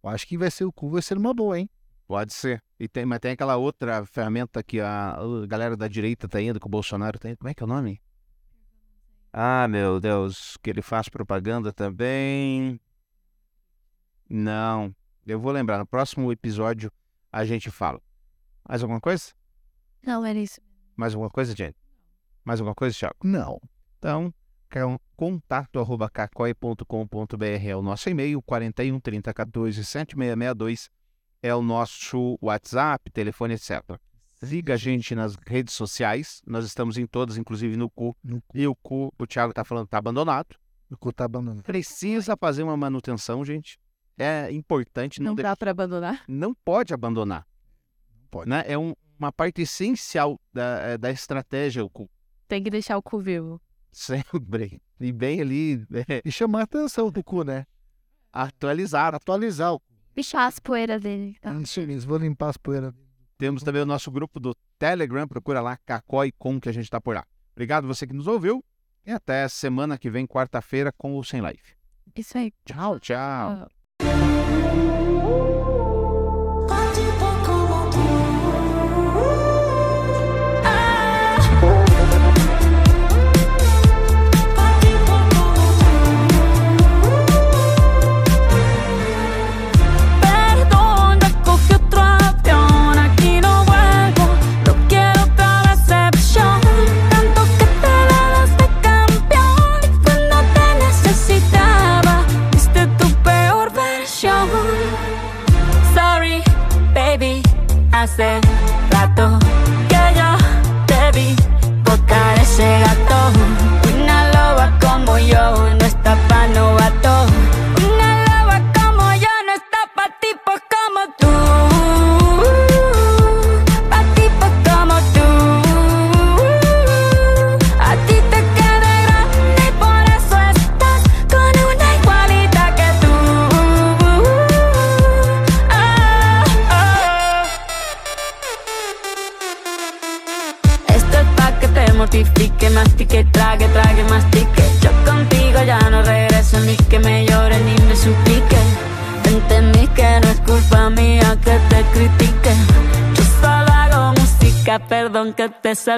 eu 0.03 0.09
acho 0.11 0.27
que 0.27 0.37
vai 0.37 0.51
ser 0.51 0.65
o 0.65 0.71
cu, 0.71 0.91
vai 0.91 1.01
ser 1.01 1.17
uma 1.17 1.33
boa, 1.33 1.57
hein? 1.57 1.67
Pode 2.07 2.33
ser. 2.33 2.61
E 2.79 2.87
tem, 2.87 3.03
mas 3.03 3.19
tem 3.19 3.31
aquela 3.31 3.55
outra 3.55 4.05
ferramenta 4.05 4.61
que 4.61 4.79
a, 4.79 5.13
a 5.13 5.47
galera 5.47 5.75
da 5.75 5.87
direita 5.87 6.27
tá 6.27 6.39
indo, 6.39 6.59
que 6.59 6.67
o 6.67 6.69
Bolsonaro 6.69 7.17
tá 7.17 7.29
indo. 7.29 7.37
Como 7.37 7.49
é 7.49 7.53
que 7.55 7.63
é 7.63 7.65
o 7.65 7.69
nome? 7.69 7.99
Ah, 9.33 9.67
meu 9.67 9.99
Deus, 9.99 10.55
que 10.61 10.69
ele 10.69 10.83
faz 10.83 11.09
propaganda 11.09 11.73
também. 11.73 12.79
Não, 14.29 14.93
eu 15.33 15.39
vou 15.39 15.51
lembrar. 15.51 15.77
No 15.77 15.85
próximo 15.85 16.31
episódio 16.31 16.91
a 17.31 17.45
gente 17.45 17.69
fala. 17.69 18.01
Mais 18.67 18.81
alguma 18.81 18.99
coisa? 18.99 19.25
Não, 20.05 20.25
era 20.25 20.37
isso. 20.39 20.59
Mais 20.95 21.13
alguma 21.13 21.29
coisa, 21.29 21.55
Jenny? 21.55 21.75
Mais 22.45 22.59
alguma 22.59 22.75
coisa, 22.75 22.95
Thiago? 22.97 23.15
Não. 23.23 23.59
Então, 23.97 24.33
ca- 24.69 24.99
contato 25.15 25.79
arroba 25.79 26.09
cacoi.com.br 26.09 27.43
é 27.67 27.75
o 27.75 27.81
nosso 27.81 28.09
e-mail, 28.09 28.41
41 28.41 28.99
30 28.99 29.33
14 29.33 29.83
7662 29.83 30.89
é 31.41 31.53
o 31.55 31.61
nosso 31.61 32.37
WhatsApp, 32.41 33.09
telefone, 33.11 33.53
etc. 33.53 33.81
Siga 34.33 34.73
a 34.73 34.77
gente 34.77 35.13
nas 35.15 35.35
redes 35.47 35.73
sociais, 35.73 36.41
nós 36.45 36.65
estamos 36.65 36.97
em 36.97 37.05
todas, 37.05 37.37
inclusive 37.37 37.75
no 37.77 37.89
cu. 37.89 38.15
No 38.23 38.41
cu. 38.41 38.57
E 38.57 38.67
o 38.67 38.75
cu, 38.75 39.13
o 39.17 39.27
Thiago 39.27 39.53
tá 39.53 39.63
falando 39.63 39.85
que 39.85 39.91
tá 39.91 39.97
abandonado. 39.97 40.55
O 40.89 40.97
cu 40.97 41.11
tá 41.13 41.25
abandonado. 41.25 41.63
Precisa 41.63 42.35
fazer 42.37 42.63
uma 42.63 42.75
manutenção, 42.77 43.43
gente. 43.45 43.77
É 44.19 44.51
importante, 44.51 45.21
não, 45.21 45.33
Não 45.33 45.35
dá 45.35 45.55
pra 45.55 45.71
abandonar. 45.71 46.23
não 46.27 46.53
pode 46.53 46.93
abandonar. 46.93 47.47
pode. 48.29 48.49
Né? 48.49 48.63
É 48.67 48.77
um- 48.77 48.93
uma 49.17 49.31
parte 49.31 49.61
essencial 49.61 50.39
da, 50.53 50.79
eh, 50.81 50.97
da 50.97 51.09
estratégia, 51.09 51.83
o 51.83 51.89
cu. 51.89 52.09
Tem 52.47 52.61
que 52.61 52.69
deixar 52.69 52.97
o 52.97 53.01
cu 53.01 53.19
vivo. 53.19 53.59
Sempre. 53.91 54.81
E 54.99 55.11
bem 55.11 55.41
ali, 55.41 55.85
é, 56.07 56.21
E 56.25 56.31
chamar 56.31 56.59
a 56.59 56.63
atenção 56.63 57.09
do 57.09 57.23
cu, 57.23 57.43
né? 57.43 57.65
atualizado. 58.31 59.15
Atualizar 59.17 59.73
o 59.73 59.79
cu. 59.79 59.85
Bichar 60.15 60.45
as 60.47 60.59
poeiras 60.59 61.01
dele. 61.01 61.37
Tá? 61.41 61.53
Isso 61.53 61.79
mesmo, 61.81 62.09
vou 62.09 62.17
limpar 62.19 62.49
as 62.49 62.57
poeiras. 62.57 62.93
Temos 63.37 63.63
também 63.63 63.81
o 63.81 63.85
nosso 63.85 64.11
grupo 64.11 64.39
do 64.39 64.53
Telegram, 64.77 65.27
procura 65.27 65.61
lá 65.61 65.77
Cacói 65.85 66.31
com 66.37 66.59
que 66.59 66.67
a 66.67 66.71
gente 66.73 66.83
está 66.83 66.99
por 66.99 67.15
lá. 67.15 67.25
Obrigado 67.53 67.87
você 67.87 68.05
que 68.05 68.13
nos 68.13 68.27
ouviu 68.27 68.63
e 69.05 69.11
até 69.11 69.47
semana 69.47 69.97
que 69.97 70.09
vem, 70.09 70.27
quarta-feira, 70.27 70.91
com 70.91 71.17
o 71.17 71.23
Sem 71.23 71.39
Live. 71.41 71.61
Isso 72.15 72.37
aí. 72.37 72.51
Tchau, 72.65 72.99
tchau. 72.99 73.17
Ah. 73.17 73.67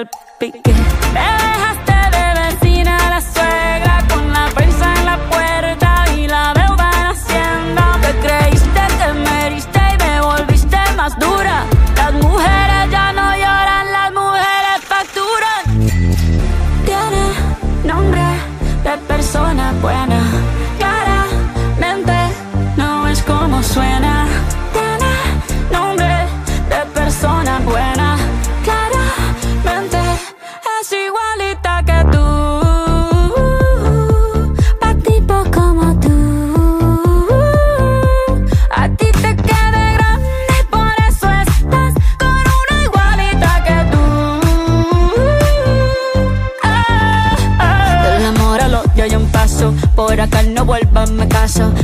Salpique. 0.02 0.62
Me 1.12 1.20
dejaste 1.20 1.92
de 2.16 2.31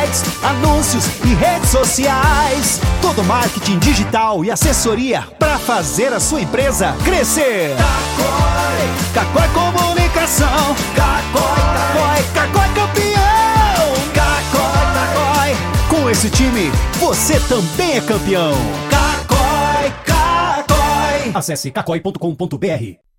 sites, 0.00 0.22
anúncios 0.42 1.06
e 1.24 1.34
redes 1.34 1.70
sociais. 1.70 2.80
Todo 3.00 3.22
marketing 3.24 3.78
digital 3.78 4.44
e 4.44 4.50
assessoria 4.50 5.22
para 5.38 5.58
fazer 5.58 6.12
a 6.12 6.20
sua 6.20 6.40
empresa 6.40 6.94
crescer. 7.04 7.76
Cacói, 7.76 9.14
Cacói 9.14 9.48
Comunicação. 9.48 10.76
Cacói, 10.94 12.22
Cacói, 12.34 12.34
Cacói 12.34 12.74
campeão. 12.74 13.94
Cacói, 14.14 14.94
Cacói. 14.94 15.56
Com 15.88 16.10
esse 16.10 16.30
time, 16.30 16.70
você 16.98 17.38
também 17.40 17.96
é 17.96 18.00
campeão. 18.00 18.52
Cacói, 18.90 19.92
Cacói. 20.04 21.30
Acesse 21.34 21.70
cacói.com.br. 21.70 23.09